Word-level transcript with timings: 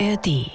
ARD. 0.00 0.50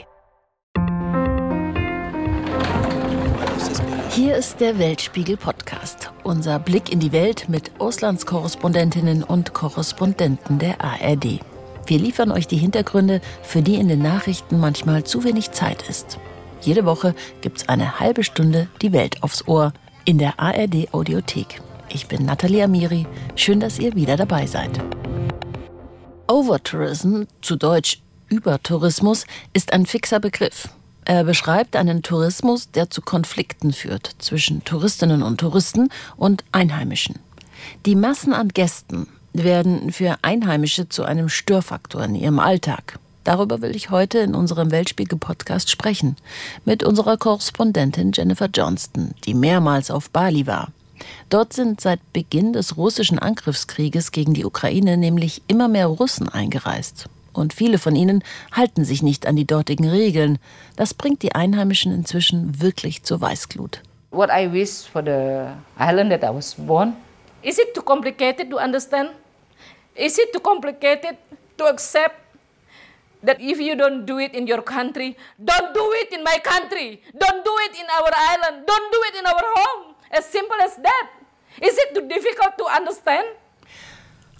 Hier 4.10 4.36
ist 4.36 4.60
der 4.60 4.78
Weltspiegel 4.78 5.38
Podcast, 5.38 6.12
unser 6.24 6.60
Blick 6.60 6.92
in 6.92 7.00
die 7.00 7.14
Welt 7.14 7.48
mit 7.48 7.72
Auslandskorrespondentinnen 7.80 9.24
und 9.24 9.54
Korrespondenten 9.54 10.60
der 10.60 10.84
ARD. 10.84 11.40
Wir 11.86 12.00
liefern 12.00 12.32
euch 12.32 12.48
die 12.48 12.58
Hintergründe, 12.58 13.22
für 13.42 13.62
die 13.62 13.76
in 13.76 13.88
den 13.88 14.02
Nachrichten 14.02 14.60
manchmal 14.60 15.06
zu 15.06 15.24
wenig 15.24 15.52
Zeit 15.52 15.88
ist. 15.88 16.20
Jede 16.62 16.84
Woche 16.86 17.16
gibt's 17.40 17.70
eine 17.70 18.02
halbe 18.02 18.26
Stunde 18.26 18.68
die 18.82 18.92
Welt 18.92 19.24
aufs 19.24 19.48
Ohr 19.48 19.72
in 20.04 20.18
der 20.18 20.38
ARD 20.40 20.94
Audiothek. 20.94 21.62
Ich 21.88 22.08
bin 22.08 22.26
Nathalie 22.26 22.66
Amiri. 22.66 23.08
Schön, 23.36 23.62
dass 23.62 23.80
ihr 23.80 23.96
wieder 23.96 24.18
dabei 24.18 24.48
seid. 24.48 24.72
Overtourism, 26.28 27.24
zu 27.42 27.56
Deutsch 27.56 28.02
Übertourismus, 28.30 29.26
ist 29.54 29.74
ein 29.74 29.86
fixer 29.86 30.20
Begriff. 30.20 30.70
Er 31.06 31.24
beschreibt 31.24 31.76
einen 31.76 32.04
Tourismus, 32.04 32.72
der 32.72 32.90
zu 32.90 33.02
Konflikten 33.02 33.74
führt 33.74 34.16
zwischen 34.20 34.64
Touristinnen 34.64 35.24
und 35.24 35.40
Touristen 35.40 35.90
und 36.18 36.44
Einheimischen. 36.52 37.16
Die 37.86 37.96
Massen 37.96 38.34
an 38.34 38.50
Gästen 38.50 39.08
werden 39.34 39.92
für 39.92 40.18
Einheimische 40.22 40.90
zu 40.90 41.04
einem 41.04 41.30
Störfaktor 41.30 42.04
in 42.04 42.16
ihrem 42.16 42.40
Alltag. 42.40 43.00
Darüber 43.24 43.62
will 43.62 43.76
ich 43.76 43.90
heute 43.90 44.20
in 44.20 44.34
unserem 44.34 44.72
Weltspiegel-Podcast 44.72 45.70
sprechen. 45.70 46.16
Mit 46.66 46.84
unserer 46.84 47.18
Korrespondentin 47.18 48.12
Jennifer 48.14 48.48
Johnston, 48.54 49.14
die 49.26 49.34
mehrmals 49.34 49.92
auf 49.92 50.10
Bali 50.10 50.48
war. 50.48 50.70
Dort 51.30 51.54
sind 51.54 51.82
seit 51.82 52.00
Beginn 52.14 52.54
des 52.54 52.78
russischen 52.78 53.20
Angriffskrieges 53.20 54.12
gegen 54.12 54.34
die 54.34 54.46
Ukraine 54.46 54.98
nämlich 54.98 55.42
immer 55.48 55.68
mehr 55.68 55.88
Russen 55.88 56.30
eingereist. 56.30 57.08
Und 57.34 57.54
viele 57.54 57.78
von 57.78 57.96
ihnen 57.96 58.24
halten 58.52 58.86
sich 58.86 59.04
nicht 59.04 59.26
an 59.26 59.36
die 59.36 59.46
dortigen 59.46 59.88
Regeln. 59.88 60.40
Das 60.76 60.94
bringt 60.94 61.22
die 61.22 61.36
Einheimischen 61.36 61.94
inzwischen 61.94 62.62
wirklich 62.62 63.04
zur 63.04 63.22
Weißglut. 63.22 63.82
What 64.12 64.30
I 64.32 64.52
wish 64.52 64.88
for 64.92 65.04
the 65.04 65.54
island 65.80 66.12
that 66.12 66.24
I 66.24 66.34
was 66.34 66.56
born. 66.56 66.96
Is 67.42 67.60
it 67.60 67.74
too 67.74 67.82
complicated 67.82 68.50
to 68.50 68.58
understand? 68.58 69.10
Is 69.96 70.18
it 70.18 70.34
too 70.34 70.40
complicated 70.40 71.18
to 71.58 71.66
accept 71.66 72.16
that 73.24 73.38
if 73.40 73.60
you 73.60 73.76
don't 73.76 74.06
do 74.06 74.20
it 74.20 74.34
in 74.34 74.48
your 74.48 74.62
country, 74.62 75.16
don't 75.38 75.74
do 75.74 75.86
it 76.00 76.14
in 76.14 76.24
my 76.24 76.40
country. 76.40 77.02
Don't 77.12 77.44
do 77.44 77.56
it 77.68 77.74
in 77.76 77.88
our 77.88 78.12
island. 78.16 78.64
Don't 78.66 78.90
do 78.92 79.00
it 79.12 79.16
in 79.20 79.26
our 79.28 79.46
home. 79.60 79.96
As 80.12 80.26
simple 80.26 80.58
as 80.64 80.76
that. 80.78 81.08
Is 81.62 81.76
it 81.76 81.94
too 81.94 82.08
difficult 82.08 82.58
to 82.58 82.66
understand? 82.72 83.28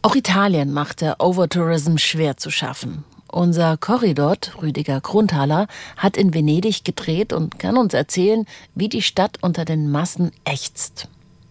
Auch 0.02 0.16
Italien 0.16 0.72
macht 0.72 1.02
der 1.02 1.20
Overtourism 1.20 1.98
schwer 1.98 2.38
zu 2.38 2.52
schaffen. 2.52 3.04
Unser 3.28 3.76
Korridor, 3.76 4.38
Rüdiger 4.62 5.02
Grundhaler, 5.02 5.68
hat 5.98 6.16
in 6.16 6.34
Venedig 6.34 6.86
gedreht 6.86 7.34
und 7.34 7.60
kann 7.60 7.78
uns 7.78 7.94
erzählen, 7.94 8.46
wie 8.76 8.88
die 8.88 9.02
Stadt 9.02 9.40
unter 9.42 9.66
den 9.66 9.92
Massen 9.92 10.32
ächzt. 10.46 11.10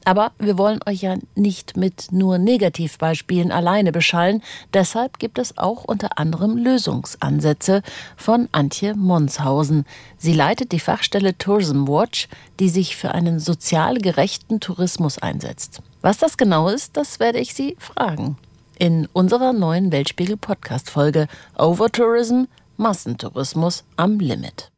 Aber 0.08 0.32
wir 0.38 0.56
wollen 0.56 0.80
euch 0.86 1.02
ja 1.02 1.16
nicht 1.34 1.76
mit 1.76 2.12
nur 2.12 2.38
Negativbeispielen 2.38 3.52
alleine 3.52 3.92
beschallen. 3.92 4.42
Deshalb 4.72 5.18
gibt 5.18 5.38
es 5.38 5.58
auch 5.58 5.84
unter 5.84 6.18
anderem 6.18 6.56
Lösungsansätze 6.56 7.82
von 8.16 8.48
Antje 8.50 8.94
Monshausen. 8.94 9.84
Sie 10.16 10.32
leitet 10.32 10.72
die 10.72 10.80
Fachstelle 10.80 11.36
Tourism 11.36 11.86
Watch, 11.86 12.28
die 12.58 12.70
sich 12.70 12.96
für 12.96 13.12
einen 13.12 13.38
sozial 13.38 13.98
gerechten 13.98 14.60
Tourismus 14.60 15.18
einsetzt. 15.18 15.82
Was 16.00 16.16
das 16.16 16.38
genau 16.38 16.70
ist, 16.70 16.96
das 16.96 17.20
werde 17.20 17.38
ich 17.38 17.52
Sie 17.52 17.76
fragen. 17.78 18.38
In 18.78 19.08
unserer 19.12 19.52
neuen 19.52 19.92
Weltspiegel-Podcast-Folge 19.92 21.26
Overtourism, 21.58 22.44
Massentourismus 22.78 23.84
am 23.98 24.18
Limit. 24.20 24.70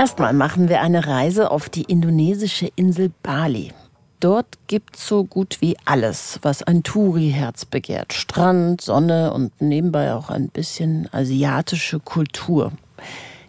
Erstmal 0.00 0.32
machen 0.32 0.70
wir 0.70 0.80
eine 0.80 1.06
Reise 1.06 1.50
auf 1.50 1.68
die 1.68 1.82
indonesische 1.82 2.70
Insel 2.74 3.12
Bali. 3.22 3.74
Dort 4.18 4.46
gibt's 4.66 5.06
so 5.06 5.24
gut 5.24 5.58
wie 5.60 5.76
alles, 5.84 6.38
was 6.40 6.62
ein 6.62 6.82
Touri-Herz 6.82 7.66
begehrt. 7.66 8.14
Strand, 8.14 8.80
Sonne 8.80 9.34
und 9.34 9.60
nebenbei 9.60 10.14
auch 10.14 10.30
ein 10.30 10.48
bisschen 10.48 11.06
asiatische 11.12 12.00
Kultur. 12.00 12.72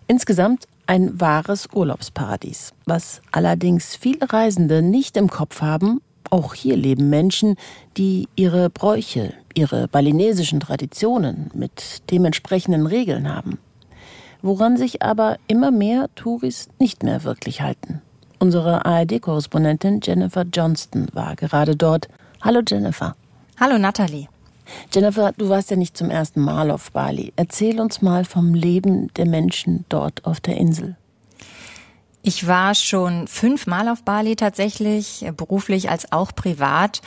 Insgesamt 0.08 0.68
ein 0.88 1.22
wahres 1.22 1.70
Urlaubsparadies. 1.74 2.74
Was 2.84 3.22
allerdings 3.32 3.96
viele 3.96 4.34
Reisende 4.34 4.82
nicht 4.82 5.16
im 5.16 5.30
Kopf 5.30 5.62
haben, 5.62 6.02
auch 6.32 6.54
hier 6.54 6.76
leben 6.76 7.10
Menschen, 7.10 7.56
die 7.96 8.28
ihre 8.36 8.70
Bräuche, 8.70 9.34
ihre 9.54 9.88
balinesischen 9.88 10.60
Traditionen 10.60 11.50
mit 11.54 12.12
dementsprechenden 12.12 12.88
Regeln 12.88 13.34
haben 13.34 13.58
woran 14.42 14.78
sich 14.78 15.02
aber 15.02 15.38
immer 15.48 15.72
mehr 15.72 16.10
Touris 16.16 16.70
nicht 16.80 17.04
mehr 17.04 17.24
wirklich 17.24 17.62
halten. 17.62 18.02
Unsere 18.40 18.86
ARD-Korrespondentin 18.86 20.00
Jennifer 20.02 20.44
Johnston 20.52 21.08
war 21.14 21.36
gerade 21.36 21.76
dort. 21.76 22.08
Hallo 22.42 22.62
Jennifer. 22.68 23.16
Hallo 23.60 23.78
Natalie. 23.78 24.28
Jennifer, 24.94 25.32
du 25.38 25.50
warst 25.50 25.70
ja 25.70 25.78
nicht 25.78 25.96
zum 25.96 26.10
ersten 26.10 26.42
Mal 26.42 26.72
auf 26.72 26.92
Bali. 26.92 27.34
Erzähl 27.36 27.80
uns 27.80 28.02
mal 28.02 28.26
vom 28.26 28.54
Leben 28.54 29.14
der 29.16 29.28
Menschen 29.28 29.86
dort 29.90 30.26
auf 30.26 30.40
der 30.40 30.58
Insel. 30.58 30.96
Ich 32.24 32.48
war 32.48 32.76
schon 32.76 33.28
fünfmal 33.28 33.90
auf 33.90 34.04
Bali 34.04 34.36
tatsächlich, 34.36 35.26
beruflich 35.36 35.90
als 35.90 36.12
auch 36.12 36.34
privat. 36.34 37.02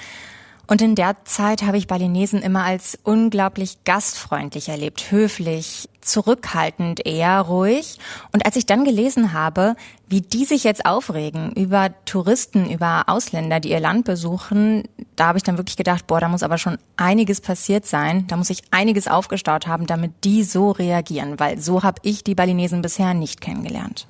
Und 0.67 0.81
in 0.81 0.95
der 0.95 1.17
Zeit 1.25 1.63
habe 1.63 1.77
ich 1.77 1.87
Balinesen 1.87 2.41
immer 2.41 2.65
als 2.65 2.99
unglaublich 3.03 3.85
gastfreundlich 3.85 4.71
erlebt, 4.71 5.11
höflich, 5.11 5.89
zurückhaltend, 6.01 7.05
eher 7.05 7.41
ruhig. 7.41 7.99
Und 8.33 8.47
als 8.47 8.57
ich 8.57 8.65
dann 8.65 8.85
gelesen 8.85 9.33
habe, 9.33 9.77
wie 10.09 10.23
die 10.23 10.45
sich 10.45 10.65
jetzt 10.65 10.87
aufregen 10.87 11.53
über 11.53 11.91
Touristen, 12.07 12.71
über 12.71 13.05
Ausländer, 13.09 13.61
die 13.61 13.71
ihr 13.71 13.81
Land 13.81 14.07
besuchen, 14.07 14.85
da 15.17 15.27
habe 15.29 15.39
ich 15.39 15.45
dann 15.45 15.59
wirklich 15.59 15.77
gedacht, 15.77 16.07
boah, 16.07 16.21
da 16.21 16.29
muss 16.29 16.43
aber 16.43 16.59
schon 16.59 16.79
einiges 16.97 17.41
passiert 17.41 17.85
sein, 17.85 18.27
da 18.29 18.37
muss 18.37 18.49
sich 18.49 18.63
einiges 18.71 19.07
aufgestaut 19.07 19.67
haben, 19.67 19.87
damit 19.87 20.13
die 20.25 20.45
so 20.45 20.71
reagieren, 20.71 21.39
weil 21.39 21.61
so 21.61 21.83
habe 21.83 22.01
ich 22.03 22.25
die 22.25 22.35
Balinesen 22.35 22.81
bisher 22.81 23.13
nicht 23.13 23.41
kennengelernt. 23.41 24.07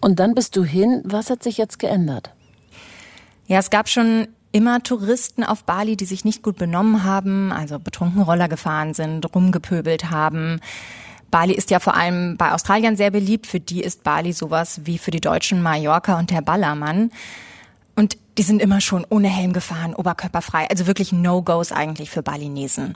Und 0.00 0.18
dann 0.20 0.34
bist 0.34 0.56
du 0.56 0.64
hin, 0.64 1.02
was 1.04 1.30
hat 1.30 1.42
sich 1.42 1.58
jetzt 1.58 1.78
geändert? 1.78 2.30
Ja, 3.46 3.58
es 3.58 3.70
gab 3.70 3.88
schon 3.88 4.28
immer 4.56 4.82
Touristen 4.82 5.44
auf 5.44 5.64
Bali, 5.64 5.98
die 5.98 6.06
sich 6.06 6.24
nicht 6.24 6.42
gut 6.42 6.56
benommen 6.56 7.04
haben, 7.04 7.52
also 7.52 7.78
betrunken 7.78 8.22
Roller 8.22 8.48
gefahren 8.48 8.94
sind, 8.94 9.34
rumgepöbelt 9.34 10.10
haben. 10.10 10.60
Bali 11.30 11.52
ist 11.52 11.70
ja 11.70 11.78
vor 11.78 11.94
allem 11.94 12.38
bei 12.38 12.52
Australiern 12.52 12.96
sehr 12.96 13.10
beliebt. 13.10 13.46
Für 13.46 13.60
die 13.60 13.82
ist 13.82 14.02
Bali 14.02 14.32
sowas 14.32 14.80
wie 14.84 14.96
für 14.96 15.10
die 15.10 15.20
Deutschen 15.20 15.62
Mallorca 15.62 16.18
und 16.18 16.30
der 16.30 16.40
Ballermann. 16.40 17.10
Und 17.96 18.16
die 18.38 18.42
sind 18.42 18.62
immer 18.62 18.80
schon 18.80 19.04
ohne 19.10 19.28
Helm 19.28 19.52
gefahren, 19.52 19.94
oberkörperfrei. 19.94 20.70
Also 20.70 20.86
wirklich 20.86 21.12
No-Gos 21.12 21.70
eigentlich 21.70 22.08
für 22.08 22.22
Balinesen. 22.22 22.94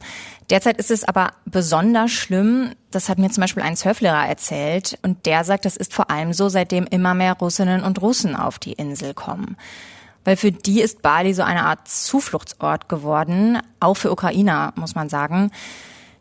Derzeit 0.48 0.78
ist 0.78 0.90
es 0.90 1.04
aber 1.04 1.32
besonders 1.44 2.10
schlimm. 2.10 2.70
Das 2.90 3.10
hat 3.10 3.18
mir 3.18 3.28
zum 3.28 3.42
Beispiel 3.42 3.62
ein 3.62 3.76
Surflehrer 3.76 4.26
erzählt. 4.26 4.98
Und 5.02 5.26
der 5.26 5.44
sagt, 5.44 5.66
das 5.66 5.76
ist 5.76 5.92
vor 5.92 6.10
allem 6.10 6.32
so, 6.32 6.48
seitdem 6.48 6.86
immer 6.86 7.12
mehr 7.12 7.34
Russinnen 7.34 7.82
und 7.82 8.00
Russen 8.00 8.34
auf 8.34 8.58
die 8.58 8.72
Insel 8.72 9.12
kommen 9.12 9.58
weil 10.24 10.36
für 10.36 10.52
die 10.52 10.80
ist 10.80 11.02
Bali 11.02 11.34
so 11.34 11.42
eine 11.42 11.64
Art 11.64 11.88
Zufluchtsort 11.88 12.88
geworden, 12.88 13.58
auch 13.80 13.94
für 13.94 14.12
Ukrainer, 14.12 14.72
muss 14.76 14.94
man 14.94 15.08
sagen. 15.08 15.50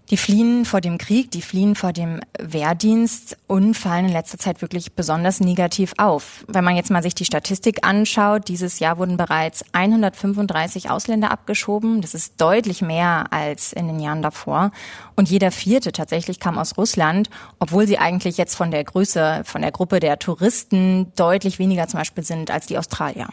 Die 0.10 0.18
fliehen 0.18 0.66
vor 0.66 0.82
dem 0.82 0.98
Krieg, 0.98 1.30
die 1.30 1.44
fliehen 1.44 1.76
vor 1.76 1.94
dem 1.94 2.20
Wehrdienst 2.40 3.38
und 3.46 3.76
fallen 3.76 4.06
in 4.06 4.12
letzter 4.12 4.40
Zeit 4.40 4.64
wirklich 4.64 4.94
besonders 4.94 5.40
negativ 5.40 5.94
auf. 5.98 6.46
Wenn 6.48 6.64
man 6.64 6.76
jetzt 6.76 6.90
mal 6.90 7.04
sich 7.04 7.14
die 7.14 7.26
Statistik 7.26 7.86
anschaut, 7.86 8.48
dieses 8.48 8.80
Jahr 8.80 8.98
wurden 8.98 9.18
bereits 9.18 9.64
135 9.72 10.90
Ausländer 10.90 11.30
abgeschoben. 11.30 12.02
Das 12.02 12.16
ist 12.16 12.42
deutlich 12.42 12.82
mehr 12.82 13.26
als 13.30 13.72
in 13.72 13.86
den 13.86 14.00
Jahren 14.00 14.24
davor. 14.24 14.72
Und 15.16 15.30
jeder 15.30 15.52
vierte 15.52 15.92
tatsächlich 15.92 16.40
kam 16.40 16.58
aus 16.58 16.76
Russland, 16.76 17.30
obwohl 17.60 17.86
sie 17.86 18.00
eigentlich 18.00 18.38
jetzt 18.38 18.56
von 18.56 18.72
der 18.72 18.84
Größe, 18.84 19.44
von 19.46 19.62
der 19.62 19.72
Gruppe 19.72 20.00
der 20.00 20.18
Touristen 20.18 21.14
deutlich 21.16 21.60
weniger 21.60 21.88
zum 21.88 22.00
Beispiel 22.00 22.24
sind 22.24 22.50
als 22.50 22.66
die 22.66 22.80
Australier. 22.80 23.28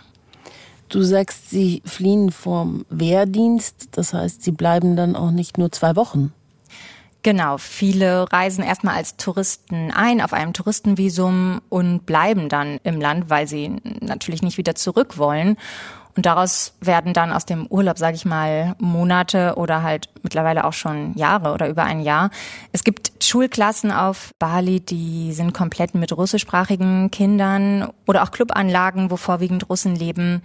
Du 0.89 1.03
sagst, 1.03 1.51
sie 1.51 1.83
fliehen 1.85 2.31
vom 2.31 2.87
Wehrdienst, 2.91 3.89
das 3.93 4.15
heißt, 4.15 4.43
sie 4.43 4.53
bleiben 4.53 4.97
dann 4.97 5.17
auch 5.17 5.31
nicht 5.31 5.59
nur 5.59 5.73
zwei 5.73 5.97
Wochen. 5.97 6.33
Genau, 7.23 7.59
viele 7.59 8.33
reisen 8.33 8.63
erstmal 8.63 8.95
als 8.95 9.17
Touristen 9.17 9.91
ein 9.91 10.21
auf 10.21 10.33
einem 10.33 10.53
Touristenvisum 10.53 11.61
und 11.69 12.07
bleiben 12.07 12.49
dann 12.49 12.79
im 12.85 13.01
Land, 13.01 13.31
weil 13.31 13.49
sie 13.49 13.81
natürlich 14.01 14.43
nicht 14.43 14.59
wieder 14.59 14.77
zurück 14.77 15.19
wollen. 15.19 15.57
Und 16.17 16.25
daraus 16.25 16.75
werden 16.81 17.13
dann 17.13 17.33
aus 17.33 17.45
dem 17.45 17.67
Urlaub, 17.67 17.99
sage 17.99 18.15
ich 18.15 18.25
mal, 18.25 18.75
Monate 18.79 19.55
oder 19.57 19.83
halt 19.83 20.09
mittlerweile 20.23 20.65
auch 20.65 20.73
schon 20.73 21.15
Jahre 21.15 21.53
oder 21.53 21.69
über 21.69 21.83
ein 21.83 22.01
Jahr. 22.01 22.31
Es 22.73 22.85
gibt 22.85 23.13
Schulklassen 23.23 23.91
auf 23.91 24.31
Bali, 24.39 24.81
die 24.81 25.33
sind 25.33 25.53
komplett 25.53 25.95
mit 25.95 26.17
russischsprachigen 26.17 27.11
Kindern 27.11 27.93
oder 28.07 28.23
auch 28.23 28.31
Clubanlagen, 28.31 29.11
wo 29.11 29.17
vorwiegend 29.17 29.69
Russen 29.69 29.95
leben. 29.95 30.43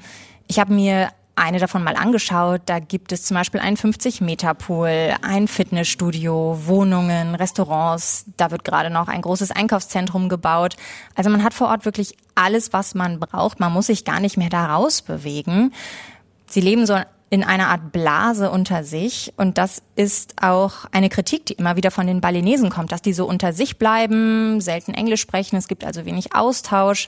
Ich 0.51 0.59
habe 0.59 0.73
mir 0.73 1.11
eine 1.37 1.59
davon 1.59 1.81
mal 1.81 1.95
angeschaut. 1.95 2.63
Da 2.65 2.79
gibt 2.79 3.13
es 3.13 3.23
zum 3.23 3.35
Beispiel 3.35 3.61
einen 3.61 3.77
50-Meter-Pool, 3.77 5.15
ein 5.21 5.47
Fitnessstudio, 5.47 6.59
Wohnungen, 6.65 7.35
Restaurants. 7.35 8.25
Da 8.35 8.51
wird 8.51 8.65
gerade 8.65 8.89
noch 8.89 9.07
ein 9.07 9.21
großes 9.21 9.51
Einkaufszentrum 9.51 10.27
gebaut. 10.27 10.75
Also 11.15 11.29
man 11.29 11.45
hat 11.45 11.53
vor 11.53 11.69
Ort 11.69 11.85
wirklich 11.85 12.17
alles, 12.35 12.73
was 12.73 12.95
man 12.95 13.21
braucht. 13.21 13.61
Man 13.61 13.71
muss 13.71 13.85
sich 13.85 14.03
gar 14.03 14.19
nicht 14.19 14.35
mehr 14.35 14.49
da 14.49 14.75
rausbewegen. 14.75 15.73
Sie 16.47 16.59
leben 16.59 16.85
so 16.85 16.97
in 17.29 17.45
einer 17.45 17.69
Art 17.69 17.93
Blase 17.93 18.51
unter 18.51 18.83
sich. 18.83 19.31
Und 19.37 19.57
das 19.57 19.81
ist 19.95 20.43
auch 20.43 20.83
eine 20.91 21.07
Kritik, 21.07 21.45
die 21.45 21.53
immer 21.53 21.77
wieder 21.77 21.91
von 21.91 22.07
den 22.07 22.19
Balinesen 22.19 22.69
kommt, 22.69 22.91
dass 22.91 23.01
die 23.01 23.13
so 23.13 23.25
unter 23.25 23.53
sich 23.53 23.77
bleiben, 23.77 24.59
selten 24.59 24.93
Englisch 24.93 25.21
sprechen, 25.21 25.55
es 25.55 25.69
gibt 25.69 25.85
also 25.85 26.03
wenig 26.03 26.35
Austausch 26.35 27.07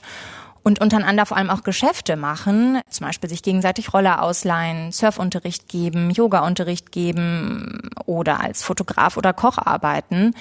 und 0.64 0.80
untereinander 0.80 1.26
vor 1.26 1.36
allem 1.36 1.50
auch 1.50 1.62
Geschäfte 1.62 2.16
machen, 2.16 2.80
zum 2.88 3.06
Beispiel 3.06 3.28
sich 3.30 3.42
gegenseitig 3.42 3.92
Roller 3.92 4.22
ausleihen, 4.22 4.90
Surfunterricht 4.90 5.68
geben, 5.68 6.10
Yogaunterricht 6.10 6.90
geben 6.90 7.90
oder 8.06 8.40
als 8.40 8.62
Fotograf 8.62 9.16
oder 9.16 9.32
Koch 9.32 9.58
arbeiten. 9.58 10.34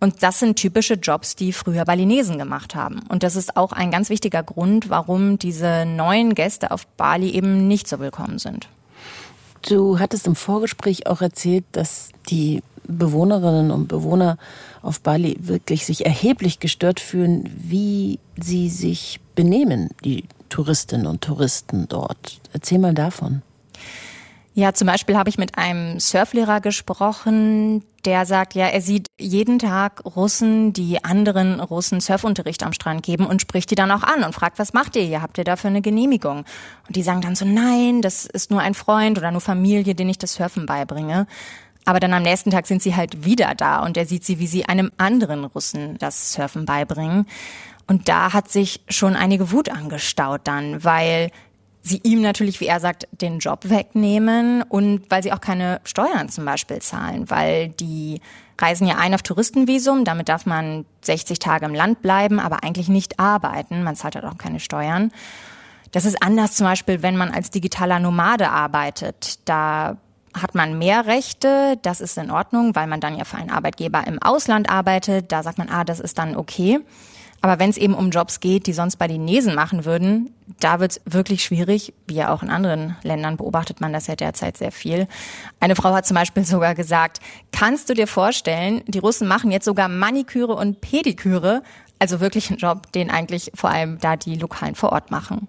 Und 0.00 0.22
das 0.22 0.38
sind 0.38 0.56
typische 0.56 0.94
Jobs, 0.94 1.36
die 1.36 1.52
früher 1.52 1.84
Balinesen 1.84 2.38
gemacht 2.38 2.74
haben. 2.74 3.02
Und 3.08 3.22
das 3.22 3.36
ist 3.36 3.56
auch 3.56 3.72
ein 3.72 3.90
ganz 3.90 4.10
wichtiger 4.10 4.42
Grund, 4.42 4.90
warum 4.90 5.38
diese 5.38 5.84
neuen 5.86 6.34
Gäste 6.34 6.70
auf 6.70 6.86
Bali 6.86 7.30
eben 7.30 7.68
nicht 7.68 7.88
so 7.88 8.00
willkommen 8.00 8.38
sind. 8.38 8.68
Du 9.68 10.00
hattest 10.00 10.26
im 10.26 10.34
Vorgespräch 10.34 11.06
auch 11.06 11.20
erzählt, 11.20 11.64
dass 11.72 12.10
die 12.28 12.62
Bewohnerinnen 12.84 13.70
und 13.70 13.86
Bewohner 13.86 14.38
auf 14.82 15.00
Bali 15.00 15.36
wirklich 15.40 15.86
sich 15.86 16.04
erheblich 16.04 16.58
gestört 16.58 16.98
fühlen, 16.98 17.48
wie 17.56 18.18
sie 18.36 18.68
sich 18.68 19.20
benehmen, 19.34 19.90
die 20.04 20.24
Touristinnen 20.48 21.06
und 21.06 21.22
Touristen 21.22 21.88
dort. 21.88 22.40
Erzähl 22.52 22.78
mal 22.78 22.94
davon. 22.94 23.42
Ja, 24.54 24.74
zum 24.74 24.86
Beispiel 24.86 25.16
habe 25.16 25.30
ich 25.30 25.38
mit 25.38 25.56
einem 25.56 25.98
Surflehrer 25.98 26.60
gesprochen, 26.60 27.82
der 28.04 28.26
sagt, 28.26 28.54
ja, 28.54 28.66
er 28.66 28.82
sieht 28.82 29.06
jeden 29.18 29.58
Tag 29.58 30.02
Russen, 30.04 30.74
die 30.74 31.02
anderen 31.04 31.58
Russen 31.58 32.00
Surfunterricht 32.00 32.62
am 32.62 32.74
Strand 32.74 33.02
geben 33.02 33.24
und 33.24 33.40
spricht 33.40 33.70
die 33.70 33.76
dann 33.76 33.90
auch 33.90 34.02
an 34.02 34.24
und 34.24 34.34
fragt, 34.34 34.58
was 34.58 34.74
macht 34.74 34.96
ihr 34.96 35.04
hier? 35.04 35.22
Habt 35.22 35.38
ihr 35.38 35.44
dafür 35.44 35.70
eine 35.70 35.80
Genehmigung? 35.80 36.44
Und 36.86 36.96
die 36.96 37.02
sagen 37.02 37.22
dann 37.22 37.34
so, 37.34 37.46
nein, 37.46 38.02
das 38.02 38.26
ist 38.26 38.50
nur 38.50 38.60
ein 38.60 38.74
Freund 38.74 39.16
oder 39.16 39.30
nur 39.30 39.40
Familie, 39.40 39.94
den 39.94 40.10
ich 40.10 40.18
das 40.18 40.34
Surfen 40.34 40.66
beibringe. 40.66 41.26
Aber 41.84 41.98
dann 41.98 42.12
am 42.12 42.22
nächsten 42.22 42.50
Tag 42.50 42.66
sind 42.66 42.82
sie 42.82 42.94
halt 42.94 43.24
wieder 43.24 43.54
da 43.54 43.80
und 43.84 43.96
er 43.96 44.06
sieht 44.06 44.24
sie, 44.24 44.38
wie 44.38 44.46
sie 44.46 44.66
einem 44.66 44.92
anderen 44.98 45.44
Russen 45.44 45.96
das 45.98 46.32
Surfen 46.32 46.66
beibringen. 46.66 47.26
Und 47.92 48.08
da 48.08 48.32
hat 48.32 48.50
sich 48.50 48.80
schon 48.88 49.16
einige 49.16 49.50
Wut 49.52 49.68
angestaut 49.68 50.40
dann, 50.44 50.82
weil 50.82 51.30
sie 51.82 52.00
ihm 52.02 52.22
natürlich, 52.22 52.58
wie 52.62 52.66
er 52.66 52.80
sagt, 52.80 53.06
den 53.10 53.38
Job 53.38 53.68
wegnehmen 53.68 54.62
und 54.62 55.10
weil 55.10 55.22
sie 55.22 55.30
auch 55.30 55.42
keine 55.42 55.78
Steuern 55.84 56.30
zum 56.30 56.46
Beispiel 56.46 56.78
zahlen, 56.78 57.28
weil 57.28 57.68
die 57.68 58.22
reisen 58.58 58.86
ja 58.86 58.96
ein 58.96 59.12
auf 59.12 59.20
Touristenvisum, 59.20 60.06
damit 60.06 60.30
darf 60.30 60.46
man 60.46 60.86
60 61.02 61.38
Tage 61.38 61.66
im 61.66 61.74
Land 61.74 62.00
bleiben, 62.00 62.40
aber 62.40 62.64
eigentlich 62.64 62.88
nicht 62.88 63.20
arbeiten, 63.20 63.82
man 63.82 63.94
zahlt 63.94 64.14
halt 64.14 64.24
auch 64.24 64.38
keine 64.38 64.58
Steuern. 64.58 65.12
Das 65.90 66.06
ist 66.06 66.22
anders 66.22 66.54
zum 66.54 66.66
Beispiel, 66.66 67.02
wenn 67.02 67.18
man 67.18 67.30
als 67.30 67.50
digitaler 67.50 67.98
Nomade 67.98 68.48
arbeitet. 68.48 69.40
Da 69.44 69.98
hat 70.32 70.54
man 70.54 70.78
mehr 70.78 71.04
Rechte, 71.04 71.78
das 71.82 72.00
ist 72.00 72.16
in 72.16 72.30
Ordnung, 72.30 72.74
weil 72.74 72.86
man 72.86 73.00
dann 73.00 73.18
ja 73.18 73.24
für 73.24 73.36
einen 73.36 73.50
Arbeitgeber 73.50 74.06
im 74.06 74.18
Ausland 74.22 74.70
arbeitet. 74.70 75.30
Da 75.30 75.42
sagt 75.42 75.58
man, 75.58 75.68
ah, 75.68 75.84
das 75.84 76.00
ist 76.00 76.16
dann 76.16 76.36
okay. 76.36 76.80
Aber 77.42 77.58
wenn 77.58 77.70
es 77.70 77.76
eben 77.76 77.94
um 77.94 78.10
Jobs 78.10 78.38
geht, 78.38 78.68
die 78.68 78.72
sonst 78.72 78.96
bei 78.96 79.08
den 79.08 79.24
Nesen 79.24 79.56
machen 79.56 79.84
würden, 79.84 80.30
da 80.60 80.78
wird 80.78 80.92
es 80.92 81.00
wirklich 81.04 81.42
schwierig. 81.42 81.92
Wie 82.06 82.14
ja 82.14 82.32
auch 82.32 82.44
in 82.44 82.50
anderen 82.50 82.96
Ländern 83.02 83.36
beobachtet 83.36 83.80
man 83.80 83.92
das 83.92 84.06
ja 84.06 84.14
derzeit 84.14 84.56
sehr 84.56 84.70
viel. 84.70 85.08
Eine 85.58 85.74
Frau 85.74 85.92
hat 85.92 86.06
zum 86.06 86.14
Beispiel 86.14 86.44
sogar 86.44 86.76
gesagt, 86.76 87.18
kannst 87.50 87.90
du 87.90 87.94
dir 87.94 88.06
vorstellen, 88.06 88.82
die 88.86 89.00
Russen 89.00 89.26
machen 89.26 89.50
jetzt 89.50 89.64
sogar 89.64 89.88
Maniküre 89.88 90.54
und 90.54 90.80
Pediküre, 90.80 91.64
also 91.98 92.20
wirklich 92.20 92.48
einen 92.50 92.58
Job, 92.58 92.92
den 92.92 93.10
eigentlich 93.10 93.50
vor 93.54 93.70
allem 93.70 93.98
da 93.98 94.16
die 94.16 94.36
Lokalen 94.36 94.76
vor 94.76 94.92
Ort 94.92 95.10
machen. 95.10 95.48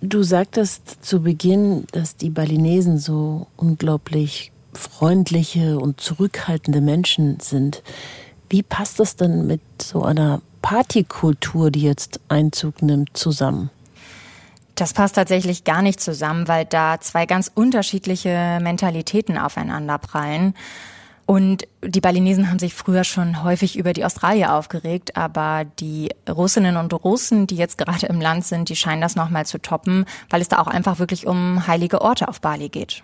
Du 0.00 0.22
sagtest 0.22 1.04
zu 1.04 1.22
Beginn, 1.22 1.86
dass 1.92 2.16
die 2.16 2.30
Balinesen 2.30 2.98
so 2.98 3.46
unglaublich 3.56 4.52
freundliche 4.72 5.78
und 5.78 6.00
zurückhaltende 6.00 6.80
Menschen 6.80 7.40
sind. 7.40 7.82
Wie 8.48 8.62
passt 8.62 9.00
das 9.00 9.16
denn 9.16 9.46
mit 9.46 9.60
so 9.80 10.02
einer 10.02 10.40
Partykultur, 10.62 11.70
die 11.70 11.82
jetzt 11.82 12.20
Einzug 12.28 12.82
nimmt, 12.82 13.16
zusammen? 13.16 13.70
Das 14.76 14.92
passt 14.92 15.14
tatsächlich 15.14 15.64
gar 15.64 15.80
nicht 15.80 16.00
zusammen, 16.00 16.48
weil 16.48 16.66
da 16.66 17.00
zwei 17.00 17.24
ganz 17.24 17.50
unterschiedliche 17.54 18.58
Mentalitäten 18.60 19.38
aufeinander 19.38 19.98
prallen. 19.98 20.54
Und 21.24 21.66
die 21.82 22.00
Balinesen 22.00 22.50
haben 22.50 22.60
sich 22.60 22.74
früher 22.74 23.02
schon 23.02 23.42
häufig 23.42 23.76
über 23.76 23.92
die 23.92 24.04
Australier 24.04 24.54
aufgeregt, 24.54 25.16
aber 25.16 25.64
die 25.64 26.10
Russinnen 26.28 26.76
und 26.76 26.92
Russen, 26.92 27.48
die 27.48 27.56
jetzt 27.56 27.78
gerade 27.78 28.06
im 28.06 28.20
Land 28.20 28.44
sind, 28.44 28.68
die 28.68 28.76
scheinen 28.76 29.00
das 29.00 29.16
nochmal 29.16 29.44
zu 29.44 29.58
toppen, 29.58 30.04
weil 30.30 30.40
es 30.40 30.48
da 30.48 30.58
auch 30.58 30.68
einfach 30.68 31.00
wirklich 31.00 31.26
um 31.26 31.66
heilige 31.66 32.00
Orte 32.00 32.28
auf 32.28 32.40
Bali 32.40 32.68
geht. 32.68 33.02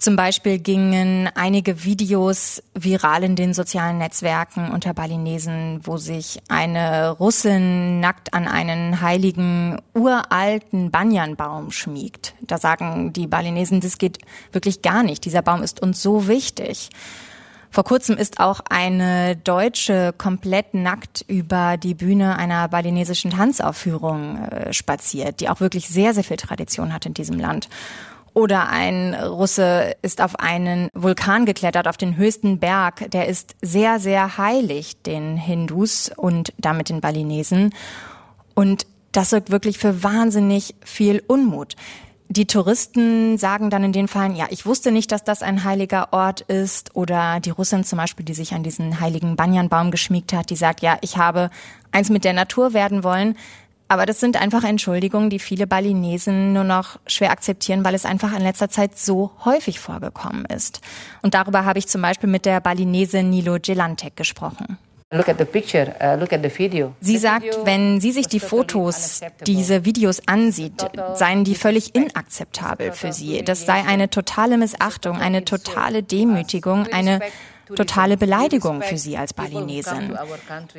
Zum 0.00 0.16
Beispiel 0.16 0.58
gingen 0.58 1.28
einige 1.34 1.84
Videos 1.84 2.62
viral 2.72 3.22
in 3.22 3.36
den 3.36 3.52
sozialen 3.52 3.98
Netzwerken 3.98 4.70
unter 4.70 4.94
Balinesen, 4.94 5.80
wo 5.82 5.98
sich 5.98 6.40
eine 6.48 7.10
Russin 7.10 8.00
nackt 8.00 8.32
an 8.32 8.48
einen 8.48 9.02
heiligen 9.02 9.76
uralten 9.92 10.90
Banyanbaum 10.90 11.70
schmiegt. 11.70 12.34
Da 12.40 12.56
sagen 12.56 13.12
die 13.12 13.26
Balinesen, 13.26 13.82
das 13.82 13.98
geht 13.98 14.20
wirklich 14.52 14.80
gar 14.80 15.02
nicht. 15.02 15.26
Dieser 15.26 15.42
Baum 15.42 15.62
ist 15.62 15.82
uns 15.82 16.00
so 16.00 16.26
wichtig. 16.26 16.88
Vor 17.72 17.84
kurzem 17.84 18.16
ist 18.16 18.40
auch 18.40 18.60
eine 18.70 19.36
Deutsche 19.36 20.14
komplett 20.16 20.72
nackt 20.72 21.26
über 21.28 21.76
die 21.76 21.94
Bühne 21.94 22.36
einer 22.36 22.68
balinesischen 22.68 23.32
Tanzaufführung 23.32 24.38
äh, 24.38 24.72
spaziert, 24.72 25.40
die 25.40 25.50
auch 25.50 25.60
wirklich 25.60 25.88
sehr, 25.88 26.14
sehr 26.14 26.24
viel 26.24 26.38
Tradition 26.38 26.94
hat 26.94 27.04
in 27.04 27.12
diesem 27.14 27.38
Land. 27.38 27.68
Oder 28.34 28.68
ein 28.68 29.14
Russe 29.14 29.96
ist 30.02 30.20
auf 30.20 30.38
einen 30.38 30.88
Vulkan 30.94 31.46
geklettert, 31.46 31.88
auf 31.88 31.96
den 31.96 32.16
höchsten 32.16 32.58
Berg. 32.58 33.10
Der 33.10 33.28
ist 33.28 33.56
sehr, 33.60 33.98
sehr 33.98 34.38
heilig 34.38 35.02
den 35.02 35.36
Hindus 35.36 36.10
und 36.16 36.52
damit 36.58 36.88
den 36.88 37.00
Balinesen. 37.00 37.74
Und 38.54 38.86
das 39.12 39.30
sorgt 39.30 39.50
wirklich 39.50 39.78
für 39.78 40.02
wahnsinnig 40.02 40.74
viel 40.84 41.22
Unmut. 41.26 41.74
Die 42.32 42.46
Touristen 42.46 43.38
sagen 43.38 43.70
dann 43.70 43.82
in 43.82 43.92
den 43.92 44.06
Fällen, 44.06 44.36
ja, 44.36 44.46
ich 44.50 44.64
wusste 44.64 44.92
nicht, 44.92 45.10
dass 45.10 45.24
das 45.24 45.42
ein 45.42 45.64
heiliger 45.64 46.12
Ort 46.12 46.42
ist. 46.42 46.94
Oder 46.94 47.40
die 47.40 47.50
Russin 47.50 47.82
zum 47.82 47.96
Beispiel, 47.96 48.24
die 48.24 48.34
sich 48.34 48.54
an 48.54 48.62
diesen 48.62 49.00
heiligen 49.00 49.34
Banyanbaum 49.34 49.90
geschmiegt 49.90 50.32
hat, 50.32 50.48
die 50.48 50.54
sagt, 50.54 50.80
ja, 50.80 50.96
ich 51.00 51.16
habe 51.16 51.50
eins 51.90 52.08
mit 52.08 52.22
der 52.22 52.32
Natur 52.32 52.72
werden 52.72 53.02
wollen. 53.02 53.36
Aber 53.90 54.06
das 54.06 54.20
sind 54.20 54.40
einfach 54.40 54.62
Entschuldigungen, 54.62 55.30
die 55.30 55.40
viele 55.40 55.66
Balinesen 55.66 56.52
nur 56.52 56.62
noch 56.62 57.00
schwer 57.08 57.32
akzeptieren, 57.32 57.84
weil 57.84 57.96
es 57.96 58.04
einfach 58.04 58.32
in 58.36 58.44
letzter 58.44 58.68
Zeit 58.68 58.96
so 58.96 59.32
häufig 59.44 59.80
vorgekommen 59.80 60.44
ist. 60.44 60.80
Und 61.22 61.34
darüber 61.34 61.64
habe 61.64 61.80
ich 61.80 61.88
zum 61.88 62.00
Beispiel 62.00 62.30
mit 62.30 62.46
der 62.46 62.60
Balinese 62.60 63.24
Nilo 63.24 63.56
Gelantek 63.60 64.14
gesprochen. 64.14 64.78
Uh, 65.12 65.24
sie 67.00 67.18
sagt, 67.18 67.58
wenn 67.64 68.00
sie 68.00 68.12
sich 68.12 68.28
die 68.28 68.38
Fotos, 68.38 69.22
diese 69.44 69.84
Videos 69.84 70.22
ansieht, 70.28 70.86
seien 71.14 71.42
die 71.42 71.56
völlig 71.56 71.96
inakzeptabel 71.96 72.92
für 72.92 73.12
sie. 73.12 73.42
Das 73.42 73.66
sei 73.66 73.84
eine 73.84 74.08
totale 74.08 74.56
Missachtung, 74.56 75.16
eine 75.16 75.44
totale 75.44 76.04
Demütigung, 76.04 76.86
eine 76.92 77.18
totale 77.76 78.16
Beleidigung 78.16 78.82
für 78.82 78.96
sie 78.96 79.16
als 79.16 79.32
Balinesin. 79.34 80.16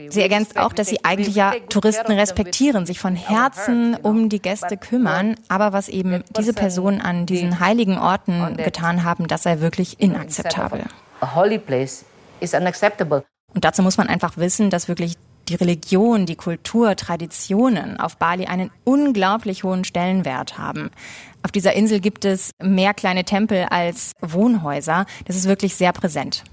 Sie 0.09 0.21
ergänzt 0.21 0.57
auch, 0.57 0.73
dass 0.73 0.87
sie 0.87 1.03
eigentlich 1.03 1.35
ja 1.35 1.53
Touristen 1.69 2.11
respektieren, 2.11 2.85
sich 2.85 2.99
von 2.99 3.15
Herzen 3.15 3.95
um 3.95 4.29
die 4.29 4.41
Gäste 4.41 4.77
kümmern, 4.77 5.35
aber 5.47 5.73
was 5.73 5.89
eben 5.89 6.23
diese 6.37 6.53
Personen 6.53 7.01
an 7.01 7.25
diesen 7.25 7.59
heiligen 7.59 7.97
Orten 7.97 8.57
getan 8.57 9.03
haben, 9.03 9.27
das 9.27 9.43
sei 9.43 9.59
wirklich 9.59 9.99
inakzeptabel. 9.99 10.85
Und 13.53 13.65
dazu 13.65 13.81
muss 13.81 13.97
man 13.97 14.07
einfach 14.07 14.37
wissen, 14.37 14.69
dass 14.69 14.87
wirklich 14.87 15.17
die 15.49 15.55
Religion, 15.55 16.25
die 16.25 16.35
Kultur, 16.35 16.95
Traditionen 16.95 17.99
auf 17.99 18.17
Bali 18.17 18.45
einen 18.45 18.71
unglaublich 18.83 19.63
hohen 19.63 19.83
Stellenwert 19.83 20.57
haben. 20.57 20.91
Auf 21.43 21.51
dieser 21.51 21.73
Insel 21.73 21.99
gibt 21.99 22.23
es 22.25 22.51
mehr 22.61 22.93
kleine 22.93 23.25
Tempel 23.25 23.65
als 23.69 24.13
Wohnhäuser. 24.21 25.05
Das 25.25 25.35
ist 25.35 25.47
wirklich 25.47 25.75
sehr 25.75 25.91
präsent. 25.91 26.43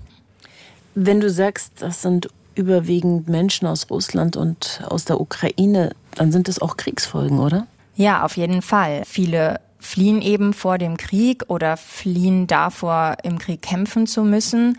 Wenn 1.00 1.20
du 1.20 1.30
sagst, 1.30 1.74
das 1.78 2.02
sind 2.02 2.28
überwiegend 2.56 3.28
Menschen 3.28 3.68
aus 3.68 3.88
Russland 3.88 4.36
und 4.36 4.82
aus 4.88 5.04
der 5.04 5.20
Ukraine, 5.20 5.92
dann 6.16 6.32
sind 6.32 6.48
es 6.48 6.60
auch 6.60 6.76
Kriegsfolgen, 6.76 7.38
oder? 7.38 7.68
Ja, 7.94 8.24
auf 8.24 8.36
jeden 8.36 8.62
Fall. 8.62 9.02
Viele 9.06 9.60
fliehen 9.78 10.20
eben 10.20 10.52
vor 10.52 10.76
dem 10.76 10.96
Krieg 10.96 11.44
oder 11.46 11.76
fliehen 11.76 12.48
davor, 12.48 13.16
im 13.22 13.38
Krieg 13.38 13.62
kämpfen 13.62 14.08
zu 14.08 14.24
müssen. 14.24 14.76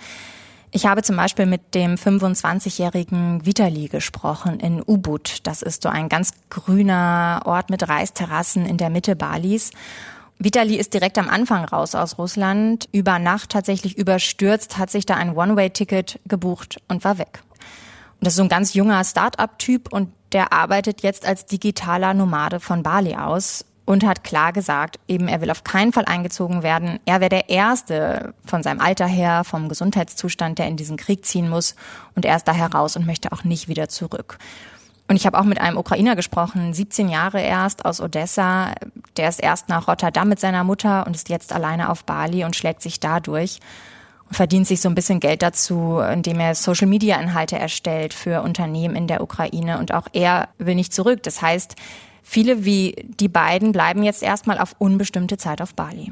Ich 0.72 0.86
habe 0.86 1.04
zum 1.04 1.16
Beispiel 1.16 1.46
mit 1.46 1.74
dem 1.74 1.96
25-jährigen 1.96 3.46
Vitali 3.46 3.88
gesprochen 3.88 4.60
in 4.60 4.84
Ubud. 4.86 5.38
Das 5.44 5.62
ist 5.62 5.84
so 5.84 5.90
ein 5.90 6.10
ganz 6.10 6.34
grüner 6.50 7.44
Ort 7.46 7.70
mit 7.70 7.88
Reisterrassen 7.88 8.66
in 8.66 8.76
der 8.76 8.90
Mitte 8.90 9.16
Balis. 9.16 9.72
Vitali 10.42 10.78
ist 10.78 10.94
direkt 10.94 11.18
am 11.18 11.28
Anfang 11.28 11.66
raus 11.66 11.96
aus 11.96 12.18
Russland, 12.18 12.88
über 12.94 13.20
Nacht 13.20 13.50
tatsächlich 13.50 13.98
überstürzt, 13.98 14.78
hat 14.78 14.90
sich 14.90 15.06
da 15.06 15.16
ein 15.16 15.36
One-Way-Ticket 15.36 16.22
gebucht 16.26 16.80
und 16.88 17.04
war 17.04 17.18
weg. 17.18 17.42
Und 17.60 18.26
das 18.26 18.34
ist 18.34 18.38
so 18.38 18.44
ein 18.44 18.50
ganz 18.50 18.74
junger 18.74 19.04
Start-up-Typ 19.04 19.92
und 19.92 20.14
der 20.32 20.54
arbeitet 20.54 21.04
jetzt 21.04 21.26
als 21.26 21.46
digitaler 21.46 22.14
Nomade 22.14 22.62
von 22.62 22.84
Bali 22.84 23.16
aus 23.16 23.66
und 23.84 24.06
hat 24.06 24.24
klar 24.24 24.54
gesagt, 24.54 24.98
eben 25.10 25.28
er 25.28 25.42
will 25.42 25.52
auf 25.52 25.66
keinen 25.66 25.92
Fall 25.92 26.06
eingezogen 26.06 26.64
werden. 26.64 27.00
Er 27.06 27.20
wäre 27.20 27.30
der 27.30 27.50
Erste 27.50 28.34
von 28.46 28.64
seinem 28.64 28.80
Alter 28.80 29.08
her, 29.08 29.44
vom 29.44 29.68
Gesundheitszustand, 29.68 30.58
der 30.58 30.68
in 30.68 30.78
diesen 30.78 30.96
Krieg 30.96 31.26
ziehen 31.26 31.50
muss 31.50 31.76
und 32.16 32.24
er 32.24 32.38
ist 32.38 32.48
daher 32.48 32.72
raus 32.72 32.96
und 32.96 33.06
möchte 33.06 33.34
auch 33.34 33.44
nicht 33.44 33.68
wieder 33.68 33.90
zurück. 33.90 34.38
Und 35.10 35.16
ich 35.16 35.26
habe 35.26 35.40
auch 35.40 35.44
mit 35.44 35.60
einem 35.60 35.78
Ukrainer 35.78 36.16
gesprochen, 36.16 36.72
17 36.72 37.10
Jahre 37.10 37.42
erst 37.42 37.84
aus 37.84 38.00
Odessa. 38.00 38.76
Der 39.18 39.28
ist 39.28 39.42
erst 39.42 39.68
nach 39.68 39.88
Rotterdam 39.88 40.30
mit 40.30 40.40
seiner 40.40 40.64
Mutter 40.64 41.08
und 41.08 41.16
ist 41.16 41.30
jetzt 41.30 41.52
alleine 41.52 41.90
auf 41.90 42.04
Bali 42.04 42.46
und 42.46 42.56
schlägt 42.56 42.84
sich 42.84 43.00
da 43.00 43.20
durch 43.20 43.60
und 44.28 44.36
verdient 44.36 44.68
sich 44.68 44.82
so 44.82 44.88
ein 44.88 44.94
bisschen 44.94 45.20
Geld 45.20 45.42
dazu, 45.42 45.98
indem 45.98 46.40
er 46.40 46.54
Social 46.54 46.86
Media 46.86 47.20
Inhalte 47.20 47.58
erstellt 47.58 48.14
für 48.14 48.44
Unternehmen 48.44 48.96
in 48.96 49.08
der 49.08 49.24
Ukraine 49.24 49.80
und 49.80 49.96
auch 49.96 50.06
er 50.14 50.50
will 50.60 50.76
nicht 50.76 50.94
zurück. 50.94 51.24
Das 51.24 51.42
heißt, 51.42 51.74
viele 52.22 52.64
wie 52.64 53.08
die 53.20 53.30
beiden 53.30 53.72
bleiben 53.72 54.04
jetzt 54.04 54.22
erstmal 54.22 54.60
auf 54.60 54.76
unbestimmte 54.78 55.38
Zeit 55.38 55.60
auf 55.64 55.74
Bali. 55.74 56.12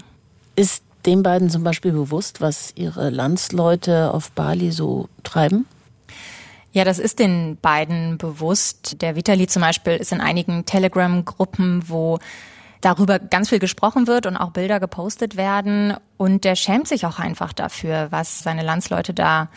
Ist 0.55 0.81
den 1.05 1.21
beiden 1.21 1.51
zum 1.51 1.63
Beispiel 1.63 1.91
bewusst, 1.91 2.41
was 2.41 2.73
ihre 2.75 3.11
Landsleute 3.11 4.11
auf 4.11 4.31
Bali 4.31 4.71
so 4.71 5.07
treiben? 5.21 5.67
Ja, 6.71 6.83
das 6.83 6.99
ist 6.99 7.19
den 7.19 7.57
beiden 7.61 8.17
bewusst. 8.17 9.01
Der 9.01 9.15
Vitali 9.15 9.47
zum 9.47 9.61
Beispiel 9.61 9.93
ist 9.93 10.11
in 10.11 10.21
einigen 10.21 10.65
Telegram-Gruppen, 10.65 11.83
wo 11.87 12.19
darüber 12.81 13.19
ganz 13.19 13.49
viel 13.49 13.59
gesprochen 13.59 14.07
wird 14.07 14.25
und 14.25 14.37
auch 14.37 14.51
Bilder 14.51 14.79
gepostet 14.79 15.37
werden. 15.37 15.95
Und 16.17 16.43
der 16.43 16.55
schämt 16.55 16.87
sich 16.87 17.05
auch 17.05 17.19
einfach 17.19 17.53
dafür, 17.53 18.07
was 18.11 18.43
seine 18.43 18.63
Landsleute 18.63 19.13
da 19.13 19.49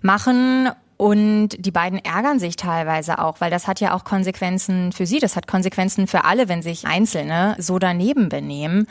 machen. 0.00 0.70
Und 0.96 1.48
die 1.58 1.72
beiden 1.72 1.98
ärgern 1.98 2.38
sich 2.38 2.56
teilweise 2.56 3.18
auch, 3.18 3.40
weil 3.40 3.50
das 3.50 3.66
hat 3.66 3.80
ja 3.80 3.92
auch 3.92 4.04
Konsequenzen 4.04 4.92
für 4.92 5.04
sie. 5.04 5.18
Das 5.18 5.36
hat 5.36 5.48
Konsequenzen 5.48 6.06
für 6.06 6.24
alle, 6.24 6.48
wenn 6.48 6.62
sich 6.62 6.86
Einzelne 6.86 7.56
so 7.58 7.78
daneben 7.78 8.28
benehmen 8.28 8.86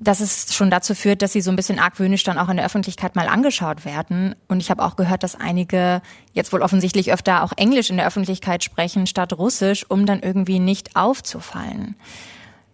dass 0.00 0.20
es 0.20 0.54
schon 0.54 0.70
dazu 0.70 0.94
führt, 0.94 1.20
dass 1.20 1.32
sie 1.32 1.42
so 1.42 1.50
ein 1.50 1.56
bisschen 1.56 1.78
argwöhnisch 1.78 2.24
dann 2.24 2.38
auch 2.38 2.48
in 2.48 2.56
der 2.56 2.64
Öffentlichkeit 2.64 3.16
mal 3.16 3.28
angeschaut 3.28 3.84
werden. 3.84 4.34
Und 4.48 4.60
ich 4.60 4.70
habe 4.70 4.82
auch 4.82 4.96
gehört, 4.96 5.22
dass 5.22 5.34
einige 5.38 6.00
jetzt 6.32 6.52
wohl 6.52 6.62
offensichtlich 6.62 7.12
öfter 7.12 7.44
auch 7.44 7.52
Englisch 7.56 7.90
in 7.90 7.98
der 7.98 8.06
Öffentlichkeit 8.06 8.64
sprechen 8.64 9.06
statt 9.06 9.34
Russisch, 9.34 9.84
um 9.88 10.06
dann 10.06 10.20
irgendwie 10.20 10.58
nicht 10.58 10.96
aufzufallen. 10.96 11.96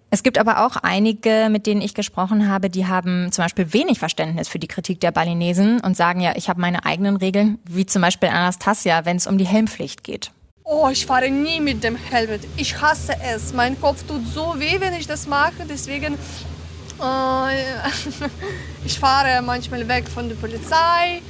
Es 0.09 0.23
gibt 0.23 0.39
aber 0.39 0.65
auch 0.65 0.77
einige, 0.77 1.49
mit 1.51 1.67
denen 1.67 1.81
ich 1.81 1.93
gesprochen 1.93 2.49
habe, 2.49 2.71
die 2.71 2.87
haben 2.87 3.33
zum 3.33 3.45
Beispiel 3.45 3.73
wenig 3.73 3.99
Verständnis 3.99 4.49
für 4.49 4.61
die 4.61 4.69
Kritik 4.69 5.01
der 5.01 5.11
Balinesen 5.11 5.81
und 5.81 5.97
sagen 5.97 6.21
ja, 6.21 6.35
ich 6.37 6.49
habe 6.49 6.61
meine 6.61 6.87
eigenen 6.87 7.17
Regeln, 7.17 7.59
wie 7.69 7.87
zum 7.87 8.03
Beispiel 8.03 8.29
Anastasia, 8.29 9.05
wenn 9.05 9.17
es 9.17 9.27
um 9.27 9.37
die 9.37 9.47
Helmpflicht 9.47 10.05
geht. 10.05 10.31
Oh, 10.63 10.89
ich 10.91 11.07
fahre 11.07 11.31
nie 11.31 11.61
mit 11.61 11.83
dem 11.83 11.97
Helm. 11.97 12.41
Ich 12.57 12.81
hasse 12.81 13.15
es. 13.35 13.53
Mein 13.53 13.81
Kopf 13.81 14.05
tut 14.05 14.27
so 14.27 14.55
weh, 14.59 14.81
wenn 14.81 14.95
ich 14.95 15.07
das 15.07 15.27
mache. 15.27 15.65
Deswegen 15.69 16.17
ich 18.85 18.99
fahre 18.99 19.43
manchmal 19.43 19.87
weg 19.89 20.09
von 20.09 20.29
der 20.29 20.37
Polizei. 20.37 21.21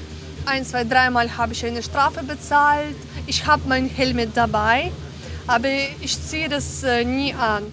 Ein, 0.44 0.64
zwei, 0.64 0.84
dreimal 0.84 1.36
habe 1.36 1.52
ich 1.52 1.66
eine 1.66 1.82
Strafe 1.82 2.22
bezahlt. 2.22 2.94
Ich 3.26 3.46
habe 3.46 3.62
mein 3.66 3.88
Helm 3.88 4.32
dabei, 4.32 4.92
aber 5.46 5.68
ich 6.00 6.22
ziehe 6.22 6.48
das 6.48 6.84
äh, 6.84 7.04
nie 7.04 7.34
an. 7.34 7.64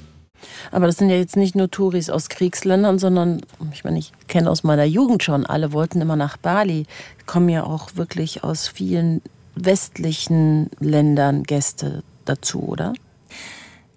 Aber 0.71 0.87
das 0.87 0.97
sind 0.97 1.09
ja 1.09 1.15
jetzt 1.15 1.37
nicht 1.37 1.55
nur 1.55 1.69
Touris 1.69 2.09
aus 2.09 2.29
Kriegsländern, 2.29 2.99
sondern 2.99 3.41
ich 3.71 3.83
meine, 3.83 3.99
ich 3.99 4.11
kenne 4.27 4.49
aus 4.49 4.63
meiner 4.63 4.85
Jugend 4.85 5.23
schon, 5.23 5.45
alle 5.45 5.71
wollten 5.71 6.01
immer 6.01 6.15
nach 6.15 6.37
Bali. 6.37 6.85
Kommen 7.25 7.49
ja 7.49 7.63
auch 7.63 7.95
wirklich 7.95 8.43
aus 8.43 8.67
vielen 8.67 9.21
westlichen 9.55 10.69
Ländern 10.79 11.43
Gäste 11.43 12.03
dazu, 12.25 12.63
oder? 12.63 12.93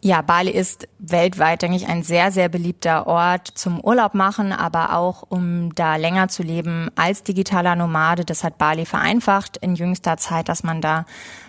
Ja, 0.06 0.22
Bali 0.22 0.52
ist 0.52 0.86
weltweit, 1.00 1.62
denke 1.62 1.76
ich, 1.76 1.88
ein 1.88 2.04
sehr, 2.04 2.30
sehr 2.30 2.48
beliebter 2.48 3.08
Ort 3.08 3.48
zum 3.48 3.80
Urlaub 3.80 4.14
machen, 4.14 4.52
aber 4.52 4.94
auch 4.94 5.24
um 5.28 5.74
da 5.74 5.96
länger 5.96 6.28
zu 6.28 6.44
leben 6.44 6.92
als 6.94 7.24
digitaler 7.24 7.74
Nomade. 7.74 8.24
Das 8.24 8.44
hat 8.44 8.56
Bali 8.56 8.86
vereinfacht 8.86 9.56
in 9.56 9.74
jüngster 9.74 10.16
Zeit, 10.16 10.48
dass 10.48 10.62
man 10.62 10.80
da 10.80 11.06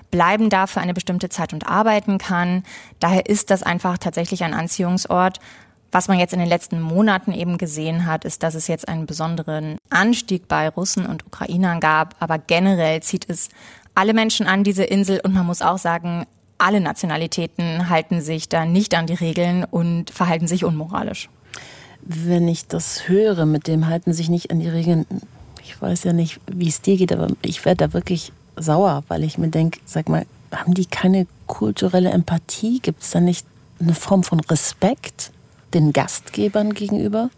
bleiben 0.09 0.49
darf 0.49 0.71
für 0.71 0.81
eine 0.81 0.95
bestimmte 0.95 1.29
Zeit 1.29 1.53
und 1.53 1.67
arbeiten 1.67 2.17
kann. 2.17 2.63
Daher 2.99 3.29
ist 3.29 3.51
das 3.51 3.61
einfach 3.61 3.99
tatsächlich 3.99 4.43
ein 4.43 4.55
Anziehungsort. 4.55 5.39
Was 5.91 6.07
man 6.07 6.17
jetzt 6.17 6.33
in 6.33 6.39
den 6.39 6.49
letzten 6.49 6.81
Monaten 6.81 7.33
eben 7.33 7.59
gesehen 7.59 8.07
hat, 8.07 8.25
ist, 8.25 8.41
dass 8.41 8.55
es 8.55 8.67
jetzt 8.67 8.87
einen 8.87 9.05
besonderen 9.05 9.77
Anstieg 9.91 10.47
bei 10.47 10.67
Russen 10.67 11.05
und 11.05 11.27
Ukrainern 11.27 11.79
gab. 11.79 12.15
Aber 12.19 12.39
generell 12.39 13.03
zieht 13.03 13.29
es 13.29 13.49
alle 13.93 14.15
Menschen 14.15 14.47
an 14.47 14.63
diese 14.63 14.83
Insel 14.83 15.19
und 15.23 15.35
man 15.35 15.45
muss 15.45 15.61
auch 15.61 15.77
sagen, 15.77 16.25
alle 16.57 16.81
Nationalitäten 16.81 17.89
halten 17.89 18.21
sich 18.21 18.49
da 18.49 18.65
nicht 18.65 18.95
an 18.95 19.07
die 19.07 19.13
Regeln 19.13 19.63
und 19.63 20.09
verhalten 20.09 20.47
sich 20.47 20.63
unmoralisch. 20.63 21.29
Wenn 22.01 22.47
ich 22.47 22.67
das 22.67 23.07
höre, 23.07 23.45
mit 23.45 23.67
dem 23.67 23.87
halten 23.87 24.13
sich 24.13 24.29
nicht 24.29 24.51
an 24.51 24.59
die 24.59 24.69
Regeln, 24.69 25.05
ich 25.63 25.81
weiß 25.81 26.03
ja 26.05 26.13
nicht, 26.13 26.39
wie 26.47 26.69
es 26.69 26.81
dir 26.81 26.97
geht, 26.97 27.11
aber 27.11 27.27
ich 27.41 27.65
werde 27.65 27.87
da 27.87 27.93
wirklich 27.93 28.31
sauer, 28.55 29.03
weil 29.07 29.23
ich 29.23 29.37
mir 29.37 29.49
denke, 29.49 29.79
sag 29.85 30.09
mal, 30.09 30.25
haben 30.51 30.73
die 30.73 30.85
keine 30.85 31.27
kulturelle 31.45 32.09
Empathie? 32.09 32.79
Gibt 32.79 33.03
es 33.03 33.11
da 33.11 33.19
nicht 33.19 33.45
eine 33.79 33.93
Form 33.93 34.23
von 34.23 34.39
Respekt 34.39 35.31
den 35.73 35.93
Gastgebern 35.93 36.73
gegenüber? 36.73 37.29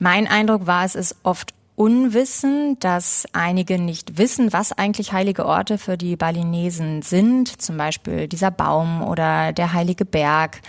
Mein 0.00 0.26
Eindruck 0.26 0.66
war, 0.66 0.84
es 0.84 0.94
ist 0.94 1.16
oft 1.22 1.52
Unwissen, 1.76 2.78
dass 2.80 3.26
einige 3.32 3.78
nicht 3.78 4.18
wissen, 4.18 4.52
was 4.52 4.72
eigentlich 4.72 5.12
heilige 5.12 5.46
Orte 5.46 5.76
für 5.78 5.96
die 5.96 6.16
Balinesen 6.16 7.02
sind, 7.02 7.60
zum 7.60 7.76
Beispiel 7.76 8.28
dieser 8.28 8.50
Baum 8.50 9.02
oder 9.02 9.52
der 9.52 9.74
heilige 9.74 10.06
Berg. 10.06 10.62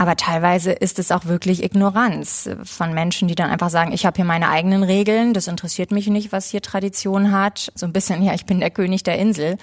Aber 0.00 0.16
teilweise 0.16 0.72
ist 0.72 0.98
es 0.98 1.12
auch 1.12 1.26
wirklich 1.26 1.62
Ignoranz 1.62 2.48
von 2.64 2.94
Menschen, 2.94 3.28
die 3.28 3.34
dann 3.34 3.50
einfach 3.50 3.68
sagen, 3.68 3.92
ich 3.92 4.06
habe 4.06 4.16
hier 4.16 4.24
meine 4.24 4.48
eigenen 4.48 4.82
Regeln, 4.82 5.34
das 5.34 5.46
interessiert 5.46 5.92
mich 5.92 6.08
nicht, 6.08 6.32
was 6.32 6.48
hier 6.48 6.62
Tradition 6.62 7.32
hat. 7.32 7.70
So 7.74 7.84
ein 7.86 7.92
bisschen, 7.92 8.22
ja, 8.24 8.34
ich 8.34 8.46
bin 8.46 8.60
der 8.60 8.70
König 8.70 9.02
der 9.02 9.18
Insel. 9.18 9.58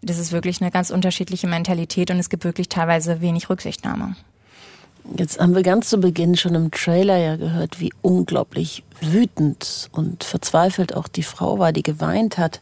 Das 0.00 0.18
ist 0.18 0.32
wirklich 0.32 0.60
eine 0.60 0.70
ganz 0.70 0.90
unterschiedliche 0.90 1.46
Mentalität 1.46 2.10
und 2.10 2.18
es 2.18 2.30
gibt 2.30 2.44
wirklich 2.44 2.68
teilweise 2.70 3.20
wenig 3.20 3.50
Rücksichtnahme. 3.50 4.16
Jetzt 5.16 5.40
haben 5.40 5.54
wir 5.54 5.62
ganz 5.62 5.88
zu 5.88 5.98
Beginn 5.98 6.36
schon 6.36 6.54
im 6.54 6.70
Trailer 6.70 7.16
ja 7.16 7.36
gehört, 7.36 7.80
wie 7.80 7.92
unglaublich 8.02 8.84
wütend 9.00 9.90
und 9.92 10.24
verzweifelt 10.24 10.94
auch 10.94 11.08
die 11.08 11.24
Frau 11.24 11.58
war, 11.58 11.72
die 11.72 11.82
geweint 11.82 12.38
hat, 12.38 12.60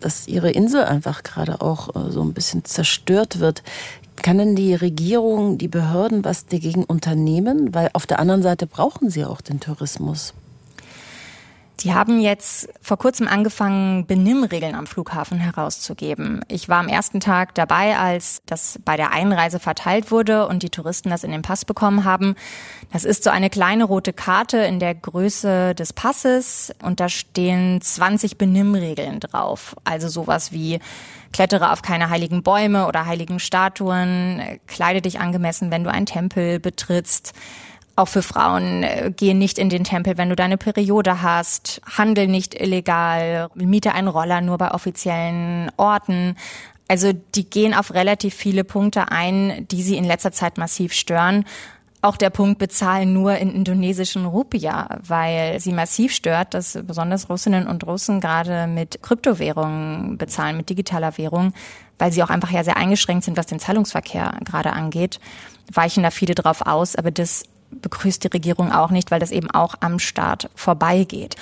dass 0.00 0.28
ihre 0.28 0.50
Insel 0.50 0.84
einfach 0.84 1.22
gerade 1.22 1.60
auch 1.60 1.96
äh, 1.96 2.10
so 2.10 2.22
ein 2.22 2.34
bisschen 2.34 2.64
zerstört 2.64 3.40
wird. 3.40 3.62
Kann 4.16 4.38
denn 4.38 4.56
die 4.56 4.74
Regierung, 4.74 5.58
die 5.58 5.68
Behörden 5.68 6.24
was 6.24 6.46
dagegen 6.46 6.84
unternehmen? 6.84 7.74
Weil 7.74 7.90
auf 7.94 8.06
der 8.06 8.18
anderen 8.18 8.42
Seite 8.42 8.66
brauchen 8.66 9.10
sie 9.10 9.24
auch 9.24 9.40
den 9.40 9.60
Tourismus. 9.60 10.34
Die 11.80 11.94
haben 11.94 12.20
jetzt 12.20 12.68
vor 12.82 12.96
kurzem 12.96 13.28
angefangen, 13.28 14.04
Benimmregeln 14.04 14.74
am 14.74 14.88
Flughafen 14.88 15.38
herauszugeben. 15.38 16.40
Ich 16.48 16.68
war 16.68 16.78
am 16.78 16.88
ersten 16.88 17.20
Tag 17.20 17.54
dabei, 17.54 17.96
als 17.96 18.42
das 18.46 18.80
bei 18.84 18.96
der 18.96 19.12
Einreise 19.12 19.60
verteilt 19.60 20.10
wurde 20.10 20.48
und 20.48 20.64
die 20.64 20.70
Touristen 20.70 21.10
das 21.10 21.22
in 21.22 21.30
den 21.30 21.42
Pass 21.42 21.64
bekommen 21.64 22.04
haben. 22.04 22.34
Das 22.92 23.04
ist 23.04 23.22
so 23.22 23.30
eine 23.30 23.48
kleine 23.48 23.84
rote 23.84 24.12
Karte 24.12 24.58
in 24.58 24.80
der 24.80 24.96
Größe 24.96 25.76
des 25.76 25.92
Passes 25.92 26.74
und 26.82 26.98
da 26.98 27.08
stehen 27.08 27.80
20 27.80 28.38
Benimmregeln 28.38 29.20
drauf. 29.20 29.76
Also 29.84 30.08
sowas 30.08 30.50
wie 30.50 30.80
klettere 31.32 31.70
auf 31.70 31.82
keine 31.82 32.10
heiligen 32.10 32.42
Bäume 32.42 32.88
oder 32.88 33.06
heiligen 33.06 33.38
Statuen, 33.38 34.58
kleide 34.66 35.00
dich 35.00 35.20
angemessen, 35.20 35.70
wenn 35.70 35.84
du 35.84 35.92
einen 35.92 36.06
Tempel 36.06 36.58
betrittst 36.58 37.34
auch 37.98 38.08
für 38.08 38.22
Frauen, 38.22 38.84
äh, 38.84 39.12
geh 39.14 39.34
nicht 39.34 39.58
in 39.58 39.68
den 39.68 39.84
Tempel, 39.84 40.16
wenn 40.16 40.28
du 40.28 40.36
deine 40.36 40.56
Periode 40.56 41.20
hast, 41.20 41.82
handel 41.84 42.28
nicht 42.28 42.54
illegal, 42.54 43.48
miete 43.54 43.92
einen 43.92 44.08
Roller 44.08 44.40
nur 44.40 44.56
bei 44.56 44.70
offiziellen 44.70 45.70
Orten. 45.76 46.36
Also 46.86 47.12
die 47.34 47.50
gehen 47.50 47.74
auf 47.74 47.92
relativ 47.92 48.34
viele 48.34 48.64
Punkte 48.64 49.10
ein, 49.10 49.66
die 49.70 49.82
sie 49.82 49.96
in 49.96 50.04
letzter 50.04 50.32
Zeit 50.32 50.58
massiv 50.58 50.92
stören. 50.92 51.44
Auch 52.00 52.16
der 52.16 52.30
Punkt 52.30 52.60
bezahlen 52.60 53.12
nur 53.12 53.36
in 53.36 53.50
indonesischen 53.50 54.24
Rupia, 54.24 55.00
weil 55.02 55.58
sie 55.58 55.72
massiv 55.72 56.14
stört, 56.14 56.54
dass 56.54 56.78
besonders 56.86 57.28
Russinnen 57.28 57.66
und 57.66 57.84
Russen 57.84 58.20
gerade 58.20 58.68
mit 58.68 59.02
Kryptowährungen 59.02 60.16
bezahlen, 60.16 60.56
mit 60.56 60.70
digitaler 60.70 61.18
Währung, 61.18 61.52
weil 61.98 62.12
sie 62.12 62.22
auch 62.22 62.30
einfach 62.30 62.52
ja 62.52 62.62
sehr 62.62 62.76
eingeschränkt 62.76 63.24
sind, 63.24 63.36
was 63.36 63.46
den 63.46 63.58
Zahlungsverkehr 63.58 64.38
gerade 64.44 64.72
angeht. 64.72 65.18
Weichen 65.72 66.04
da 66.04 66.12
viele 66.12 66.36
drauf 66.36 66.62
aus, 66.64 66.94
aber 66.94 67.10
das 67.10 67.42
begrüßt 67.70 68.24
die 68.24 68.28
Regierung 68.28 68.72
auch 68.72 68.90
nicht, 68.90 69.10
weil 69.10 69.20
das 69.20 69.30
eben 69.30 69.50
auch 69.50 69.74
am 69.80 69.98
Staat 69.98 70.50
vorbeigeht. 70.54 71.36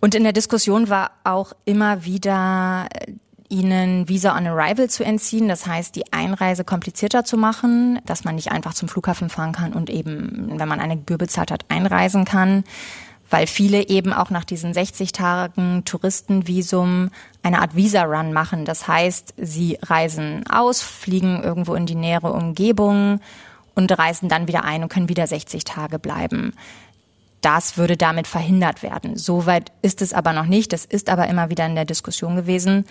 Und 0.00 0.14
in 0.14 0.24
der 0.24 0.32
Diskussion 0.32 0.88
war 0.88 1.10
auch 1.24 1.52
immer 1.64 2.04
wieder 2.04 2.88
ihnen 3.48 4.08
Visa 4.08 4.36
on 4.36 4.46
Arrival 4.46 4.90
zu 4.90 5.04
entziehen, 5.04 5.48
das 5.48 5.66
heißt, 5.66 5.94
die 5.94 6.12
Einreise 6.12 6.64
komplizierter 6.64 7.24
zu 7.24 7.36
machen, 7.36 8.00
dass 8.04 8.24
man 8.24 8.34
nicht 8.34 8.50
einfach 8.50 8.74
zum 8.74 8.88
Flughafen 8.88 9.28
fahren 9.28 9.52
kann 9.52 9.72
und 9.72 9.88
eben, 9.88 10.58
wenn 10.58 10.68
man 10.68 10.80
eine 10.80 10.96
Gebühr 10.96 11.18
bezahlt 11.18 11.50
hat, 11.50 11.64
einreisen 11.68 12.24
kann, 12.24 12.64
weil 13.30 13.46
viele 13.46 13.88
eben 13.88 14.12
auch 14.12 14.30
nach 14.30 14.44
diesen 14.44 14.72
60 14.72 15.12
Tagen 15.12 15.84
Touristenvisum 15.84 17.10
eine 17.42 17.60
Art 17.60 17.74
Visa-Run 17.74 18.32
machen. 18.32 18.64
Das 18.64 18.86
heißt, 18.86 19.34
sie 19.36 19.78
reisen 19.82 20.44
aus, 20.48 20.82
fliegen 20.82 21.42
irgendwo 21.42 21.74
in 21.74 21.86
die 21.86 21.94
nähere 21.94 22.32
Umgebung 22.32 23.20
und 23.76 23.96
reisen 23.96 24.28
dann 24.28 24.48
wieder 24.48 24.64
ein 24.64 24.82
und 24.82 24.88
können 24.88 25.08
wieder 25.08 25.26
60 25.26 25.62
Tage 25.62 26.00
bleiben 26.00 26.52
das 27.46 27.76
würde 27.76 27.96
damit 27.96 28.26
verhindert 28.26 28.82
werden. 28.82 29.16
Soweit 29.16 29.70
ist 29.80 30.02
es 30.02 30.12
aber 30.12 30.32
noch 30.32 30.46
nicht. 30.46 30.72
Das 30.72 30.84
ist 30.84 31.08
aber 31.08 31.28
immer 31.28 31.48
wieder 31.48 31.64
in 31.64 31.76
der 31.76 31.84
Diskussion 31.84 32.34
gewesen. 32.34 32.86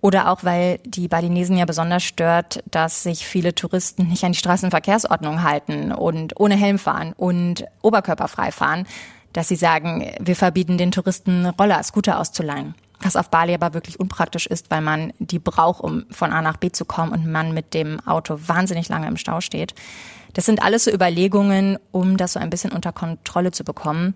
Oder 0.00 0.30
auch, 0.30 0.44
weil 0.44 0.78
die 0.84 1.08
Balinesen 1.08 1.56
ja 1.56 1.64
besonders 1.64 2.04
stört, 2.04 2.62
dass 2.70 3.02
sich 3.02 3.26
viele 3.26 3.56
Touristen 3.56 4.06
nicht 4.06 4.22
an 4.22 4.32
die 4.32 4.38
Straßenverkehrsordnung 4.38 5.42
halten 5.42 5.90
und 5.90 6.38
ohne 6.38 6.54
Helm 6.54 6.78
fahren 6.78 7.12
und 7.16 7.64
oberkörperfrei 7.82 8.52
fahren, 8.52 8.86
dass 9.32 9.48
sie 9.48 9.56
sagen, 9.56 10.08
wir 10.20 10.36
verbieten 10.36 10.78
den 10.78 10.92
Touristen 10.92 11.46
Roller, 11.46 11.82
Scooter 11.82 12.20
auszuleihen. 12.20 12.76
Was 13.00 13.16
auf 13.16 13.30
Bali 13.30 13.54
aber 13.54 13.74
wirklich 13.74 13.98
unpraktisch 13.98 14.46
ist, 14.46 14.70
weil 14.70 14.80
man 14.80 15.12
die 15.18 15.40
braucht, 15.40 15.82
um 15.82 16.04
von 16.10 16.32
A 16.32 16.40
nach 16.42 16.56
B 16.56 16.70
zu 16.70 16.84
kommen 16.84 17.10
und 17.10 17.26
man 17.26 17.52
mit 17.52 17.74
dem 17.74 17.98
Auto 18.06 18.38
wahnsinnig 18.46 18.88
lange 18.88 19.08
im 19.08 19.16
Stau 19.16 19.40
steht. 19.40 19.74
Das 20.38 20.46
sind 20.46 20.62
alles 20.62 20.84
so 20.84 20.92
Überlegungen, 20.92 21.80
um 21.90 22.16
das 22.16 22.34
so 22.34 22.38
ein 22.38 22.48
bisschen 22.48 22.70
unter 22.70 22.92
Kontrolle 22.92 23.50
zu 23.50 23.64
bekommen. 23.64 24.14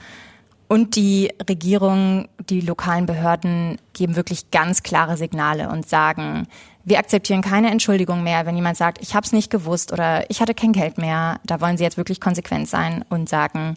Und 0.69 0.95
die 0.95 1.33
Regierung, 1.49 2.29
die 2.49 2.61
lokalen 2.61 3.07
Behörden 3.07 3.79
geben 3.93 4.15
wirklich 4.15 4.53
ganz 4.53 4.85
klare 4.85 5.17
Signale 5.17 5.69
und 5.69 5.89
sagen, 5.89 6.47
wir 6.85 7.01
akzeptieren 7.01 7.43
keine 7.43 7.73
Entschuldigung 7.73 8.23
mehr, 8.23 8.47
wenn 8.47 8.55
jemand 8.55 8.77
sagt, 8.77 9.03
ich 9.03 9.17
habe 9.17 9.27
es 9.27 9.33
nicht 9.33 9.51
gewusst 9.51 9.93
oder 9.93 10.31
ich 10.31 10.41
hatte 10.41 10.55
kein 10.55 10.73
Geld 10.73 10.97
mehr. 10.97 11.41
Da 11.45 11.61
wollen 11.61 11.77
sie 11.77 11.83
jetzt 11.83 11.97
wirklich 11.97 12.21
konsequent 12.21 12.69
sein 12.69 13.05
und 13.11 13.29
sagen, 13.29 13.77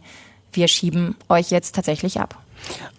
wir 0.54 0.68
schieben 0.68 1.16
euch 1.30 1.50
jetzt 1.50 1.74
tatsächlich 1.74 2.20
ab. 2.20 2.38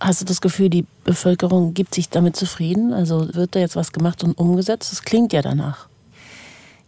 Hast 0.00 0.20
du 0.20 0.24
das 0.24 0.40
Gefühl, 0.40 0.70
die 0.70 0.86
Bevölkerung 1.04 1.72
gibt 1.72 1.94
sich 1.94 2.08
damit 2.10 2.34
zufrieden? 2.34 2.92
Also 2.92 3.32
wird 3.32 3.54
da 3.54 3.60
jetzt 3.60 3.76
was 3.76 3.92
gemacht 3.92 4.24
und 4.24 4.36
umgesetzt? 4.36 4.90
Das 4.90 5.04
klingt 5.04 5.32
ja 5.32 5.40
danach. 5.40 5.86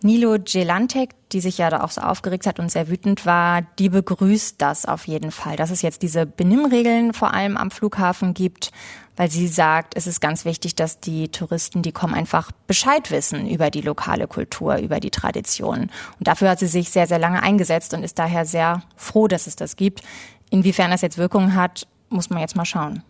Nilo 0.02 0.36
Gelantek, 0.38 1.10
die 1.32 1.40
sich 1.40 1.58
ja 1.58 1.70
da 1.70 1.82
auch 1.82 1.90
so 1.90 2.00
aufgeregt 2.00 2.46
hat 2.46 2.60
und 2.60 2.70
sehr 2.70 2.88
wütend 2.88 3.26
war, 3.26 3.62
die 3.78 3.88
begrüßt 3.88 4.60
das 4.60 4.86
auf 4.86 5.08
jeden 5.08 5.32
Fall, 5.32 5.56
dass 5.56 5.70
es 5.70 5.82
jetzt 5.82 6.02
diese 6.02 6.24
Benimmregeln 6.24 7.12
vor 7.12 7.34
allem 7.34 7.56
am 7.56 7.70
Flughafen 7.70 8.32
gibt, 8.32 8.70
weil 9.16 9.28
sie 9.30 9.48
sagt, 9.48 9.96
es 9.96 10.06
ist 10.06 10.20
ganz 10.20 10.44
wichtig, 10.44 10.76
dass 10.76 11.00
die 11.00 11.28
Touristen, 11.28 11.82
die 11.82 11.90
kommen, 11.90 12.14
einfach 12.14 12.52
Bescheid 12.68 13.10
wissen 13.10 13.48
über 13.48 13.70
die 13.70 13.80
lokale 13.80 14.28
Kultur, 14.28 14.76
über 14.76 15.00
die 15.00 15.10
Tradition. 15.10 15.90
Und 16.18 16.28
dafür 16.28 16.50
hat 16.50 16.60
sie 16.60 16.68
sich 16.68 16.90
sehr, 16.90 17.08
sehr 17.08 17.18
lange 17.18 17.42
eingesetzt 17.42 17.92
und 17.94 18.04
ist 18.04 18.20
daher 18.20 18.46
sehr 18.46 18.82
froh, 18.94 19.26
dass 19.26 19.48
es 19.48 19.56
das 19.56 19.74
gibt. 19.74 20.02
Inwiefern 20.50 20.92
das 20.92 21.02
jetzt 21.02 21.18
Wirkung 21.18 21.56
hat, 21.56 21.88
muss 22.08 22.30
man 22.30 22.38
jetzt 22.38 22.54
mal 22.54 22.64
schauen. 22.64 23.02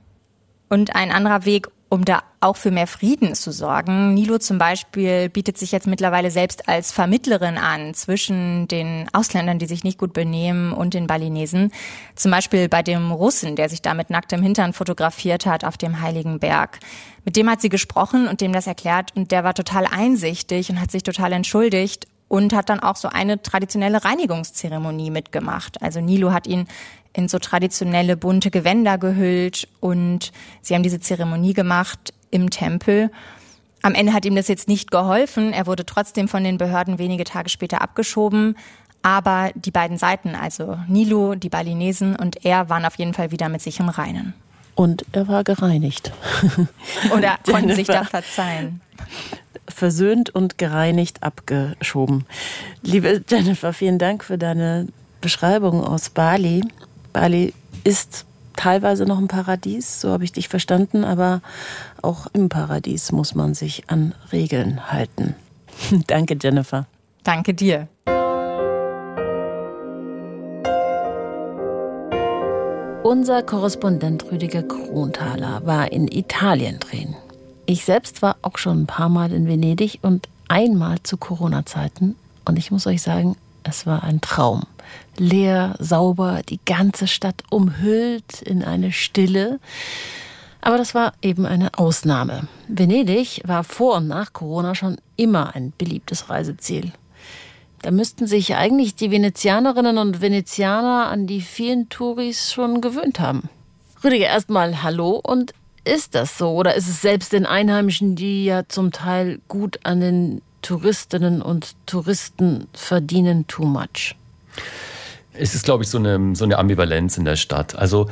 Und 0.71 0.95
ein 0.95 1.11
anderer 1.11 1.45
Weg, 1.45 1.69
um 1.91 2.05
da 2.05 2.23
auch 2.41 2.57
für 2.57 2.71
mehr 2.71 2.87
Frieden 2.87 3.35
zu 3.35 3.51
sorgen. 3.51 4.15
Nilo 4.15 4.39
zum 4.39 4.59
Beispiel 4.59 5.29
bietet 5.29 5.57
sich 5.57 5.73
jetzt 5.73 5.87
mittlerweile 5.87 6.31
selbst 6.31 6.69
als 6.69 6.93
Vermittlerin 6.93 7.57
an 7.57 7.95
zwischen 7.95 8.69
den 8.69 9.09
Ausländern, 9.13 9.59
die 9.59 9.67
sich 9.67 9.85
nicht 9.85 9.99
gut 9.99 10.13
benehmen, 10.13 10.73
und 10.73 10.95
den 10.95 11.07
Balinesen. 11.07 11.73
Zum 12.15 12.31
Beispiel 12.31 12.69
bei 12.69 12.83
dem 12.83 13.11
Russen, 13.11 13.57
der 13.57 13.69
sich 13.69 13.83
da 13.83 13.95
mit 13.95 14.11
nacktem 14.11 14.43
Hintern 14.43 14.73
fotografiert 14.73 15.47
hat 15.47 15.65
auf 15.65 15.77
dem 15.77 16.01
Heiligen 16.01 16.39
Berg. 16.39 16.79
Mit 17.25 17.37
dem 17.37 17.51
hat 17.51 17.61
sie 17.61 17.69
gesprochen 17.69 18.29
und 18.29 18.41
dem 18.41 18.53
das 18.53 18.67
erklärt 18.67 19.17
und 19.17 19.33
der 19.33 19.45
war 19.45 19.55
total 19.55 19.87
einsichtig 19.87 20.71
und 20.71 20.81
hat 20.81 20.91
sich 20.91 21.03
total 21.03 21.33
entschuldigt 21.33 22.07
und 22.29 22.53
hat 22.53 22.69
dann 22.69 22.81
auch 22.81 22.97
so 22.97 23.09
eine 23.09 23.43
traditionelle 23.43 24.05
Reinigungszeremonie 24.05 25.11
mitgemacht. 25.11 25.83
Also 25.83 26.01
Nilo 26.01 26.33
hat 26.33 26.47
ihn 26.47 26.69
in 27.19 27.29
so 27.29 27.41
traditionelle 27.41 28.17
bunte 28.17 28.53
Gewänder 28.53 28.97
gehüllt 28.97 29.67
und 29.81 30.31
sie 30.63 30.75
haben 30.77 30.85
diese 30.85 31.01
Zeremonie 31.01 31.53
gemacht 31.53 32.15
im 32.31 32.49
Tempel. 32.49 33.11
Am 33.83 33.95
Ende 33.95 34.13
hat 34.13 34.25
ihm 34.25 34.37
das 34.37 34.47
jetzt 34.47 34.69
nicht 34.69 34.93
geholfen. 34.93 35.53
Er 35.53 35.67
wurde 35.67 35.85
trotzdem 35.85 36.29
von 36.29 36.45
den 36.45 36.59
Behörden 36.59 37.01
wenige 37.01 37.25
Tage 37.25 37.49
später 37.49 37.83
abgeschoben. 37.83 38.57
Aber 39.03 39.51
die 39.57 39.73
beiden 39.73 39.99
Seiten, 39.99 40.37
also 40.37 40.79
Nilo, 40.87 41.35
die 41.35 41.49
Balinesen 41.49 42.15
und 42.15 42.45
er, 42.45 42.69
waren 42.69 42.85
auf 42.85 42.95
jeden 42.99 43.15
Fall 43.15 43.33
wieder 43.33 43.49
mit 43.49 43.63
sich 43.63 43.81
im 43.81 43.89
Reinen. 43.89 44.33
Und 44.77 45.05
er 45.11 45.27
war 45.27 45.43
gereinigt. 45.43 46.13
Oder 47.17 47.37
konnte 47.51 47.75
sich 47.75 47.89
da 47.89 48.05
verzeihen 48.05 48.81
versöhnt 49.69 50.31
und 50.31 50.57
gereinigt 50.57 51.23
abgeschoben. 51.23 52.25
Liebe 52.83 53.23
Jennifer, 53.29 53.73
vielen 53.75 53.99
Dank 53.99 54.25
für 54.25 54.39
deine 54.39 54.89
Beschreibung 55.21 55.85
aus 55.85 56.11
Bali. 56.11 56.63
Bali 57.13 57.55
ist 57.85 58.27
teilweise 58.57 59.05
noch 59.05 59.19
ein 59.19 59.29
Paradies, 59.29 60.01
so 60.01 60.11
habe 60.11 60.25
ich 60.25 60.33
dich 60.33 60.49
verstanden, 60.49 61.05
aber 61.05 61.41
auch 62.03 62.27
im 62.33 62.49
Paradies 62.49 63.13
muss 63.13 63.35
man 63.35 63.55
sich 63.55 63.85
an 63.89 64.15
Regeln 64.33 64.91
halten. 64.91 65.35
Danke, 66.07 66.37
Jennifer. 66.41 66.87
Danke 67.25 67.55
dir. 67.55 67.89
Unser 73.05 73.43
Korrespondent 73.43 74.31
Rüdiger 74.31 74.63
Kronthaler 74.63 75.65
war 75.65 75.93
in 75.93 76.09
Italien 76.09 76.79
drehen. 76.79 77.17
Ich 77.65 77.85
selbst 77.85 78.23
war 78.23 78.37
auch 78.43 78.59
schon 78.59 78.83
ein 78.83 78.87
paar 78.87 79.09
Mal 79.09 79.33
in 79.33 79.47
Venedig 79.47 80.01
und 80.03 80.29
einmal 80.49 81.03
zu 81.03 81.17
Corona-Zeiten. 81.17 82.17
Und 82.45 82.59
ich 82.59 82.71
muss 82.71 82.87
euch 82.87 83.01
sagen, 83.01 83.37
es 83.63 83.87
war 83.87 84.03
ein 84.03 84.21
Traum. 84.21 84.65
Leer, 85.17 85.75
sauber, 85.79 86.43
die 86.49 86.61
ganze 86.65 87.07
Stadt 87.07 87.43
umhüllt 87.51 88.43
in 88.43 88.63
eine 88.63 88.93
Stille. 88.93 89.61
Aber 90.61 90.79
das 90.79 90.95
war 90.95 91.13
eben 91.23 91.47
eine 91.47 91.71
Ausnahme. 91.79 92.49
Venedig 92.69 93.43
war 93.47 93.65
vor 93.65 93.97
und 93.97 94.09
nach 94.09 94.33
Corona 94.33 94.75
schon 94.75 94.99
immer 95.17 95.55
ein 95.55 95.73
beliebtes 95.79 96.31
Reiseziel. 96.31 96.93
Da 97.83 97.91
müssten 97.91 98.27
sich 98.27 98.57
eigentlich 98.57 98.97
die 98.97 99.11
Venezianerinnen 99.11 99.99
und 99.99 100.21
Venezianer 100.21 101.07
an 101.09 101.27
die 101.27 101.41
vielen 101.41 101.89
Touris 101.89 102.53
schon 102.53 102.81
gewöhnt 102.81 103.21
haben. 103.21 103.49
Rüdiger, 104.03 104.27
erstmal 104.27 104.83
Hallo 104.83 105.21
und 105.23 105.55
ist 105.85 106.15
das 106.15 106.37
so? 106.37 106.51
Oder 106.51 106.75
ist 106.75 106.89
es 106.89 107.01
selbst 107.01 107.33
den 107.33 107.47
Einheimischen, 107.47 108.15
die 108.15 108.45
ja 108.45 108.69
zum 108.69 108.93
Teil 108.93 109.41
gut 109.49 109.81
an 109.85 110.01
den 110.01 110.43
Touristinnen 110.61 111.41
und 111.41 111.75
Touristen 111.87 112.67
verdienen, 112.73 113.47
too 113.47 113.65
much? 113.65 114.17
Es 115.33 115.55
ist, 115.55 115.65
glaube 115.65 115.85
ich, 115.85 115.89
so 115.89 115.99
eine, 115.99 116.35
so 116.35 116.45
eine 116.45 116.59
Ambivalenz 116.59 117.17
in 117.17 117.25
der 117.25 117.37
Stadt. 117.37 117.77
Also 117.77 118.09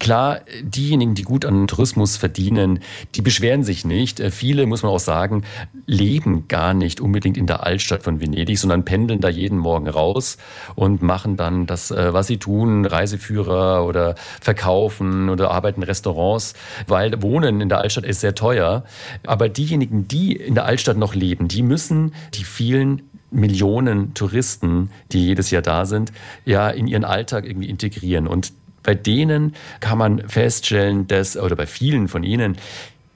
Klar, 0.00 0.40
diejenigen, 0.62 1.14
die 1.14 1.24
gut 1.24 1.44
an 1.44 1.66
Tourismus 1.66 2.16
verdienen, 2.16 2.80
die 3.14 3.20
beschweren 3.20 3.62
sich 3.62 3.84
nicht. 3.84 4.18
Äh, 4.18 4.30
viele, 4.30 4.64
muss 4.64 4.82
man 4.82 4.90
auch 4.90 4.98
sagen, 4.98 5.44
leben 5.84 6.48
gar 6.48 6.72
nicht 6.72 7.02
unbedingt 7.02 7.36
in 7.36 7.46
der 7.46 7.64
Altstadt 7.66 8.02
von 8.02 8.18
Venedig, 8.18 8.58
sondern 8.58 8.86
pendeln 8.86 9.20
da 9.20 9.28
jeden 9.28 9.58
Morgen 9.58 9.88
raus 9.88 10.38
und 10.74 11.02
machen 11.02 11.36
dann 11.36 11.66
das, 11.66 11.90
äh, 11.90 12.14
was 12.14 12.28
sie 12.28 12.38
tun, 12.38 12.86
Reiseführer 12.86 13.84
oder 13.84 14.14
verkaufen 14.40 15.28
oder 15.28 15.50
arbeiten 15.50 15.82
in 15.82 15.86
Restaurants, 15.86 16.54
weil 16.86 17.22
Wohnen 17.22 17.60
in 17.60 17.68
der 17.68 17.80
Altstadt 17.80 18.04
ist 18.06 18.20
sehr 18.20 18.34
teuer. 18.34 18.84
Aber 19.26 19.50
diejenigen, 19.50 20.08
die 20.08 20.32
in 20.34 20.54
der 20.54 20.64
Altstadt 20.64 20.96
noch 20.96 21.14
leben, 21.14 21.46
die 21.46 21.62
müssen 21.62 22.14
die 22.32 22.44
vielen 22.44 23.09
Millionen 23.30 24.14
Touristen, 24.14 24.90
die 25.12 25.26
jedes 25.26 25.50
Jahr 25.50 25.62
da 25.62 25.86
sind, 25.86 26.12
ja 26.44 26.68
in 26.70 26.86
ihren 26.86 27.04
Alltag 27.04 27.44
irgendwie 27.44 27.68
integrieren. 27.68 28.26
Und 28.26 28.52
bei 28.82 28.94
denen 28.94 29.54
kann 29.80 29.98
man 29.98 30.28
feststellen, 30.28 31.06
dass, 31.06 31.36
oder 31.36 31.56
bei 31.56 31.66
vielen 31.66 32.08
von 32.08 32.22
ihnen, 32.22 32.56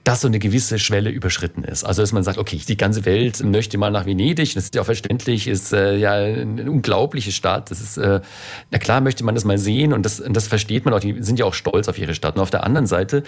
dass 0.04 0.20
so 0.20 0.28
eine 0.28 0.38
gewisse 0.38 0.78
Schwelle 0.78 1.08
überschritten 1.08 1.64
ist. 1.64 1.82
Also 1.82 2.02
dass 2.02 2.12
man 2.12 2.22
sagt, 2.22 2.36
okay, 2.36 2.60
die 2.68 2.76
ganze 2.76 3.06
Welt 3.06 3.42
möchte 3.42 3.78
mal 3.78 3.90
nach 3.90 4.04
Venedig, 4.04 4.54
das 4.54 4.64
ist 4.64 4.74
ja 4.74 4.82
auch 4.82 4.86
verständlich, 4.86 5.48
ist 5.48 5.72
äh, 5.72 5.96
ja 5.96 6.12
eine 6.12 6.70
unglaubliche 6.70 7.32
Stadt. 7.32 7.70
Das 7.70 7.80
ist, 7.80 7.96
äh, 7.96 8.20
na 8.70 8.78
klar 8.78 9.00
möchte 9.00 9.24
man 9.24 9.34
das 9.34 9.44
mal 9.44 9.56
sehen 9.56 9.94
und 9.94 10.04
das, 10.04 10.20
und 10.20 10.34
das 10.34 10.46
versteht 10.46 10.84
man 10.84 10.92
auch, 10.92 11.00
die 11.00 11.22
sind 11.22 11.38
ja 11.38 11.46
auch 11.46 11.54
stolz 11.54 11.88
auf 11.88 11.98
ihre 11.98 12.14
Stadt. 12.14 12.36
Und 12.36 12.42
auf 12.42 12.50
der 12.50 12.64
anderen 12.64 12.86
Seite 12.86 13.22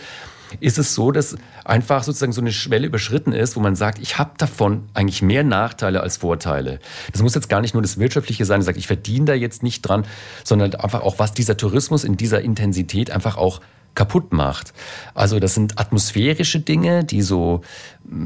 ist 0.61 0.79
es 0.79 0.95
so, 0.95 1.13
dass 1.13 1.37
einfach 1.65 2.03
sozusagen 2.03 2.33
so 2.33 2.43
eine 2.43 2.53
Schwelle 2.53 2.87
überschritten 2.87 3.33
ist, 3.33 3.57
wo 3.57 3.61
man 3.61 3.75
sagt, 3.75 3.99
ich 3.99 4.19
habe 4.19 4.33
davon 4.37 4.85
eigentlich 4.93 5.23
mehr 5.23 5.45
Nachteile 5.45 6.03
als 6.03 6.19
Vorteile. 6.19 6.79
Das 7.11 7.23
muss 7.23 7.35
jetzt 7.35 7.49
gar 7.49 7.63
nicht 7.63 7.73
nur 7.73 7.83
das 7.83 7.99
Wirtschaftliche 7.99 8.45
sein, 8.45 8.61
sagt, 8.61 8.79
ich 8.79 8.87
verdiene 8.87 9.25
da 9.25 9.35
jetzt 9.35 9.63
nicht 9.63 9.81
dran, 9.83 10.05
sondern 10.45 10.75
einfach 10.75 11.01
auch, 11.01 11.19
was 11.19 11.33
dieser 11.33 11.57
Tourismus 11.57 12.05
in 12.05 12.19
dieser 12.19 12.43
Intensität 12.43 13.11
einfach 13.11 13.39
auch 13.39 13.61
kaputt 13.97 14.33
macht. 14.33 14.73
Also 15.15 15.41
das 15.41 15.55
sind 15.55 15.81
atmosphärische 15.81 16.61
Dinge, 16.61 17.03
die 17.03 17.23
so, 17.23 17.63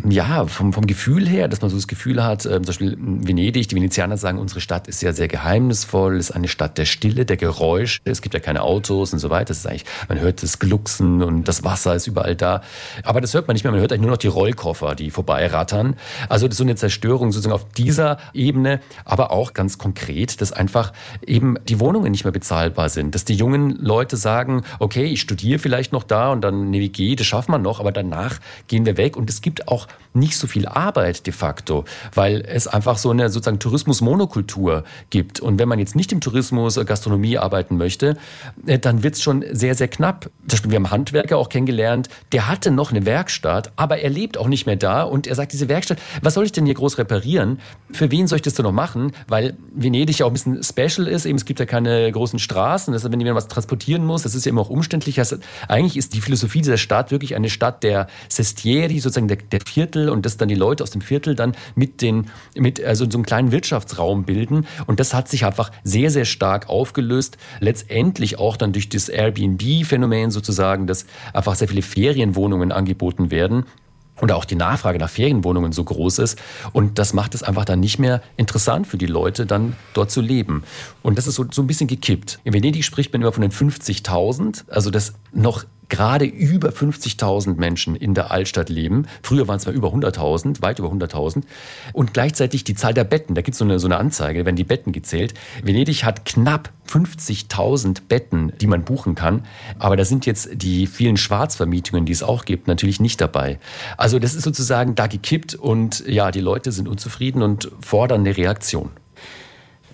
ja, 0.08 0.46
vom, 0.46 0.72
vom 0.72 0.86
Gefühl 0.86 1.26
her, 1.26 1.48
dass 1.48 1.62
man 1.62 1.70
so 1.70 1.76
das 1.76 1.86
Gefühl 1.86 2.22
hat, 2.22 2.44
äh, 2.44 2.50
zum 2.50 2.64
Beispiel 2.64 2.96
Venedig, 2.98 3.68
die 3.68 3.76
Venezianer 3.76 4.18
sagen, 4.18 4.38
unsere 4.38 4.60
Stadt 4.60 4.88
ist 4.88 5.00
ja 5.00 5.12
sehr 5.12 5.28
geheimnisvoll, 5.28 6.16
ist 6.16 6.32
eine 6.32 6.48
Stadt 6.48 6.76
der 6.76 6.84
Stille, 6.84 7.24
der 7.24 7.38
Geräusche, 7.38 8.00
es 8.04 8.20
gibt 8.20 8.34
ja 8.34 8.40
keine 8.40 8.62
Autos 8.62 9.12
und 9.12 9.20
so 9.20 9.30
weiter. 9.30 9.46
Das 9.46 9.58
ist 9.58 9.66
eigentlich, 9.66 9.84
man 10.08 10.20
hört 10.20 10.42
das 10.42 10.58
Glucksen 10.58 11.22
und 11.22 11.44
das 11.44 11.64
Wasser 11.64 11.94
ist 11.94 12.06
überall 12.06 12.36
da. 12.36 12.62
Aber 13.04 13.20
das 13.20 13.32
hört 13.32 13.46
man 13.46 13.54
nicht 13.54 13.62
mehr, 13.62 13.72
man 13.72 13.80
hört 13.80 13.92
eigentlich 13.92 14.02
nur 14.02 14.10
noch 14.10 14.18
die 14.18 14.26
Rollkoffer, 14.26 14.94
die 14.94 15.10
vorbeirattern. 15.10 15.96
Also 16.28 16.46
das 16.46 16.54
ist 16.54 16.58
so 16.58 16.64
eine 16.64 16.74
Zerstörung 16.74 17.32
sozusagen 17.32 17.54
auf 17.54 17.68
dieser 17.72 18.18
Ebene, 18.34 18.80
aber 19.04 19.30
auch 19.30 19.54
ganz 19.54 19.78
konkret, 19.78 20.40
dass 20.40 20.52
einfach 20.52 20.92
eben 21.24 21.56
die 21.68 21.78
Wohnungen 21.78 22.10
nicht 22.10 22.24
mehr 22.24 22.32
bezahlbar 22.32 22.88
sind, 22.88 23.14
dass 23.14 23.24
die 23.24 23.34
jungen 23.34 23.76
Leute 23.76 24.16
sagen, 24.16 24.62
okay, 24.80 25.04
ich 25.04 25.20
studiere 25.20 25.59
vielleicht 25.60 25.92
noch 25.92 26.04
da 26.04 26.32
und 26.32 26.40
dann 26.42 26.66
eine 26.66 26.80
WG, 26.80 27.14
das 27.16 27.26
schafft 27.26 27.48
man 27.48 27.62
noch, 27.62 27.80
aber 27.80 27.92
danach 27.92 28.40
gehen 28.68 28.86
wir 28.86 28.96
weg. 28.96 29.16
Und 29.16 29.30
es 29.30 29.40
gibt 29.42 29.68
auch 29.68 29.86
nicht 30.12 30.36
so 30.36 30.46
viel 30.46 30.66
Arbeit 30.66 31.26
de 31.26 31.32
facto, 31.32 31.84
weil 32.14 32.42
es 32.46 32.66
einfach 32.66 32.98
so 32.98 33.10
eine 33.10 33.28
sozusagen 33.30 33.58
Tourismus-Monokultur 33.58 34.84
gibt. 35.10 35.40
Und 35.40 35.58
wenn 35.58 35.68
man 35.68 35.78
jetzt 35.78 35.94
nicht 35.94 36.12
im 36.12 36.20
Tourismus, 36.20 36.76
äh, 36.76 36.84
Gastronomie 36.84 37.38
arbeiten 37.38 37.76
möchte, 37.76 38.16
äh, 38.66 38.78
dann 38.78 39.02
wird 39.02 39.14
es 39.14 39.22
schon 39.22 39.44
sehr, 39.52 39.74
sehr 39.74 39.88
knapp. 39.88 40.24
Zum 40.24 40.48
Beispiel, 40.48 40.70
wir 40.72 40.76
haben 40.76 40.90
Handwerker 40.90 41.38
auch 41.38 41.48
kennengelernt, 41.48 42.08
der 42.32 42.48
hatte 42.48 42.70
noch 42.70 42.90
eine 42.90 43.06
Werkstatt, 43.06 43.72
aber 43.76 43.98
er 43.98 44.10
lebt 44.10 44.38
auch 44.38 44.48
nicht 44.48 44.66
mehr 44.66 44.76
da 44.76 45.02
und 45.02 45.26
er 45.26 45.34
sagt, 45.34 45.52
diese 45.52 45.68
Werkstatt, 45.68 45.98
was 46.22 46.34
soll 46.34 46.44
ich 46.44 46.52
denn 46.52 46.66
hier 46.66 46.74
groß 46.74 46.98
reparieren? 46.98 47.60
Für 47.92 48.10
wen 48.10 48.26
soll 48.26 48.36
ich 48.36 48.42
das 48.42 48.54
denn 48.54 48.64
noch 48.64 48.72
machen? 48.72 49.12
Weil 49.28 49.56
Venedig 49.74 50.18
ja 50.18 50.26
auch 50.26 50.30
ein 50.30 50.34
bisschen 50.34 50.62
special 50.62 51.06
ist, 51.06 51.26
eben 51.26 51.36
es 51.36 51.44
gibt 51.44 51.60
ja 51.60 51.66
keine 51.66 52.10
großen 52.10 52.38
Straßen, 52.38 52.92
das 52.92 53.04
heißt, 53.04 53.12
wenn 53.12 53.20
jemand 53.20 53.36
was 53.36 53.48
transportieren 53.48 54.04
muss, 54.04 54.22
das 54.22 54.34
ist 54.34 54.44
ja 54.44 54.50
immer 54.50 54.62
auch 54.62 54.70
umständlich. 54.70 55.18
Also 55.18 55.36
eigentlich 55.68 55.96
ist 55.96 56.14
die 56.14 56.20
Philosophie 56.20 56.60
dieser 56.60 56.78
Stadt 56.78 57.10
wirklich 57.10 57.34
eine 57.34 57.50
Stadt 57.50 57.82
der 57.82 58.06
Sestieri, 58.28 58.98
sozusagen 58.98 59.28
der, 59.28 59.38
der 59.38 59.60
Viertel 59.60 60.08
und 60.08 60.26
dass 60.26 60.36
dann 60.36 60.48
die 60.48 60.54
Leute 60.54 60.82
aus 60.82 60.90
dem 60.90 61.00
Viertel 61.00 61.34
dann 61.34 61.54
mit 61.74 62.02
den, 62.02 62.26
mit 62.54 62.82
also 62.82 63.08
so 63.08 63.18
einem 63.18 63.24
kleinen 63.24 63.52
Wirtschaftsraum 63.52 64.24
bilden. 64.24 64.66
Und 64.86 65.00
das 65.00 65.14
hat 65.14 65.28
sich 65.28 65.44
einfach 65.44 65.70
sehr, 65.84 66.10
sehr 66.10 66.24
stark 66.24 66.68
aufgelöst. 66.68 67.38
Letztendlich 67.60 68.38
auch 68.38 68.56
dann 68.56 68.72
durch 68.72 68.88
das 68.88 69.08
Airbnb-Phänomen 69.08 70.30
sozusagen, 70.30 70.86
dass 70.86 71.06
einfach 71.32 71.54
sehr 71.54 71.68
viele 71.68 71.82
Ferienwohnungen 71.82 72.72
angeboten 72.72 73.30
werden 73.30 73.64
und 74.20 74.32
auch 74.32 74.44
die 74.44 74.54
Nachfrage 74.54 74.98
nach 74.98 75.10
Ferienwohnungen 75.10 75.72
so 75.72 75.84
groß 75.84 76.18
ist. 76.18 76.38
Und 76.72 76.98
das 76.98 77.12
macht 77.12 77.34
es 77.34 77.42
einfach 77.42 77.64
dann 77.64 77.80
nicht 77.80 77.98
mehr 77.98 78.22
interessant 78.36 78.86
für 78.86 78.98
die 78.98 79.06
Leute, 79.06 79.46
dann 79.46 79.76
dort 79.94 80.10
zu 80.10 80.20
leben. 80.20 80.64
Und 81.02 81.18
das 81.18 81.26
ist 81.26 81.34
so, 81.34 81.46
so 81.50 81.62
ein 81.62 81.66
bisschen 81.66 81.86
gekippt. 81.86 82.40
In 82.44 82.52
Venedig 82.52 82.84
spricht 82.84 83.12
man 83.12 83.22
immer 83.22 83.32
von 83.32 83.42
den 83.42 83.52
50.000, 83.52 84.70
also 84.70 84.90
das 84.90 85.14
noch 85.32 85.64
gerade 85.90 86.24
über 86.24 86.70
50.000 86.70 87.56
Menschen 87.56 87.94
in 87.94 88.14
der 88.14 88.30
Altstadt 88.30 88.68
leben. 88.70 89.06
Früher 89.22 89.48
waren 89.48 89.56
es 89.56 89.66
mal 89.66 89.74
über 89.74 89.88
100.000, 89.88 90.62
weit 90.62 90.78
über 90.78 90.88
100.000. 90.88 91.42
Und 91.92 92.14
gleichzeitig 92.14 92.64
die 92.64 92.74
Zahl 92.74 92.94
der 92.94 93.04
Betten, 93.04 93.34
da 93.34 93.42
gibt 93.42 93.54
es 93.54 93.58
so 93.58 93.64
eine, 93.64 93.78
so 93.78 93.86
eine 93.86 93.98
Anzeige, 93.98 94.46
werden 94.46 94.56
die 94.56 94.64
Betten 94.64 94.92
gezählt. 94.92 95.34
Venedig 95.62 96.04
hat 96.04 96.24
knapp 96.24 96.70
50.000 96.88 98.02
Betten, 98.08 98.52
die 98.60 98.66
man 98.66 98.84
buchen 98.84 99.14
kann. 99.14 99.44
Aber 99.78 99.96
da 99.96 100.04
sind 100.04 100.26
jetzt 100.26 100.50
die 100.54 100.86
vielen 100.86 101.16
Schwarzvermietungen, 101.16 102.06
die 102.06 102.12
es 102.12 102.22
auch 102.22 102.44
gibt, 102.44 102.66
natürlich 102.68 103.00
nicht 103.00 103.20
dabei. 103.20 103.58
Also 103.96 104.18
das 104.18 104.34
ist 104.34 104.44
sozusagen 104.44 104.94
da 104.94 105.06
gekippt 105.06 105.54
und 105.54 106.04
ja, 106.06 106.30
die 106.30 106.40
Leute 106.40 106.72
sind 106.72 106.88
unzufrieden 106.88 107.42
und 107.42 107.70
fordern 107.80 108.20
eine 108.20 108.36
Reaktion. 108.36 108.90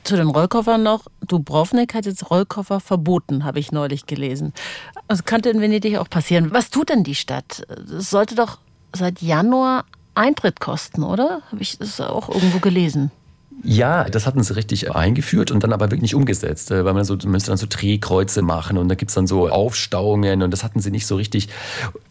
Zu 0.06 0.14
den 0.14 0.28
Rollkoffern 0.28 0.84
noch. 0.84 1.08
Dubrovnik 1.26 1.92
hat 1.92 2.06
jetzt 2.06 2.30
Rollkoffer 2.30 2.78
verboten, 2.78 3.44
habe 3.44 3.58
ich 3.58 3.72
neulich 3.72 4.06
gelesen. 4.06 4.52
Das 5.08 5.24
könnte 5.24 5.50
in 5.50 5.60
Venedig 5.60 5.98
auch 5.98 6.08
passieren. 6.08 6.52
Was 6.52 6.70
tut 6.70 6.90
denn 6.90 7.02
die 7.02 7.16
Stadt? 7.16 7.66
Es 7.90 8.10
sollte 8.10 8.36
doch 8.36 8.58
seit 8.94 9.20
Januar 9.20 9.84
Eintritt 10.14 10.60
kosten, 10.60 11.02
oder? 11.02 11.42
Habe 11.50 11.60
ich 11.60 11.78
das 11.78 12.00
auch 12.00 12.28
irgendwo 12.28 12.60
gelesen? 12.60 13.10
Ja, 13.64 14.04
das 14.04 14.26
hatten 14.26 14.42
sie 14.42 14.54
richtig 14.54 14.94
eingeführt 14.94 15.50
und 15.50 15.62
dann 15.64 15.72
aber 15.72 15.86
wirklich 15.86 16.02
nicht 16.02 16.14
umgesetzt, 16.14 16.70
äh, 16.70 16.84
weil 16.84 16.92
man 16.92 17.04
so 17.04 17.16
man 17.16 17.32
müsste 17.32 17.50
dann 17.50 17.56
so 17.56 17.66
Drehkreuze 17.68 18.42
machen 18.42 18.76
und 18.76 18.88
da 18.88 18.94
gibt's 18.94 19.14
dann 19.14 19.26
so 19.26 19.48
Aufstauungen 19.48 20.42
und 20.42 20.50
das 20.50 20.62
hatten 20.62 20.80
sie 20.80 20.90
nicht 20.90 21.06
so 21.06 21.16
richtig. 21.16 21.48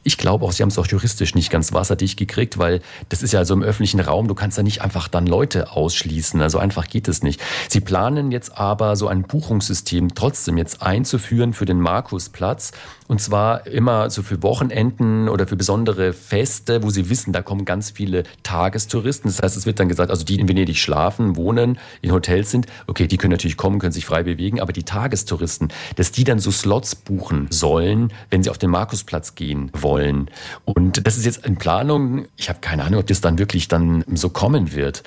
Ich 0.03 0.17
glaube 0.17 0.43
auch, 0.43 0.51
sie 0.51 0.63
haben 0.63 0.69
es 0.69 0.77
auch 0.77 0.87
juristisch 0.87 1.35
nicht 1.35 1.51
ganz 1.51 1.71
wasserdicht 1.71 2.17
gekriegt, 2.17 2.57
weil 2.57 2.81
das 3.09 3.21
ist 3.21 3.31
ja 3.31 3.45
so 3.45 3.53
im 3.53 3.63
öffentlichen 3.63 3.99
Raum, 3.99 4.27
du 4.27 4.35
kannst 4.35 4.57
da 4.57 4.63
nicht 4.63 4.81
einfach 4.81 5.07
dann 5.07 5.27
Leute 5.27 5.71
ausschließen, 5.71 6.41
also 6.41 6.57
einfach 6.57 6.87
geht 6.87 7.07
es 7.07 7.21
nicht. 7.21 7.41
Sie 7.69 7.79
planen 7.79 8.31
jetzt 8.31 8.57
aber 8.57 8.95
so 8.95 9.07
ein 9.07 9.23
Buchungssystem 9.23 10.15
trotzdem 10.15 10.57
jetzt 10.57 10.81
einzuführen 10.81 11.53
für 11.53 11.65
den 11.65 11.79
Markusplatz 11.79 12.71
und 13.07 13.21
zwar 13.21 13.67
immer 13.67 14.09
so 14.09 14.23
für 14.23 14.41
Wochenenden 14.41 15.29
oder 15.29 15.45
für 15.45 15.55
besondere 15.55 16.11
Feste, 16.11 16.81
wo 16.81 16.89
sie 16.89 17.09
wissen, 17.09 17.33
da 17.33 17.43
kommen 17.43 17.63
ganz 17.63 17.91
viele 17.91 18.23
Tagestouristen. 18.41 19.29
Das 19.29 19.41
heißt, 19.41 19.55
es 19.55 19.65
wird 19.65 19.79
dann 19.79 19.89
gesagt, 19.89 20.09
also 20.09 20.25
die 20.25 20.39
in 20.39 20.47
Venedig 20.47 20.77
schlafen, 20.77 21.35
wohnen, 21.35 21.77
in 22.01 22.11
Hotels 22.11 22.49
sind, 22.49 22.65
okay, 22.87 23.07
die 23.07 23.17
können 23.17 23.31
natürlich 23.31 23.57
kommen, 23.57 23.79
können 23.79 23.91
sich 23.91 24.05
frei 24.05 24.23
bewegen, 24.23 24.59
aber 24.59 24.73
die 24.73 24.83
Tagestouristen, 24.83 25.69
dass 25.95 26.11
die 26.11 26.23
dann 26.23 26.39
so 26.39 26.49
Slots 26.49 26.95
buchen 26.95 27.47
sollen, 27.51 28.11
wenn 28.31 28.41
sie 28.41 28.49
auf 28.49 28.57
den 28.57 28.71
Markusplatz 28.71 29.35
gehen 29.35 29.69
wollen. 29.73 30.31
Und 30.63 31.05
das 31.05 31.17
ist 31.17 31.25
jetzt 31.25 31.45
in 31.45 31.57
Planung. 31.57 32.25
Ich 32.37 32.49
habe 32.49 32.59
keine 32.59 32.83
Ahnung, 32.83 33.01
ob 33.01 33.07
das 33.07 33.21
dann 33.21 33.37
wirklich 33.37 33.67
dann 33.67 34.03
so 34.15 34.29
kommen 34.29 34.73
wird. 34.73 35.03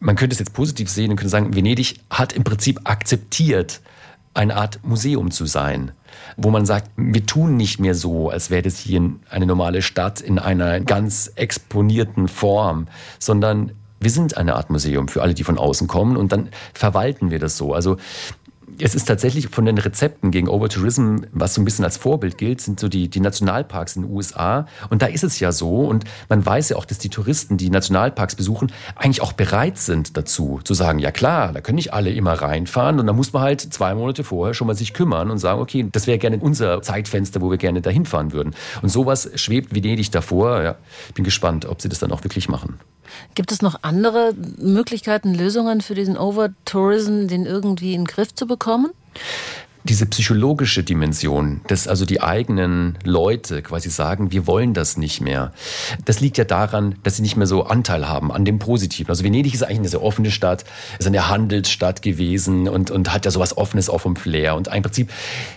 Man 0.00 0.16
könnte 0.16 0.32
es 0.32 0.38
jetzt 0.38 0.54
positiv 0.54 0.88
sehen 0.88 1.10
und 1.10 1.16
könnte 1.16 1.30
sagen, 1.30 1.54
Venedig 1.54 2.00
hat 2.10 2.32
im 2.32 2.44
Prinzip 2.44 2.80
akzeptiert, 2.84 3.80
eine 4.34 4.56
Art 4.56 4.80
Museum 4.84 5.30
zu 5.30 5.46
sein 5.46 5.92
wo 6.36 6.50
man 6.50 6.66
sagt, 6.66 6.90
wir 6.96 7.24
tun 7.26 7.56
nicht 7.56 7.80
mehr 7.80 7.94
so, 7.94 8.30
als 8.30 8.50
wäre 8.50 8.62
das 8.62 8.78
hier 8.78 9.12
eine 9.30 9.46
normale 9.46 9.82
Stadt 9.82 10.20
in 10.20 10.38
einer 10.38 10.80
ganz 10.80 11.32
exponierten 11.36 12.28
Form, 12.28 12.86
sondern 13.18 13.72
wir 14.00 14.10
sind 14.10 14.36
eine 14.36 14.56
Art 14.56 14.70
Museum 14.70 15.08
für 15.08 15.22
alle, 15.22 15.34
die 15.34 15.44
von 15.44 15.58
außen 15.58 15.86
kommen 15.86 16.16
und 16.16 16.32
dann 16.32 16.48
verwalten 16.74 17.30
wir 17.30 17.38
das 17.38 17.56
so. 17.56 17.72
Also 17.72 17.98
es 18.78 18.94
ist 18.94 19.06
tatsächlich 19.06 19.48
von 19.48 19.64
den 19.64 19.78
Rezepten 19.78 20.30
gegen 20.30 20.48
Overtourism, 20.48 21.18
was 21.32 21.54
so 21.54 21.60
ein 21.60 21.64
bisschen 21.64 21.84
als 21.84 21.96
Vorbild 21.96 22.38
gilt, 22.38 22.60
sind 22.60 22.80
so 22.80 22.88
die, 22.88 23.08
die 23.08 23.20
Nationalparks 23.20 23.96
in 23.96 24.02
den 24.02 24.12
USA. 24.12 24.66
Und 24.90 25.02
da 25.02 25.06
ist 25.06 25.24
es 25.24 25.40
ja 25.40 25.52
so. 25.52 25.80
Und 25.80 26.04
man 26.28 26.44
weiß 26.44 26.70
ja 26.70 26.76
auch, 26.76 26.84
dass 26.84 26.98
die 26.98 27.08
Touristen, 27.08 27.56
die 27.56 27.70
Nationalparks 27.70 28.34
besuchen, 28.34 28.72
eigentlich 28.96 29.22
auch 29.22 29.32
bereit 29.32 29.78
sind 29.78 30.16
dazu, 30.16 30.60
zu 30.64 30.74
sagen, 30.74 30.98
ja 30.98 31.10
klar, 31.10 31.52
da 31.52 31.60
können 31.60 31.76
nicht 31.76 31.92
alle 31.92 32.10
immer 32.10 32.34
reinfahren. 32.34 33.00
Und 33.00 33.06
da 33.06 33.12
muss 33.12 33.32
man 33.32 33.42
halt 33.42 33.60
zwei 33.60 33.94
Monate 33.94 34.24
vorher 34.24 34.54
schon 34.54 34.66
mal 34.66 34.74
sich 34.74 34.94
kümmern 34.94 35.30
und 35.30 35.38
sagen, 35.38 35.60
okay, 35.60 35.86
das 35.90 36.06
wäre 36.06 36.18
gerne 36.18 36.38
unser 36.38 36.82
Zeitfenster, 36.82 37.40
wo 37.40 37.50
wir 37.50 37.58
gerne 37.58 37.82
dahin 37.82 38.06
fahren 38.06 38.32
würden. 38.32 38.54
Und 38.82 38.88
sowas 38.88 39.30
schwebt 39.34 39.74
Venedig 39.74 40.10
davor. 40.10 40.62
Ja, 40.62 40.76
ich 41.08 41.14
bin 41.14 41.24
gespannt, 41.24 41.66
ob 41.66 41.82
sie 41.82 41.88
das 41.88 41.98
dann 41.98 42.12
auch 42.12 42.24
wirklich 42.24 42.48
machen. 42.48 42.78
Gibt 43.34 43.52
es 43.52 43.62
noch 43.62 43.80
andere 43.82 44.34
Möglichkeiten, 44.58 45.34
Lösungen 45.34 45.80
für 45.80 45.94
diesen 45.94 46.16
Overtourism, 46.16 47.26
den 47.26 47.46
irgendwie 47.46 47.94
in 47.94 48.02
den 48.02 48.06
Griff 48.06 48.34
zu 48.34 48.46
bekommen? 48.46 48.90
Diese 49.84 50.06
psychologische 50.06 50.82
Dimension, 50.84 51.60
dass 51.66 51.88
also 51.88 52.04
die 52.04 52.20
eigenen 52.20 52.98
Leute 53.04 53.62
quasi 53.62 53.90
sagen, 53.90 54.30
wir 54.30 54.46
wollen 54.46 54.74
das 54.74 54.96
nicht 54.96 55.20
mehr, 55.20 55.52
das 56.04 56.20
liegt 56.20 56.38
ja 56.38 56.44
daran, 56.44 56.96
dass 57.02 57.16
sie 57.16 57.22
nicht 57.22 57.36
mehr 57.36 57.46
so 57.46 57.64
Anteil 57.64 58.08
haben 58.08 58.30
an 58.30 58.44
dem 58.44 58.58
Positiven. 58.58 59.10
Also 59.10 59.24
Venedig 59.24 59.54
ist 59.54 59.62
eigentlich 59.62 59.78
eine 59.78 59.88
sehr 59.88 60.02
offene 60.02 60.30
Stadt, 60.30 60.64
ist 60.98 61.06
eine 61.06 61.28
Handelsstadt 61.28 62.02
gewesen 62.02 62.68
und, 62.68 62.90
und 62.90 63.12
hat 63.12 63.24
ja 63.24 63.30
sowas 63.30 63.56
Offenes 63.56 63.90
auch 63.90 64.00
vom 64.00 64.16
Flair. 64.16 64.54
Und 64.54 64.68
im 64.68 64.82
Prinzip 64.82 65.10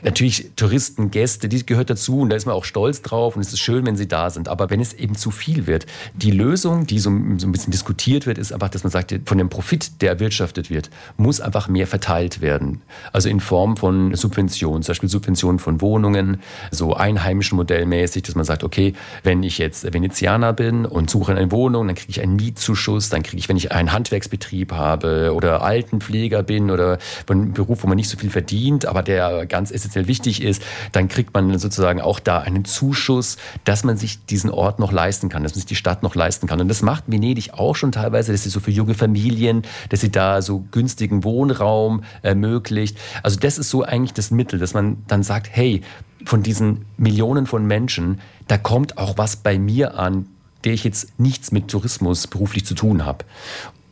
natürlich 0.04 0.52
Touristen, 0.56 1.12
Gäste, 1.12 1.48
die 1.48 1.66
gehört 1.66 1.90
dazu 1.90 2.20
und 2.20 2.30
da 2.30 2.36
ist 2.36 2.46
man 2.46 2.56
auch 2.56 2.66
stolz 2.66 3.02
drauf 3.02 3.36
und 3.36 3.42
es 3.42 3.54
ist 3.54 3.60
schön, 3.60 3.86
wenn 3.86 3.96
sie 3.96 4.08
da 4.08 4.30
sind. 4.30 4.50
Aber 4.50 4.70
wenn 4.70 4.80
es 4.80 4.94
eben 4.94 5.16
zu 5.16 5.32
viel 5.32 5.68
wird, 5.68 5.86
die 6.14 6.32
Lösung, 6.32 6.88
die 6.88 7.00
so, 7.00 7.10
so 7.38 7.48
ein 7.48 7.52
bisschen 7.52 7.72
diskutiert 7.72 8.26
wird, 8.26 8.38
ist 8.38 8.52
einfach, 8.52 8.70
dass 8.70 8.84
man 8.84 8.92
sagt, 8.92 9.14
von 9.26 9.38
dem 9.38 9.50
Profit, 9.50 10.02
der 10.02 10.10
erwirtschaftet 10.10 10.70
wird, 10.70 10.90
muss 11.18 11.42
einfach 11.42 11.68
mehr 11.68 11.88
verteilt 11.88 12.42
werden. 12.42 12.82
Also 13.12 13.30
in 13.30 13.40
Form 13.40 13.78
von 13.78 14.15
Subventionen, 14.16 14.84
zum 14.84 14.92
Beispiel 14.92 15.10
Subventionen 15.10 15.60
von 15.60 15.82
Wohnungen, 15.82 16.42
so 16.72 16.94
einheimischen 16.94 17.56
Modellmäßig, 17.56 18.24
dass 18.24 18.36
man 18.36 18.46
sagt, 18.46 18.64
okay, 18.64 18.94
wenn 19.24 19.44
ich 19.44 19.58
jetzt 19.58 19.92
Venezianer 19.94 20.54
bin 20.54 20.86
und 20.86 21.10
suche 21.10 21.34
eine 21.34 21.52
Wohnung, 21.52 21.88
dann 21.88 21.96
kriege 21.96 22.12
ich 22.12 22.22
einen 22.22 22.36
Mietzuschuss, 22.36 23.10
dann 23.10 23.24
kriege 23.24 23.38
ich, 23.38 23.50
wenn 23.50 23.58
ich 23.58 23.72
einen 23.72 23.92
Handwerksbetrieb 23.92 24.72
habe 24.72 25.34
oder 25.34 25.62
Altenpfleger 25.62 26.44
bin 26.44 26.72
oder 26.72 26.98
einen 27.30 27.54
Beruf, 27.54 27.84
wo 27.84 27.88
man 27.88 27.96
nicht 27.96 28.10
so 28.10 28.18
viel 28.18 28.30
verdient, 28.30 28.86
aber 28.86 29.04
der 29.04 29.46
ganz 29.46 29.72
essentiell 29.72 30.08
wichtig 30.08 30.42
ist, 30.42 30.62
dann 30.92 31.08
kriegt 31.08 31.34
man 31.34 31.58
sozusagen 31.58 32.02
auch 32.02 32.20
da 32.20 32.40
einen 32.40 32.66
Zuschuss, 32.66 33.38
dass 33.64 33.84
man 33.84 33.98
sich 33.98 34.26
diesen 34.26 34.50
Ort 34.50 34.80
noch 34.80 34.92
leisten 34.92 35.30
kann, 35.30 35.44
dass 35.44 35.54
man 35.54 35.60
sich 35.60 35.66
die 35.66 35.76
Stadt 35.76 36.04
noch 36.04 36.16
leisten 36.16 36.48
kann. 36.48 36.62
Und 36.62 36.68
das 36.68 36.82
macht 36.82 37.06
Venedig 37.08 37.54
auch 37.54 37.76
schon 37.76 37.92
teilweise, 37.92 38.32
dass 38.32 38.44
sie 38.44 38.50
so 38.50 38.60
für 38.60 38.72
junge 38.72 38.94
Familien, 38.94 39.64
dass 39.90 40.02
sie 40.02 40.12
da 40.12 40.42
so 40.42 40.64
günstigen 40.72 41.24
Wohnraum 41.24 42.04
ermöglicht. 42.22 42.98
Also 43.24 43.40
das 43.40 43.58
ist 43.58 43.70
so 43.70 43.84
eigentlich 43.84 44.05
eigentlich 44.06 44.14
das 44.14 44.32
Mittel, 44.32 44.60
dass 44.60 44.74
man 44.74 44.98
dann 45.08 45.24
sagt, 45.24 45.50
hey, 45.52 45.82
von 46.26 46.44
diesen 46.44 46.86
Millionen 46.98 47.48
von 47.48 47.66
Menschen, 47.66 48.22
da 48.48 48.58
kommt 48.58 48.98
auch 48.98 49.18
was 49.18 49.38
bei 49.38 49.58
mir 49.58 49.98
an, 49.98 50.28
der 50.64 50.74
ich 50.74 50.84
jetzt 50.84 51.20
nichts 51.20 51.52
mit 51.52 51.70
Tourismus 51.70 52.28
beruflich 52.28 52.66
zu 52.66 52.76
tun 52.76 53.06
habe. 53.06 53.26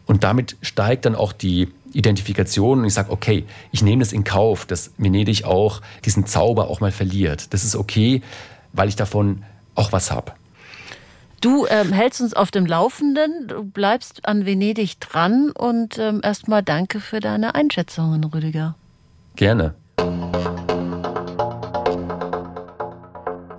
Und 0.06 0.24
damit 0.24 0.58
steigt 0.62 1.06
dann 1.06 1.16
auch 1.16 1.34
die 1.34 1.70
Identifikation 1.94 2.80
und 2.80 2.86
ich 2.86 2.94
sage, 2.94 3.12
okay, 3.12 3.46
ich 3.72 3.82
nehme 3.82 4.04
das 4.04 4.14
in 4.14 4.24
Kauf, 4.24 4.66
dass 4.66 4.92
Venedig 4.98 5.46
auch 5.46 5.82
diesen 6.06 6.26
Zauber 6.26 6.70
auch 6.70 6.80
mal 6.80 6.92
verliert. 6.92 7.54
Das 7.54 7.64
ist 7.64 7.76
okay, 7.76 8.22
weil 8.74 8.90
ich 8.90 8.96
davon 8.96 9.44
auch 9.76 9.92
was 9.92 10.12
habe. 10.12 10.34
Du 11.42 11.66
ähm, 11.68 11.92
hältst 11.92 12.22
uns 12.22 12.34
auf 12.34 12.52
dem 12.52 12.66
Laufenden, 12.66 13.48
du 13.48 13.64
bleibst 13.64 14.26
an 14.26 14.46
Venedig 14.46 15.00
dran 15.00 15.52
und 15.52 15.98
ähm, 15.98 16.22
erstmal 16.24 16.64
danke 16.64 17.00
für 17.00 17.20
deine 17.20 17.56
Einschätzungen, 17.56 18.24
Rüdiger. 18.24 18.76
Gerne. 19.36 19.76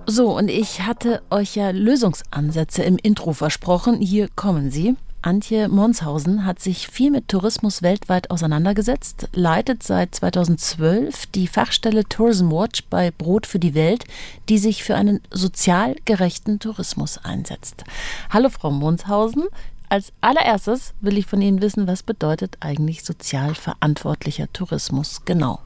So, 0.07 0.37
und 0.37 0.49
ich 0.49 0.83
hatte 0.83 1.23
euch 1.31 1.57
ja 1.57 1.71
Lösungsansätze 1.71 2.85
im 2.85 2.99
Intro 2.99 3.33
versprochen. 3.33 4.01
Hier 4.01 4.29
kommen 4.37 4.71
sie. 4.71 4.97
Antje 5.23 5.69
Monshausen 5.69 6.45
hat 6.45 6.61
sich 6.61 6.87
viel 6.87 7.11
mit 7.11 7.29
Tourismus 7.29 7.83
weltweit 7.83 8.31
auseinandergesetzt, 8.31 9.29
leitet 9.33 9.83
seit 9.83 10.15
2012 10.15 11.27
die 11.27 11.47
Fachstelle 11.47 12.05
Tourism 12.05 12.51
Watch 12.53 12.85
bei 12.91 13.11
Brot 13.11 13.47
für 13.47 13.59
die 13.59 13.75
Welt, 13.75 14.05
die 14.51 14.59
sich 14.59 14.85
für 14.85 14.95
einen 14.95 15.21
sozial 15.31 15.97
gerechten 16.05 16.59
Tourismus 16.59 17.19
einsetzt. 17.25 17.85
Hallo 18.31 18.51
Frau 18.51 18.71
Monshausen. 18.71 19.45
Als 19.89 20.13
allererstes 20.21 20.93
will 21.01 21.19
ich 21.19 21.27
von 21.27 21.41
Ihnen 21.41 21.63
wissen, 21.63 21.87
was 21.87 22.03
bedeutet 22.03 22.59
eigentlich 22.61 23.03
sozial 23.03 23.55
verantwortlicher 23.55 24.53
Tourismus 24.53 25.23
genau? 25.25 25.61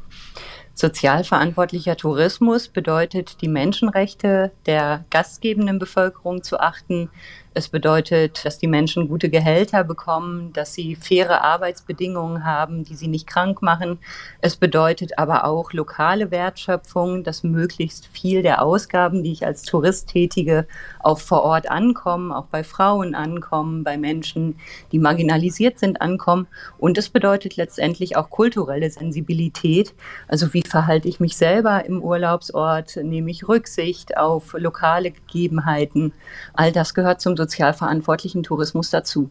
Sozialverantwortlicher 0.78 1.96
Tourismus 1.96 2.68
bedeutet, 2.68 3.42
die 3.42 3.48
Menschenrechte 3.48 4.52
der 4.64 5.04
gastgebenden 5.10 5.80
Bevölkerung 5.80 6.44
zu 6.44 6.60
achten, 6.60 7.10
es 7.58 7.68
bedeutet, 7.68 8.44
dass 8.44 8.58
die 8.58 8.68
Menschen 8.68 9.08
gute 9.08 9.28
Gehälter 9.28 9.82
bekommen, 9.82 10.52
dass 10.52 10.74
sie 10.74 10.94
faire 10.94 11.42
Arbeitsbedingungen 11.42 12.44
haben, 12.44 12.84
die 12.84 12.94
sie 12.94 13.08
nicht 13.08 13.26
krank 13.26 13.62
machen. 13.62 13.98
Es 14.40 14.54
bedeutet 14.54 15.18
aber 15.18 15.44
auch 15.44 15.72
lokale 15.72 16.30
Wertschöpfung, 16.30 17.24
dass 17.24 17.42
möglichst 17.42 18.06
viel 18.06 18.42
der 18.42 18.62
Ausgaben, 18.62 19.24
die 19.24 19.32
ich 19.32 19.44
als 19.44 19.62
Tourist 19.62 20.08
tätige, 20.08 20.68
auch 21.00 21.18
vor 21.18 21.42
Ort 21.42 21.68
ankommen, 21.68 22.30
auch 22.30 22.46
bei 22.46 22.62
Frauen 22.62 23.16
ankommen, 23.16 23.82
bei 23.82 23.98
Menschen, 23.98 24.54
die 24.92 25.00
marginalisiert 25.00 25.80
sind, 25.80 26.00
ankommen. 26.00 26.46
Und 26.78 26.96
es 26.96 27.08
bedeutet 27.08 27.56
letztendlich 27.56 28.16
auch 28.16 28.30
kulturelle 28.30 28.88
Sensibilität. 28.88 29.94
Also 30.28 30.54
wie 30.54 30.62
verhalte 30.62 31.08
ich 31.08 31.18
mich 31.18 31.36
selber 31.36 31.84
im 31.84 32.02
Urlaubsort? 32.02 32.96
Nehme 33.02 33.32
ich 33.32 33.48
Rücksicht 33.48 34.16
auf 34.16 34.52
lokale 34.52 35.10
Gegebenheiten? 35.10 36.12
All 36.54 36.70
das 36.70 36.94
gehört 36.94 37.20
zum 37.20 37.34
sozial 37.48 37.72
verantwortlichen 37.72 38.42
Tourismus 38.42 38.90
dazu. 38.90 39.30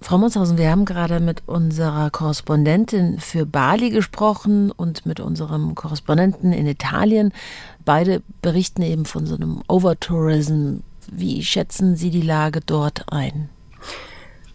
Frau 0.00 0.18
Monshausen, 0.18 0.58
wir 0.58 0.70
haben 0.70 0.84
gerade 0.84 1.20
mit 1.20 1.42
unserer 1.46 2.10
Korrespondentin 2.10 3.20
für 3.20 3.46
Bali 3.46 3.88
gesprochen 3.88 4.70
und 4.70 5.06
mit 5.06 5.20
unserem 5.20 5.74
Korrespondenten 5.74 6.52
in 6.52 6.66
Italien. 6.66 7.32
Beide 7.86 8.20
berichten 8.42 8.82
eben 8.82 9.06
von 9.06 9.24
so 9.24 9.36
einem 9.36 9.62
Overtourism. 9.66 10.80
Wie 11.10 11.42
schätzen 11.42 11.96
Sie 11.96 12.10
die 12.10 12.20
Lage 12.20 12.60
dort 12.60 13.10
ein? 13.12 13.48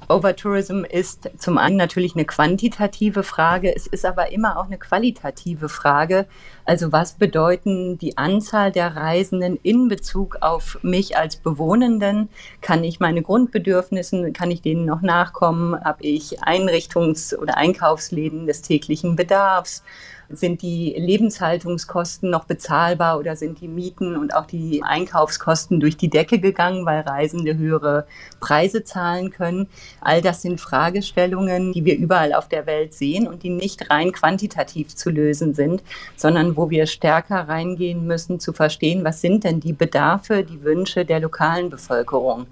Overtourism 0.10 0.86
ist 0.86 1.30
zum 1.38 1.60
einen 1.60 1.78
natürlich 1.78 2.16
eine 2.16 2.26
quantitative 2.26 3.22
Frage, 3.22 3.76
es 3.76 3.86
ist 3.86 4.06
aber 4.06 4.32
immer 4.32 4.58
auch 4.58 4.66
eine 4.66 4.80
qualitative 4.80 5.70
Frage. 5.70 6.26
Also 6.66 6.92
was 6.92 7.14
bedeuten 7.14 8.00
die 8.00 8.18
Anzahl 8.18 8.72
der 8.72 8.96
Reisenden 8.96 9.60
in 9.62 9.88
Bezug 9.88 10.38
auf 10.42 10.80
mich 10.82 11.16
als 11.16 11.36
Bewohnenden? 11.36 12.30
Kann 12.62 12.84
ich 12.84 13.00
meine 13.00 13.22
Grundbedürfnisse, 13.22 14.32
kann 14.32 14.50
ich 14.50 14.64
denen 14.64 14.86
noch 14.86 15.02
nachkommen? 15.02 15.80
Habe 15.80 16.04
ich 16.04 16.42
Einrichtungs- 16.42 17.36
oder 17.36 17.58
Einkaufsläden 17.58 18.48
des 18.48 18.64
täglichen 18.64 19.16
Bedarfs? 19.16 19.84
Sind 20.32 20.62
die 20.62 20.94
Lebenshaltungskosten 20.96 22.30
noch 22.30 22.46
bezahlbar 22.46 23.18
oder 23.18 23.36
sind 23.36 23.62
die 23.62 23.68
Mieten 23.68 24.16
und 24.16 24.36
auch 24.36 24.46
die 24.46 24.84
Einkaufskosten 24.84 25.80
durch 25.80 25.98
die 25.98 26.10
Decke 26.10 26.40
gegangen, 26.40 26.86
weil 26.86 27.02
Reisende 27.02 27.58
höhere 27.58 28.06
Preise 28.40 28.84
zahlen 28.84 29.32
können? 29.32 29.68
All 30.02 30.22
das 30.22 30.44
sind 30.44 30.62
Fragestellungen, 30.62 31.74
die 31.74 31.84
wir 31.84 31.98
überall 31.98 32.34
auf 32.34 32.48
der 32.48 32.66
Welt 32.68 32.94
sehen 32.94 33.28
und 33.28 33.42
die 33.42 33.50
nicht 33.50 33.90
rein 33.90 34.12
quantitativ 34.12 34.96
zu 34.96 35.10
lösen 35.10 35.54
sind, 35.54 35.82
sondern 36.16 36.56
wo 36.56 36.70
wir 36.70 36.86
stärker 36.86 37.48
reingehen 37.48 38.06
müssen, 38.06 38.40
zu 38.40 38.54
verstehen, 38.54 39.04
was 39.04 39.22
sind 39.22 39.44
denn 39.44 39.60
die 39.60 39.74
Bedarfe, 39.74 40.44
die 40.44 40.64
Wünsche 40.64 41.06
der 41.06 41.22
lokalen 41.22 41.70
Bevölkerung. 41.70 42.46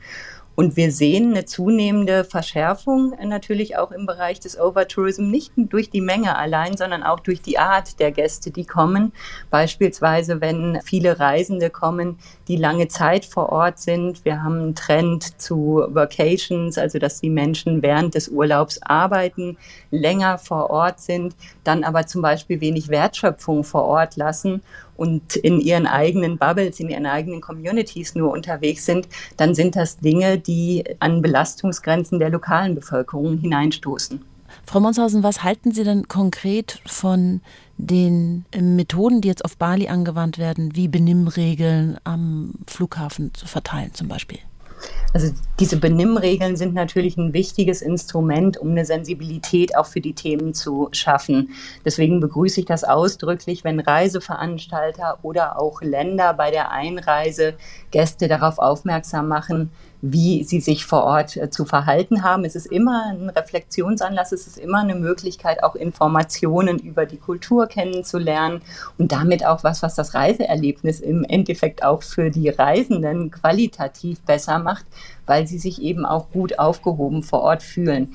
Und 0.59 0.75
wir 0.75 0.91
sehen 0.91 1.33
eine 1.35 1.45
zunehmende 1.45 2.23
Verschärfung 2.23 3.13
natürlich 3.23 3.77
auch 3.77 3.91
im 3.91 4.07
Bereich 4.07 4.39
des 4.39 4.59
Overtourism, 4.59 5.29
nicht 5.29 5.51
durch 5.55 5.91
die 5.91 6.01
Menge 6.01 6.35
allein, 6.35 6.75
sondern 6.75 7.03
auch 7.03 7.19
durch 7.19 7.43
die 7.43 7.59
Art 7.59 7.99
der 7.99 8.11
Gäste, 8.11 8.49
die 8.49 8.65
kommen. 8.65 9.13
Beispielsweise, 9.51 10.41
wenn 10.41 10.79
viele 10.83 11.19
Reisende 11.19 11.69
kommen, 11.69 12.17
die 12.47 12.55
lange 12.55 12.87
Zeit 12.87 13.23
vor 13.23 13.49
Ort 13.49 13.77
sind. 13.77 14.25
Wir 14.25 14.41
haben 14.41 14.59
einen 14.59 14.75
Trend 14.75 15.39
zu 15.39 15.85
Vacations, 15.89 16.79
also 16.79 16.97
dass 16.97 17.21
die 17.21 17.29
Menschen 17.29 17.83
während 17.83 18.15
des 18.15 18.27
Urlaubs 18.27 18.81
arbeiten, 18.81 19.57
länger 19.91 20.39
vor 20.39 20.71
Ort 20.71 21.01
sind, 21.01 21.35
dann 21.63 21.83
aber 21.83 22.07
zum 22.07 22.23
Beispiel 22.23 22.61
wenig 22.61 22.89
Wertschöpfung 22.89 23.63
vor 23.63 23.83
Ort 23.83 24.15
lassen 24.15 24.63
und 24.97 25.35
in 25.37 25.61
ihren 25.61 25.87
eigenen 25.87 26.37
Bubbles, 26.37 26.79
in 26.79 26.89
ihren 26.89 27.05
eigenen 27.05 27.39
Communities 27.39 28.15
nur 28.15 28.31
unterwegs 28.31 28.85
sind, 28.85 29.07
dann 29.37 29.55
sind 29.55 29.75
das 29.75 29.97
Dinge, 29.99 30.37
die 30.37 30.83
an 30.99 31.21
Belastungsgrenzen 31.21 32.19
der 32.19 32.29
lokalen 32.29 32.75
Bevölkerung 32.75 33.37
hineinstoßen. 33.37 34.19
Frau 34.65 34.79
Monshausen, 34.79 35.23
was 35.23 35.43
halten 35.43 35.71
Sie 35.71 35.83
denn 35.83 36.07
konkret 36.07 36.81
von 36.85 37.41
den 37.77 38.45
Methoden, 38.53 39.21
die 39.21 39.27
jetzt 39.27 39.45
auf 39.45 39.57
Bali 39.57 39.87
angewandt 39.87 40.37
werden, 40.37 40.75
wie 40.75 40.87
Benimmregeln 40.87 41.97
am 42.03 42.55
Flughafen 42.65 43.33
zu 43.33 43.45
verteilen 43.45 43.93
zum 43.93 44.07
Beispiel? 44.07 44.39
Also 45.13 45.33
diese 45.59 45.77
Benimmregeln 45.77 46.55
sind 46.55 46.73
natürlich 46.73 47.17
ein 47.17 47.33
wichtiges 47.33 47.81
Instrument, 47.81 48.57
um 48.57 48.71
eine 48.71 48.85
Sensibilität 48.85 49.75
auch 49.77 49.85
für 49.85 50.01
die 50.01 50.13
Themen 50.13 50.53
zu 50.53 50.89
schaffen. 50.91 51.49
Deswegen 51.85 52.19
begrüße 52.19 52.59
ich 52.59 52.65
das 52.65 52.83
ausdrücklich, 52.83 53.63
wenn 53.63 53.79
Reiseveranstalter 53.79 55.19
oder 55.23 55.59
auch 55.59 55.81
Länder 55.81 56.33
bei 56.33 56.51
der 56.51 56.71
Einreise 56.71 57.55
Gäste 57.91 58.27
darauf 58.27 58.59
aufmerksam 58.59 59.27
machen, 59.27 59.71
wie 60.01 60.43
sie 60.43 60.59
sich 60.59 60.85
vor 60.85 61.03
Ort 61.03 61.37
äh, 61.37 61.49
zu 61.49 61.65
verhalten 61.65 62.23
haben. 62.23 62.45
Es 62.45 62.55
ist 62.55 62.67
immer 62.67 63.05
ein 63.07 63.29
Reflexionsanlass, 63.29 64.31
es 64.31 64.47
ist 64.47 64.57
immer 64.57 64.79
eine 64.79 64.95
Möglichkeit, 64.95 65.63
auch 65.63 65.75
Informationen 65.75 66.77
über 66.77 67.05
die 67.05 67.17
Kultur 67.17 67.67
kennenzulernen 67.67 68.61
und 68.97 69.11
damit 69.11 69.45
auch 69.45 69.63
was, 69.63 69.81
was 69.81 69.95
das 69.95 70.13
Reiseerlebnis 70.13 70.99
im 70.99 71.23
Endeffekt 71.23 71.83
auch 71.83 72.03
für 72.03 72.29
die 72.29 72.49
Reisenden 72.49 73.31
qualitativ 73.31 74.21
besser 74.21 74.59
macht, 74.59 74.85
weil 75.25 75.47
sie 75.47 75.57
sich 75.57 75.81
eben 75.81 76.05
auch 76.05 76.29
gut 76.31 76.59
aufgehoben 76.59 77.23
vor 77.23 77.41
Ort 77.41 77.63
fühlen. 77.63 78.13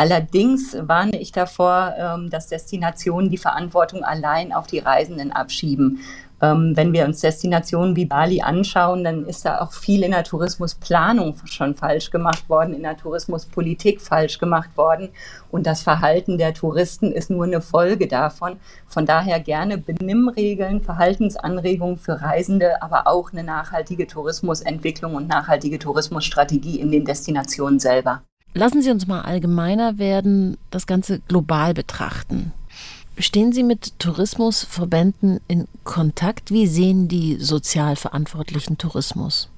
Allerdings 0.00 0.76
warne 0.80 1.20
ich 1.20 1.30
davor, 1.30 1.94
ähm, 1.98 2.30
dass 2.30 2.46
Destinationen 2.46 3.28
die 3.28 3.36
Verantwortung 3.36 4.02
allein 4.02 4.50
auf 4.50 4.66
die 4.66 4.78
Reisenden 4.78 5.30
abschieben. 5.30 6.00
Ähm, 6.42 6.72
wenn 6.74 6.92
wir 6.92 7.04
uns 7.04 7.20
Destinationen 7.20 7.96
wie 7.96 8.06
Bali 8.06 8.40
anschauen, 8.40 9.04
dann 9.04 9.26
ist 9.26 9.44
da 9.44 9.60
auch 9.60 9.72
viel 9.72 10.02
in 10.02 10.12
der 10.12 10.24
Tourismusplanung 10.24 11.36
schon 11.44 11.74
falsch 11.74 12.10
gemacht 12.10 12.48
worden, 12.48 12.72
in 12.72 12.82
der 12.82 12.96
Tourismuspolitik 12.96 14.00
falsch 14.00 14.38
gemacht 14.38 14.70
worden. 14.76 15.10
Und 15.50 15.66
das 15.66 15.82
Verhalten 15.82 16.38
der 16.38 16.54
Touristen 16.54 17.12
ist 17.12 17.30
nur 17.30 17.44
eine 17.44 17.60
Folge 17.60 18.06
davon. 18.06 18.56
Von 18.86 19.04
daher 19.04 19.40
gerne 19.40 19.76
Benimmregeln, 19.76 20.80
Verhaltensanregungen 20.80 21.98
für 21.98 22.20
Reisende, 22.22 22.82
aber 22.82 23.06
auch 23.06 23.32
eine 23.32 23.44
nachhaltige 23.44 24.06
Tourismusentwicklung 24.06 25.14
und 25.14 25.28
nachhaltige 25.28 25.78
Tourismusstrategie 25.78 26.80
in 26.80 26.90
den 26.90 27.04
Destinationen 27.04 27.80
selber. 27.80 28.22
Lassen 28.54 28.82
Sie 28.82 28.90
uns 28.90 29.06
mal 29.06 29.20
allgemeiner 29.22 29.98
werden, 29.98 30.56
das 30.70 30.86
Ganze 30.86 31.20
global 31.20 31.74
betrachten. 31.74 32.52
Stehen 33.20 33.52
Sie 33.52 33.62
mit 33.62 33.98
Tourismusverbänden 33.98 35.40
in 35.46 35.68
Kontakt? 35.84 36.52
Wie 36.52 36.66
sehen 36.66 37.06
die 37.06 37.36
sozial 37.36 37.94
verantwortlichen 37.94 38.78
Tourismus? 38.78 39.50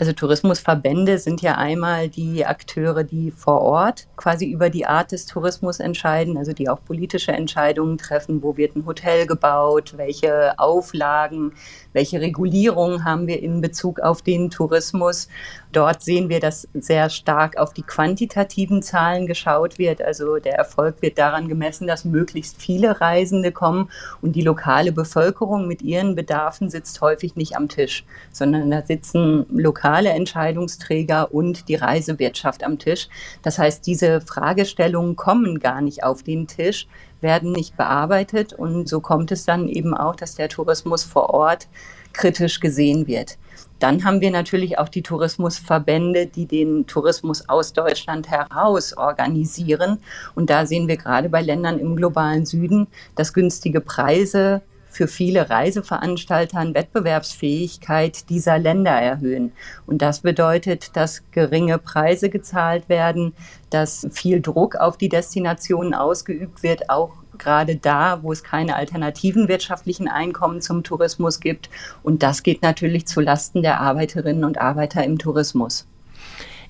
Also 0.00 0.12
Tourismusverbände 0.12 1.18
sind 1.18 1.42
ja 1.42 1.56
einmal 1.56 2.08
die 2.08 2.44
Akteure, 2.46 3.04
die 3.04 3.30
vor 3.30 3.60
Ort 3.60 4.08
quasi 4.16 4.46
über 4.46 4.70
die 4.70 4.86
Art 4.86 5.12
des 5.12 5.26
Tourismus 5.26 5.78
entscheiden, 5.78 6.38
also 6.38 6.54
die 6.54 6.70
auch 6.70 6.82
politische 6.82 7.32
Entscheidungen 7.32 7.98
treffen, 7.98 8.42
wo 8.42 8.56
wird 8.56 8.74
ein 8.74 8.86
Hotel 8.86 9.26
gebaut, 9.26 9.98
welche 9.98 10.58
Auflagen, 10.58 11.52
welche 11.92 12.18
Regulierungen 12.20 13.04
haben 13.04 13.26
wir 13.26 13.42
in 13.42 13.60
Bezug 13.60 14.00
auf 14.00 14.22
den 14.22 14.48
Tourismus. 14.48 15.28
Dort 15.72 16.02
sehen 16.02 16.28
wir, 16.28 16.40
dass 16.40 16.66
sehr 16.74 17.08
stark 17.10 17.56
auf 17.56 17.72
die 17.72 17.82
quantitativen 17.82 18.82
Zahlen 18.82 19.28
geschaut 19.28 19.78
wird. 19.78 20.02
Also 20.02 20.38
der 20.38 20.54
Erfolg 20.54 21.00
wird 21.00 21.16
daran 21.16 21.46
gemessen, 21.46 21.86
dass 21.86 22.04
möglichst 22.04 22.60
viele 22.60 23.00
Reisende 23.00 23.52
kommen 23.52 23.88
und 24.20 24.34
die 24.34 24.42
lokale 24.42 24.90
Bevölkerung 24.90 25.68
mit 25.68 25.82
ihren 25.82 26.16
Bedarfen 26.16 26.70
sitzt 26.70 27.00
häufig 27.00 27.36
nicht 27.36 27.56
am 27.56 27.68
Tisch, 27.68 28.04
sondern 28.32 28.70
da 28.70 28.82
sitzen 28.84 29.46
lokale 29.50 30.10
Entscheidungsträger 30.10 31.32
und 31.32 31.68
die 31.68 31.76
Reisewirtschaft 31.76 32.64
am 32.64 32.78
Tisch. 32.78 33.08
Das 33.42 33.58
heißt, 33.58 33.86
diese 33.86 34.20
Fragestellungen 34.20 35.14
kommen 35.14 35.60
gar 35.60 35.82
nicht 35.82 36.02
auf 36.02 36.24
den 36.24 36.48
Tisch, 36.48 36.88
werden 37.20 37.52
nicht 37.52 37.76
bearbeitet 37.76 38.52
und 38.52 38.88
so 38.88 39.00
kommt 39.00 39.30
es 39.30 39.44
dann 39.44 39.68
eben 39.68 39.94
auch, 39.94 40.16
dass 40.16 40.34
der 40.34 40.48
Tourismus 40.48 41.04
vor 41.04 41.30
Ort 41.30 41.68
kritisch 42.12 42.58
gesehen 42.58 43.06
wird. 43.06 43.38
Dann 43.80 44.04
haben 44.04 44.20
wir 44.20 44.30
natürlich 44.30 44.78
auch 44.78 44.88
die 44.88 45.02
Tourismusverbände, 45.02 46.26
die 46.26 46.46
den 46.46 46.86
Tourismus 46.86 47.48
aus 47.48 47.72
Deutschland 47.72 48.30
heraus 48.30 48.96
organisieren. 48.96 49.98
Und 50.34 50.50
da 50.50 50.66
sehen 50.66 50.86
wir 50.86 50.98
gerade 50.98 51.28
bei 51.28 51.40
Ländern 51.40 51.78
im 51.78 51.96
globalen 51.96 52.46
Süden, 52.46 52.86
dass 53.16 53.32
günstige 53.32 53.80
Preise 53.80 54.62
für 54.90 55.06
viele 55.06 55.48
Reiseveranstalter 55.48 56.74
Wettbewerbsfähigkeit 56.74 58.28
dieser 58.28 58.58
Länder 58.58 58.90
erhöhen. 58.90 59.52
Und 59.86 60.02
das 60.02 60.20
bedeutet, 60.20 60.96
dass 60.96 61.22
geringe 61.30 61.78
Preise 61.78 62.28
gezahlt 62.28 62.88
werden, 62.88 63.32
dass 63.70 64.06
viel 64.10 64.42
Druck 64.42 64.76
auf 64.76 64.98
die 64.98 65.08
Destinationen 65.08 65.94
ausgeübt 65.94 66.62
wird, 66.62 66.90
auch 66.90 67.19
gerade 67.40 67.74
da, 67.74 68.22
wo 68.22 68.30
es 68.30 68.44
keine 68.44 68.76
alternativen 68.76 69.48
wirtschaftlichen 69.48 70.06
Einkommen 70.06 70.60
zum 70.60 70.84
Tourismus 70.84 71.40
gibt. 71.40 71.68
Und 72.04 72.22
das 72.22 72.44
geht 72.44 72.62
natürlich 72.62 73.06
zu 73.06 73.20
Lasten 73.20 73.62
der 73.62 73.80
Arbeiterinnen 73.80 74.44
und 74.44 74.60
Arbeiter 74.60 75.02
im 75.02 75.18
Tourismus. 75.18 75.86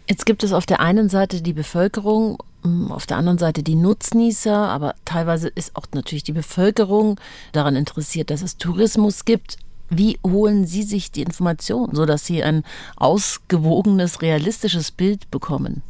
Jetzt 0.08 0.26
gibt 0.26 0.42
es 0.42 0.52
auf 0.52 0.66
der 0.66 0.80
einen 0.80 1.08
Seite 1.08 1.42
die 1.42 1.52
Bevölkerung, 1.52 2.38
mm, 2.62 2.90
auf 2.90 3.06
der 3.06 3.16
anderen 3.16 3.38
Seite 3.38 3.62
die 3.62 3.76
Nutznießer, 3.76 4.56
aber 4.56 4.94
teilweise 5.04 5.48
ist 5.48 5.76
auch 5.76 5.86
natürlich 5.92 6.24
die 6.24 6.32
Bevölkerung 6.32 7.20
daran 7.52 7.76
interessiert, 7.76 8.30
dass 8.30 8.42
es 8.42 8.56
Tourismus 8.56 9.24
gibt. 9.24 9.58
Wie 9.88 10.18
holen 10.24 10.66
Sie 10.66 10.82
sich 10.82 11.10
die 11.10 11.22
Informationen, 11.22 11.94
sodass 11.94 12.24
Sie 12.24 12.42
ein 12.42 12.64
ausgewogenes, 12.96 14.22
realistisches 14.22 14.90
Bild 14.90 15.30
bekommen? 15.30 15.82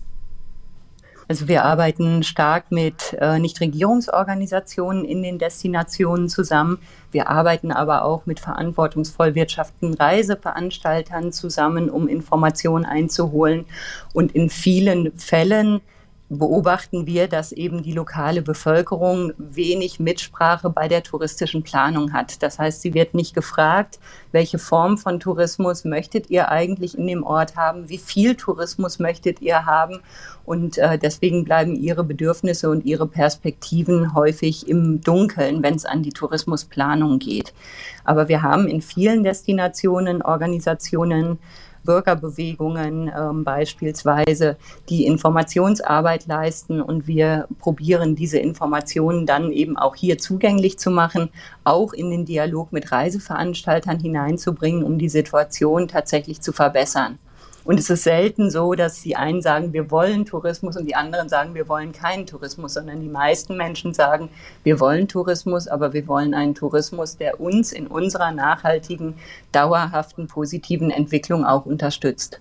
Also 1.30 1.46
wir 1.46 1.64
arbeiten 1.64 2.24
stark 2.24 2.72
mit 2.72 3.16
äh, 3.20 3.38
Nichtregierungsorganisationen 3.38 5.04
in 5.04 5.22
den 5.22 5.38
Destinationen 5.38 6.28
zusammen. 6.28 6.78
Wir 7.12 7.28
arbeiten 7.28 7.70
aber 7.70 8.04
auch 8.04 8.26
mit 8.26 8.40
verantwortungsvoll 8.40 9.36
wirtschaftenden 9.36 9.96
Reiseveranstaltern 9.96 11.30
zusammen, 11.30 11.88
um 11.88 12.08
Informationen 12.08 12.84
einzuholen. 12.84 13.66
Und 14.12 14.32
in 14.34 14.50
vielen 14.50 15.16
Fällen 15.16 15.82
beobachten 16.30 17.06
wir, 17.06 17.26
dass 17.26 17.50
eben 17.50 17.82
die 17.82 17.92
lokale 17.92 18.40
Bevölkerung 18.40 19.32
wenig 19.36 19.98
Mitsprache 19.98 20.70
bei 20.70 20.86
der 20.86 21.02
touristischen 21.02 21.64
Planung 21.64 22.12
hat. 22.12 22.40
Das 22.44 22.60
heißt, 22.60 22.82
sie 22.82 22.94
wird 22.94 23.14
nicht 23.14 23.34
gefragt, 23.34 23.98
welche 24.30 24.58
Form 24.58 24.96
von 24.96 25.18
Tourismus 25.18 25.84
möchtet 25.84 26.30
ihr 26.30 26.48
eigentlich 26.48 26.96
in 26.96 27.08
dem 27.08 27.24
Ort 27.24 27.56
haben, 27.56 27.88
wie 27.88 27.98
viel 27.98 28.36
Tourismus 28.36 29.00
möchtet 29.00 29.42
ihr 29.42 29.66
haben. 29.66 29.98
Und 30.44 30.78
äh, 30.78 30.98
deswegen 30.98 31.44
bleiben 31.44 31.74
ihre 31.74 32.04
Bedürfnisse 32.04 32.70
und 32.70 32.84
ihre 32.84 33.08
Perspektiven 33.08 34.14
häufig 34.14 34.68
im 34.68 35.00
Dunkeln, 35.00 35.64
wenn 35.64 35.74
es 35.74 35.84
an 35.84 36.04
die 36.04 36.10
Tourismusplanung 36.10 37.18
geht. 37.18 37.52
Aber 38.04 38.28
wir 38.28 38.42
haben 38.42 38.68
in 38.68 38.82
vielen 38.82 39.24
Destinationen 39.24 40.22
Organisationen, 40.22 41.40
Bürgerbewegungen 41.84 43.10
ähm, 43.16 43.44
beispielsweise, 43.44 44.56
die 44.88 45.06
Informationsarbeit 45.06 46.26
leisten 46.26 46.80
und 46.80 47.06
wir 47.06 47.46
probieren 47.58 48.14
diese 48.14 48.38
Informationen 48.38 49.26
dann 49.26 49.52
eben 49.52 49.76
auch 49.76 49.94
hier 49.94 50.18
zugänglich 50.18 50.78
zu 50.78 50.90
machen, 50.90 51.30
auch 51.64 51.92
in 51.92 52.10
den 52.10 52.24
Dialog 52.24 52.72
mit 52.72 52.92
Reiseveranstaltern 52.92 53.98
hineinzubringen, 53.98 54.82
um 54.82 54.98
die 54.98 55.08
Situation 55.08 55.88
tatsächlich 55.88 56.40
zu 56.40 56.52
verbessern. 56.52 57.18
Und 57.70 57.78
es 57.78 57.88
ist 57.88 58.02
selten 58.02 58.50
so, 58.50 58.74
dass 58.74 59.00
die 59.00 59.14
einen 59.14 59.42
sagen, 59.42 59.72
wir 59.72 59.92
wollen 59.92 60.24
Tourismus 60.26 60.76
und 60.76 60.86
die 60.86 60.96
anderen 60.96 61.28
sagen, 61.28 61.54
wir 61.54 61.68
wollen 61.68 61.92
keinen 61.92 62.26
Tourismus, 62.26 62.74
sondern 62.74 63.00
die 63.00 63.08
meisten 63.08 63.56
Menschen 63.56 63.94
sagen, 63.94 64.28
wir 64.64 64.80
wollen 64.80 65.06
Tourismus, 65.06 65.68
aber 65.68 65.92
wir 65.92 66.08
wollen 66.08 66.34
einen 66.34 66.56
Tourismus, 66.56 67.16
der 67.16 67.40
uns 67.40 67.70
in 67.70 67.86
unserer 67.86 68.32
nachhaltigen, 68.32 69.14
dauerhaften, 69.52 70.26
positiven 70.26 70.90
Entwicklung 70.90 71.44
auch 71.44 71.64
unterstützt. 71.64 72.40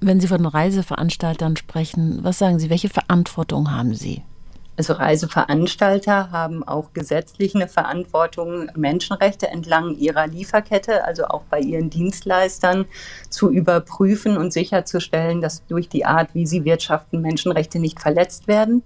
Wenn 0.00 0.18
Sie 0.18 0.26
von 0.26 0.44
Reiseveranstaltern 0.44 1.56
sprechen, 1.56 2.18
was 2.22 2.40
sagen 2.40 2.58
Sie, 2.58 2.70
welche 2.70 2.88
Verantwortung 2.88 3.70
haben 3.70 3.94
Sie? 3.94 4.24
Also 4.80 4.94
Reiseveranstalter 4.94 6.30
haben 6.30 6.66
auch 6.66 6.94
gesetzlich 6.94 7.54
eine 7.54 7.68
Verantwortung, 7.68 8.70
Menschenrechte 8.74 9.48
entlang 9.48 9.94
ihrer 9.98 10.26
Lieferkette, 10.26 11.04
also 11.04 11.26
auch 11.26 11.42
bei 11.50 11.60
ihren 11.60 11.90
Dienstleistern 11.90 12.86
zu 13.28 13.50
überprüfen 13.50 14.38
und 14.38 14.54
sicherzustellen, 14.54 15.42
dass 15.42 15.66
durch 15.66 15.90
die 15.90 16.06
Art, 16.06 16.30
wie 16.32 16.46
sie 16.46 16.64
wirtschaften, 16.64 17.20
Menschenrechte 17.20 17.78
nicht 17.78 18.00
verletzt 18.00 18.48
werden. 18.48 18.82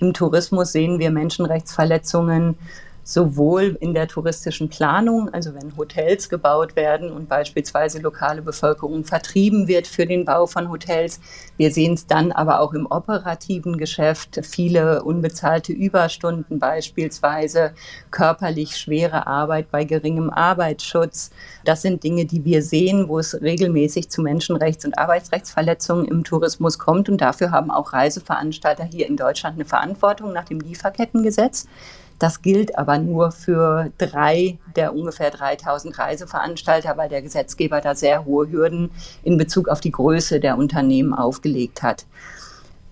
Im 0.00 0.14
Tourismus 0.14 0.72
sehen 0.72 0.98
wir 0.98 1.12
Menschenrechtsverletzungen 1.12 2.58
sowohl 3.06 3.78
in 3.78 3.94
der 3.94 4.08
touristischen 4.08 4.68
Planung, 4.68 5.32
also 5.32 5.54
wenn 5.54 5.76
Hotels 5.76 6.28
gebaut 6.28 6.74
werden 6.74 7.12
und 7.12 7.28
beispielsweise 7.28 8.00
lokale 8.00 8.42
Bevölkerung 8.42 9.04
vertrieben 9.04 9.68
wird 9.68 9.86
für 9.86 10.06
den 10.06 10.24
Bau 10.24 10.46
von 10.46 10.70
Hotels. 10.70 11.20
Wir 11.56 11.70
sehen 11.70 11.94
es 11.94 12.08
dann 12.08 12.32
aber 12.32 12.60
auch 12.60 12.74
im 12.74 12.84
operativen 12.86 13.78
Geschäft, 13.78 14.40
viele 14.42 15.04
unbezahlte 15.04 15.72
Überstunden 15.72 16.58
beispielsweise, 16.58 17.74
körperlich 18.10 18.76
schwere 18.76 19.28
Arbeit 19.28 19.70
bei 19.70 19.84
geringem 19.84 20.28
Arbeitsschutz. 20.28 21.30
Das 21.64 21.82
sind 21.82 22.02
Dinge, 22.02 22.24
die 22.24 22.44
wir 22.44 22.60
sehen, 22.60 23.08
wo 23.08 23.20
es 23.20 23.40
regelmäßig 23.40 24.10
zu 24.10 24.20
Menschenrechts- 24.20 24.84
und 24.84 24.98
Arbeitsrechtsverletzungen 24.98 26.06
im 26.06 26.24
Tourismus 26.24 26.76
kommt. 26.76 27.08
Und 27.08 27.20
dafür 27.20 27.52
haben 27.52 27.70
auch 27.70 27.92
Reiseveranstalter 27.92 28.82
hier 28.82 29.06
in 29.06 29.16
Deutschland 29.16 29.54
eine 29.54 29.64
Verantwortung 29.64 30.32
nach 30.32 30.46
dem 30.46 30.58
Lieferkettengesetz. 30.58 31.68
Das 32.18 32.40
gilt 32.40 32.78
aber 32.78 32.98
nur 32.98 33.30
für 33.30 33.90
drei 33.98 34.58
der 34.74 34.94
ungefähr 34.94 35.30
3000 35.30 35.98
Reiseveranstalter, 35.98 36.96
weil 36.96 37.08
der 37.08 37.22
Gesetzgeber 37.22 37.80
da 37.80 37.94
sehr 37.94 38.24
hohe 38.24 38.50
Hürden 38.50 38.90
in 39.22 39.36
Bezug 39.36 39.68
auf 39.68 39.80
die 39.80 39.92
Größe 39.92 40.40
der 40.40 40.56
Unternehmen 40.56 41.12
aufgelegt 41.12 41.82
hat. 41.82 42.06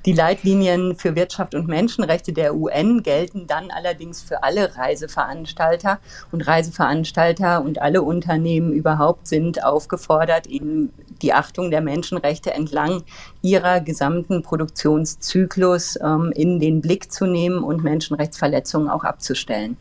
Die 0.06 0.12
Leitlinien 0.12 0.96
für 0.96 1.16
Wirtschaft 1.16 1.54
und 1.54 1.66
Menschenrechte 1.66 2.34
der 2.34 2.54
UN 2.54 3.02
gelten 3.02 3.46
dann 3.46 3.70
allerdings 3.70 4.20
für 4.20 4.42
alle 4.42 4.76
Reiseveranstalter. 4.76 5.98
Und 6.30 6.42
Reiseveranstalter 6.42 7.62
und 7.62 7.80
alle 7.80 8.02
Unternehmen 8.02 8.74
überhaupt 8.74 9.26
sind 9.26 9.64
aufgefordert, 9.64 10.46
eben 10.46 10.92
die 11.22 11.33
Achtung 11.33 11.70
der 11.70 11.81
Menschenrechte 11.81 12.53
entlang 12.53 13.03
ihrer 13.42 13.81
gesamten 13.81 14.42
Produktionszyklus 14.42 15.98
ähm, 16.03 16.33
in 16.35 16.61
den 16.61 16.81
Blick 16.81 17.12
zu 17.12 17.27
nehmen 17.27 17.62
und 17.62 17.85
Menschenrechtsverletzungen 17.85 18.88
auch 18.88 19.05
abzustellen. 19.05 19.77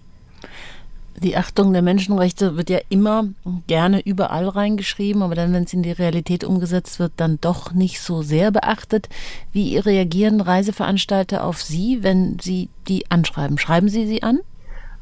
Die 1.18 1.38
Achtung 1.38 1.74
der 1.74 1.84
Menschenrechte 1.84 2.58
wird 2.58 2.70
ja 2.70 2.80
immer 2.90 3.30
gerne 3.68 4.02
überall 4.02 4.48
reingeschrieben, 4.50 5.22
aber 5.22 5.36
dann, 5.36 5.54
wenn 5.54 5.64
es 5.64 5.74
in 5.74 5.84
die 5.84 5.92
Realität 5.92 6.44
umgesetzt 6.44 7.00
wird, 7.00 7.14
dann 7.18 7.40
doch 7.40 7.72
nicht 7.72 8.02
so 8.02 8.24
sehr 8.24 8.52
beachtet. 8.52 9.10
Wie 9.52 9.78
reagieren 9.78 10.42
Reiseveranstalter 10.42 11.44
auf 11.44 11.62
Sie, 11.62 12.00
wenn 12.02 12.40
Sie 12.42 12.70
die 12.88 13.10
anschreiben? 13.12 13.58
Schreiben 13.58 13.90
Sie 13.90 14.08
sie 14.08 14.24
an? 14.24 14.40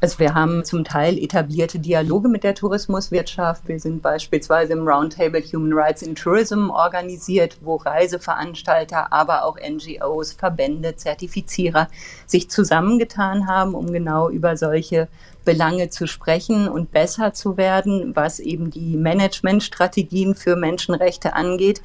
Also 0.03 0.17
wir 0.17 0.33
haben 0.33 0.65
zum 0.65 0.83
Teil 0.83 1.19
etablierte 1.19 1.77
Dialoge 1.77 2.27
mit 2.27 2.43
der 2.43 2.55
Tourismuswirtschaft. 2.55 3.67
Wir 3.67 3.79
sind 3.79 4.01
beispielsweise 4.01 4.73
im 4.73 4.87
Roundtable 4.87 5.43
Human 5.43 5.73
Rights 5.73 6.01
in 6.01 6.15
Tourism 6.15 6.71
organisiert, 6.71 7.57
wo 7.61 7.75
Reiseveranstalter, 7.75 9.13
aber 9.13 9.45
auch 9.45 9.57
NGOs, 9.59 10.33
Verbände, 10.33 10.95
Zertifizierer 10.95 11.87
sich 12.25 12.49
zusammengetan 12.49 13.45
haben, 13.45 13.75
um 13.75 13.93
genau 13.93 14.27
über 14.31 14.57
solche 14.57 15.07
Belange 15.45 15.91
zu 15.91 16.07
sprechen 16.07 16.67
und 16.67 16.91
besser 16.91 17.33
zu 17.33 17.55
werden, 17.57 18.15
was 18.15 18.39
eben 18.39 18.71
die 18.71 18.97
Managementstrategien 18.97 20.33
für 20.33 20.55
Menschenrechte 20.55 21.35
angeht. 21.35 21.83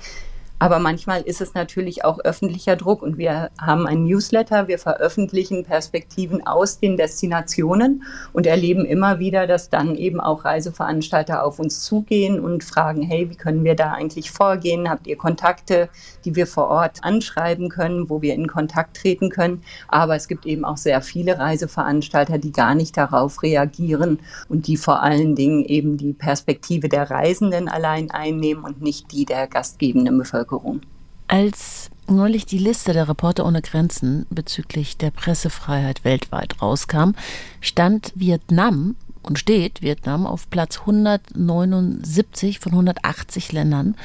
Aber 0.58 0.78
manchmal 0.78 1.20
ist 1.20 1.42
es 1.42 1.52
natürlich 1.52 2.06
auch 2.06 2.18
öffentlicher 2.20 2.76
Druck 2.76 3.02
und 3.02 3.18
wir 3.18 3.50
haben 3.60 3.86
ein 3.86 4.04
Newsletter, 4.04 4.68
wir 4.68 4.78
veröffentlichen 4.78 5.64
Perspektiven 5.64 6.46
aus 6.46 6.80
den 6.80 6.96
Destinationen 6.96 8.04
und 8.32 8.46
erleben 8.46 8.86
immer 8.86 9.18
wieder, 9.18 9.46
dass 9.46 9.68
dann 9.68 9.96
eben 9.96 10.18
auch 10.18 10.46
Reiseveranstalter 10.46 11.44
auf 11.44 11.58
uns 11.58 11.82
zugehen 11.82 12.40
und 12.40 12.64
fragen, 12.64 13.02
hey, 13.02 13.28
wie 13.28 13.34
können 13.34 13.64
wir 13.64 13.74
da 13.74 13.92
eigentlich 13.92 14.30
vorgehen? 14.30 14.88
Habt 14.88 15.06
ihr 15.06 15.16
Kontakte, 15.16 15.90
die 16.24 16.36
wir 16.36 16.46
vor 16.46 16.68
Ort 16.68 17.04
anschreiben 17.04 17.68
können, 17.68 18.08
wo 18.08 18.22
wir 18.22 18.32
in 18.32 18.46
Kontakt 18.46 18.96
treten 18.96 19.28
können? 19.28 19.62
Aber 19.88 20.16
es 20.16 20.26
gibt 20.26 20.46
eben 20.46 20.64
auch 20.64 20.78
sehr 20.78 21.02
viele 21.02 21.38
Reiseveranstalter, 21.38 22.38
die 22.38 22.52
gar 22.52 22.74
nicht 22.74 22.96
darauf 22.96 23.42
reagieren 23.42 24.20
und 24.48 24.68
die 24.68 24.78
vor 24.78 25.02
allen 25.02 25.34
Dingen 25.34 25.66
eben 25.66 25.98
die 25.98 26.14
Perspektive 26.14 26.88
der 26.88 27.10
Reisenden 27.10 27.68
allein 27.68 28.10
einnehmen 28.10 28.64
und 28.64 28.80
nicht 28.80 29.12
die 29.12 29.26
der 29.26 29.48
gastgebenden 29.48 30.16
Bevölkerung. 30.16 30.45
Bevölkerung. 30.46 30.80
Als 31.28 31.90
neulich 32.08 32.46
die 32.46 32.58
Liste 32.58 32.92
der 32.92 33.08
Reporter 33.08 33.44
ohne 33.46 33.62
Grenzen 33.62 34.26
bezüglich 34.30 34.96
der 34.96 35.10
Pressefreiheit 35.10 36.04
weltweit 36.04 36.62
rauskam, 36.62 37.12
stand 37.60 38.12
Vietnam 38.14 38.94
und 39.22 39.40
steht 39.40 39.82
Vietnam 39.82 40.24
auf 40.24 40.48
Platz 40.50 40.78
179 40.80 42.60
von 42.60 42.72
180 42.72 43.50
Ländern. 43.50 43.96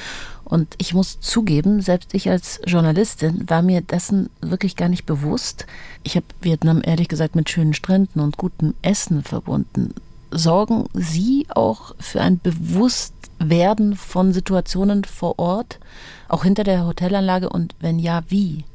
Und 0.43 0.73
ich 0.79 0.95
muss 0.95 1.19
zugeben, 1.19 1.81
selbst 1.81 2.15
ich 2.15 2.27
als 2.27 2.59
Journalistin 2.65 3.47
war 3.47 3.61
mir 3.61 3.81
dessen 3.81 4.31
wirklich 4.41 4.75
gar 4.75 4.89
nicht 4.89 5.05
bewusst. 5.05 5.67
Ich 6.03 6.15
habe 6.15 6.25
Vietnam 6.41 6.81
ehrlich 6.83 7.07
gesagt 7.07 7.35
mit 7.35 7.49
schönen 7.51 7.75
Stränden 7.75 8.19
und 8.19 8.37
gutem 8.37 8.73
Essen 8.81 9.23
verbunden. 9.23 9.93
Sorgen 10.31 10.85
Sie 10.93 11.45
auch 11.49 11.93
für 11.99 12.21
ein 12.21 12.39
Bewusstwerden 12.39 13.95
von 13.95 14.33
Situationen 14.33 15.03
vor 15.03 15.37
Ort, 15.39 15.79
auch 16.27 16.43
hinter 16.43 16.63
der 16.63 16.85
Hotelanlage 16.87 17.49
und 17.49 17.75
wenn 17.79 17.99
ja, 17.99 18.21
wie? 18.29 18.65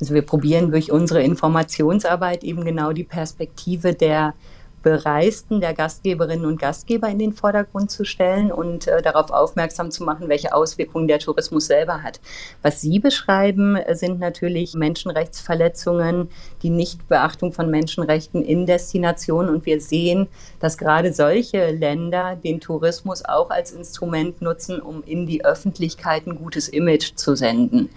Also 0.00 0.14
wir 0.14 0.22
probieren 0.22 0.70
durch 0.70 0.90
unsere 0.92 1.22
Informationsarbeit 1.22 2.44
eben 2.44 2.64
genau 2.64 2.92
die 2.92 3.04
Perspektive 3.04 3.94
der 3.94 4.34
Bereisten 4.82 5.60
der 5.60 5.74
Gastgeberinnen 5.74 6.46
und 6.46 6.60
Gastgeber 6.60 7.08
in 7.08 7.18
den 7.18 7.32
Vordergrund 7.32 7.90
zu 7.90 8.04
stellen 8.04 8.52
und 8.52 8.86
äh, 8.86 9.02
darauf 9.02 9.30
aufmerksam 9.30 9.90
zu 9.90 10.04
machen, 10.04 10.28
welche 10.28 10.54
Auswirkungen 10.54 11.08
der 11.08 11.18
Tourismus 11.18 11.66
selber 11.66 12.02
hat. 12.02 12.20
Was 12.62 12.80
Sie 12.80 12.98
beschreiben, 12.98 13.76
äh, 13.76 13.94
sind 13.94 14.20
natürlich 14.20 14.74
Menschenrechtsverletzungen, 14.74 16.28
die 16.62 16.70
Nichtbeachtung 16.70 17.52
von 17.52 17.70
Menschenrechten 17.70 18.42
in 18.42 18.66
Destinationen. 18.66 19.54
Und 19.54 19.66
wir 19.66 19.80
sehen, 19.80 20.28
dass 20.60 20.78
gerade 20.78 21.12
solche 21.12 21.70
Länder 21.70 22.36
den 22.36 22.60
Tourismus 22.60 23.24
auch 23.24 23.50
als 23.50 23.72
Instrument 23.72 24.42
nutzen, 24.42 24.80
um 24.80 25.02
in 25.04 25.26
die 25.26 25.44
Öffentlichkeit 25.44 26.26
ein 26.26 26.36
gutes 26.36 26.68
Image 26.68 27.14
zu 27.16 27.34
senden 27.34 27.90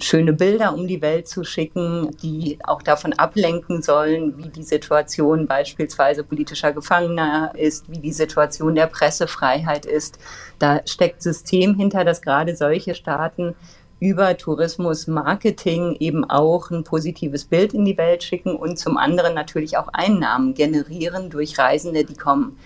schöne 0.00 0.32
Bilder 0.32 0.74
um 0.74 0.86
die 0.86 1.02
Welt 1.02 1.28
zu 1.28 1.44
schicken, 1.44 2.16
die 2.22 2.58
auch 2.64 2.82
davon 2.82 3.12
ablenken 3.12 3.82
sollen, 3.82 4.36
wie 4.38 4.48
die 4.48 4.62
Situation 4.62 5.46
beispielsweise 5.46 6.24
politischer 6.24 6.72
Gefangener 6.72 7.52
ist, 7.56 7.90
wie 7.90 7.98
die 7.98 8.12
Situation 8.12 8.74
der 8.74 8.86
Pressefreiheit 8.86 9.86
ist. 9.86 10.18
Da 10.58 10.80
steckt 10.86 11.22
System 11.22 11.74
hinter, 11.74 12.04
dass 12.04 12.22
gerade 12.22 12.56
solche 12.56 12.94
Staaten 12.94 13.54
über 14.00 14.36
Tourismus, 14.36 15.06
Marketing 15.08 15.96
eben 15.98 16.24
auch 16.24 16.70
ein 16.70 16.84
positives 16.84 17.44
Bild 17.44 17.74
in 17.74 17.84
die 17.84 17.98
Welt 17.98 18.22
schicken 18.22 18.54
und 18.54 18.78
zum 18.78 18.96
anderen 18.96 19.34
natürlich 19.34 19.76
auch 19.76 19.88
Einnahmen 19.88 20.54
generieren 20.54 21.30
durch 21.30 21.58
Reisende, 21.58 22.04
die 22.04 22.14
kommen. 22.14 22.58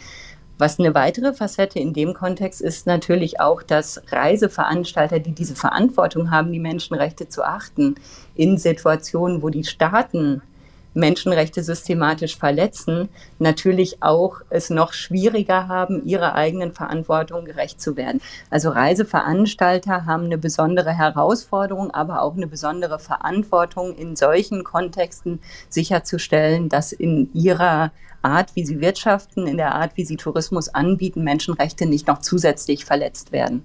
Was 0.59 0.79
eine 0.79 0.95
weitere 0.95 1.33
Facette 1.33 1.79
in 1.79 1.93
dem 1.93 2.15
Kontext 2.15 2.61
ist 2.61 2.87
natürlich 2.87 3.41
auch, 3.41 3.63
dass 3.63 4.03
Reiseveranstalter, 4.09 5.19
die 5.19 5.33
diese 5.33 5.57
Verantwortung 5.57 6.31
haben, 6.31 6.53
die 6.53 6.61
Menschenrechte 6.61 7.29
zu 7.29 7.45
achten, 7.45 7.97
in 8.35 8.59
Situationen, 8.59 9.43
wo 9.43 9.49
die 9.49 9.65
Staaten 9.65 10.43
Menschenrechte 10.95 11.63
systematisch 11.63 12.37
verletzen, 12.37 13.09
natürlich 13.39 14.03
auch 14.03 14.41
es 14.51 14.71
noch 14.71 14.93
schwieriger 14.93 15.69
haben, 15.69 16.05
ihrer 16.05 16.35
eigenen 16.35 16.73
Verantwortung 16.73 17.45
gerecht 17.45 17.81
zu 17.81 17.97
werden. 17.97 18.21
Also 18.51 18.71
Reiseveranstalter 18.71 20.07
haben 20.07 20.25
eine 20.25 20.39
besondere 20.39 20.93
Herausforderung, 20.93 21.91
aber 21.91 22.23
auch 22.23 22.37
eine 22.37 22.47
besondere 22.47 22.99
Verantwortung 22.99 23.95
in 23.95 24.17
solchen 24.17 24.65
Kontexten 24.65 25.41
sicherzustellen, 25.69 26.69
dass 26.69 26.93
in 26.93 27.31
ihrer 27.33 27.93
Art, 28.23 28.55
wie 28.55 28.65
sie 28.65 28.81
wirtschaften, 28.81 29.47
in 29.47 29.57
der 29.57 29.75
Art, 29.75 29.97
wie 29.97 30.05
sie 30.05 30.17
Tourismus 30.17 30.69
anbieten, 30.69 31.25
Menschenrechte 31.25 31.87
nicht 31.87 32.07
noch 32.07 32.21
zusätzlich 32.21 32.85
verletzt 32.85 33.33
werden. 33.33 33.65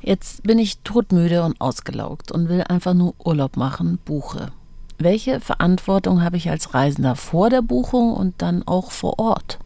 Jetzt 0.00 0.42
bin 0.44 0.58
ich 0.58 0.78
todmüde 0.82 1.42
und 1.42 1.60
ausgelaugt 1.60 2.30
und 2.30 2.48
will 2.48 2.62
einfach 2.62 2.94
nur 2.94 3.14
Urlaub 3.24 3.56
machen, 3.56 3.98
buche. 4.04 4.52
Welche 5.00 5.38
Verantwortung 5.38 6.24
habe 6.24 6.36
ich 6.36 6.50
als 6.50 6.74
Reisender 6.74 7.14
vor 7.14 7.50
der 7.50 7.62
Buchung 7.62 8.12
und 8.12 8.42
dann 8.42 8.66
auch 8.66 8.90
vor 8.90 9.20
Ort? 9.20 9.60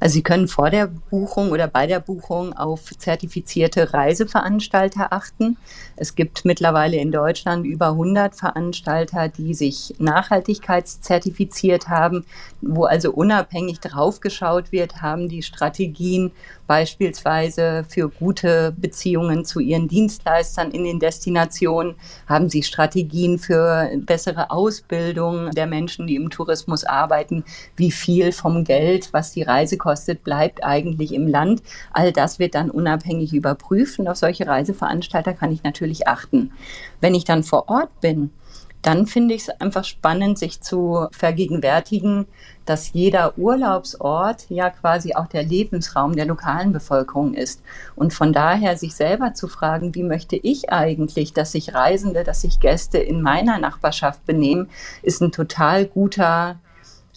Also 0.00 0.14
Sie 0.14 0.22
können 0.22 0.46
vor 0.46 0.70
der 0.70 0.86
Buchung 0.86 1.50
oder 1.50 1.66
bei 1.66 1.88
der 1.88 1.98
Buchung 1.98 2.52
auf 2.52 2.82
zertifizierte 2.96 3.92
Reiseveranstalter 3.92 5.12
achten. 5.12 5.56
Es 5.96 6.14
gibt 6.14 6.44
mittlerweile 6.44 6.98
in 6.98 7.10
Deutschland 7.10 7.66
über 7.66 7.88
100 7.88 8.36
Veranstalter, 8.36 9.28
die 9.28 9.54
sich 9.54 9.94
nachhaltigkeitszertifiziert 9.98 11.88
haben, 11.88 12.24
wo 12.66 12.84
also 12.84 13.12
unabhängig 13.12 13.80
drauf 13.80 14.20
geschaut 14.20 14.72
wird, 14.72 15.02
haben 15.02 15.28
die 15.28 15.42
Strategien 15.42 16.32
beispielsweise 16.66 17.84
für 17.88 18.08
gute 18.08 18.74
Beziehungen 18.76 19.44
zu 19.44 19.60
ihren 19.60 19.88
Dienstleistern 19.88 20.70
in 20.70 20.84
den 20.84 21.00
Destinationen, 21.00 21.94
haben 22.26 22.48
sie 22.48 22.62
Strategien 22.62 23.38
für 23.38 23.90
bessere 23.98 24.50
Ausbildung 24.50 25.50
der 25.50 25.66
Menschen, 25.66 26.06
die 26.06 26.16
im 26.16 26.30
Tourismus 26.30 26.84
arbeiten, 26.84 27.44
wie 27.76 27.90
viel 27.90 28.32
vom 28.32 28.64
Geld, 28.64 29.12
was 29.12 29.32
die 29.32 29.42
Reise 29.42 29.76
kostet, 29.76 30.24
bleibt 30.24 30.64
eigentlich 30.64 31.12
im 31.12 31.28
Land. 31.28 31.62
All 31.92 32.12
das 32.12 32.38
wird 32.38 32.54
dann 32.54 32.70
unabhängig 32.70 33.32
überprüft 33.32 33.98
und 33.98 34.08
auf 34.08 34.16
solche 34.16 34.46
Reiseveranstalter 34.46 35.34
kann 35.34 35.52
ich 35.52 35.62
natürlich 35.62 36.08
achten. 36.08 36.52
Wenn 37.00 37.14
ich 37.14 37.24
dann 37.24 37.42
vor 37.42 37.68
Ort 37.68 38.00
bin, 38.00 38.30
dann 38.84 39.06
finde 39.06 39.34
ich 39.34 39.42
es 39.42 39.48
einfach 39.48 39.84
spannend, 39.84 40.38
sich 40.38 40.60
zu 40.60 41.06
vergegenwärtigen, 41.10 42.26
dass 42.64 42.92
jeder 42.92 43.38
Urlaubsort 43.38 44.46
ja 44.48 44.70
quasi 44.70 45.14
auch 45.14 45.26
der 45.26 45.42
Lebensraum 45.42 46.16
der 46.16 46.26
lokalen 46.26 46.72
Bevölkerung 46.72 47.34
ist. 47.34 47.62
Und 47.96 48.12
von 48.12 48.32
daher 48.32 48.76
sich 48.76 48.94
selber 48.94 49.34
zu 49.34 49.48
fragen, 49.48 49.94
wie 49.94 50.02
möchte 50.02 50.36
ich 50.36 50.70
eigentlich, 50.70 51.32
dass 51.32 51.52
sich 51.52 51.74
Reisende, 51.74 52.24
dass 52.24 52.40
sich 52.40 52.60
Gäste 52.60 52.98
in 52.98 53.22
meiner 53.22 53.58
Nachbarschaft 53.58 54.24
benehmen, 54.26 54.68
ist 55.02 55.20
ein 55.20 55.32
total 55.32 55.86
guter 55.86 56.56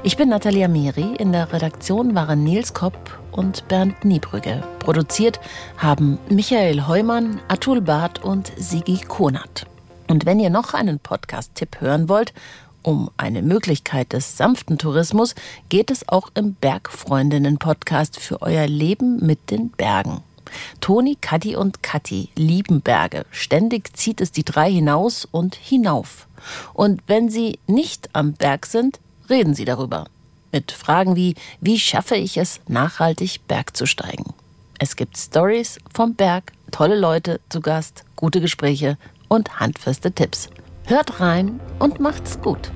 Ich 0.02 0.18
bin 0.18 0.30
Natalia 0.30 0.68
Miri. 0.68 1.14
In 1.20 1.32
der 1.32 1.54
Redaktion 1.54 2.16
waren 2.16 2.44
Nils 2.44 2.74
Kopp 2.74 2.98
und 3.32 3.68
Bernd 3.68 4.04
Niebrügge. 4.04 4.64
Produziert 4.80 5.40
haben 5.78 6.18
Michael 6.30 6.88
Heumann, 6.88 7.40
Atul 7.50 7.82
Barth 7.82 8.24
und 8.24 8.52
Sigi 8.58 8.98
Konat. 9.08 9.68
Und 10.08 10.26
wenn 10.26 10.40
ihr 10.40 10.50
noch 10.50 10.74
einen 10.74 11.00
Podcast-Tipp 11.00 11.82
hören 11.82 12.10
wollt, 12.10 12.34
um 12.82 13.10
eine 13.18 13.42
Möglichkeit 13.42 14.14
des 14.14 14.38
sanften 14.38 14.78
Tourismus, 14.78 15.36
geht 15.68 15.92
es 15.92 16.08
auch 16.08 16.30
im 16.36 16.54
Bergfreundinnen-Podcast 16.54 18.18
für 18.18 18.42
euer 18.42 18.68
Leben 18.68 19.26
mit 19.26 19.52
den 19.52 19.70
Bergen. 19.70 20.22
Toni, 20.80 21.18
Kadi 21.20 21.58
und 21.58 21.84
Kathi 21.84 22.30
lieben 22.36 22.80
Berge. 22.80 23.26
Ständig 23.32 23.98
zieht 23.98 24.22
es 24.22 24.32
die 24.32 24.46
drei 24.46 24.72
hinaus 24.72 25.28
und 25.30 25.56
hinauf. 25.56 26.28
Und 26.74 27.02
wenn 27.08 27.30
sie 27.30 27.60
nicht 27.68 28.10
am 28.14 28.32
Berg 28.32 28.66
sind, 28.66 29.02
reden 29.30 29.54
sie 29.54 29.66
darüber. 29.66 30.06
Mit 30.54 30.72
Fragen 30.72 31.18
wie, 31.18 31.36
wie 31.60 31.78
schaffe 31.78 32.16
ich 32.16 32.38
es, 32.38 32.62
nachhaltig 32.70 33.42
Berg 33.50 33.76
zu 33.76 33.86
steigen? 33.86 34.34
Es 34.80 34.96
gibt 34.96 35.18
Stories 35.18 35.80
vom 35.94 36.16
Berg, 36.16 36.54
tolle 36.72 36.98
Leute 36.98 37.42
zu 37.50 37.60
Gast, 37.60 38.06
gute 38.16 38.40
Gespräche 38.40 38.98
und 39.28 39.60
handfeste 39.60 40.12
Tipps. 40.12 40.50
Hört 40.86 41.20
rein 41.20 41.60
und 41.80 42.00
macht's 42.00 42.40
gut. 42.42 42.72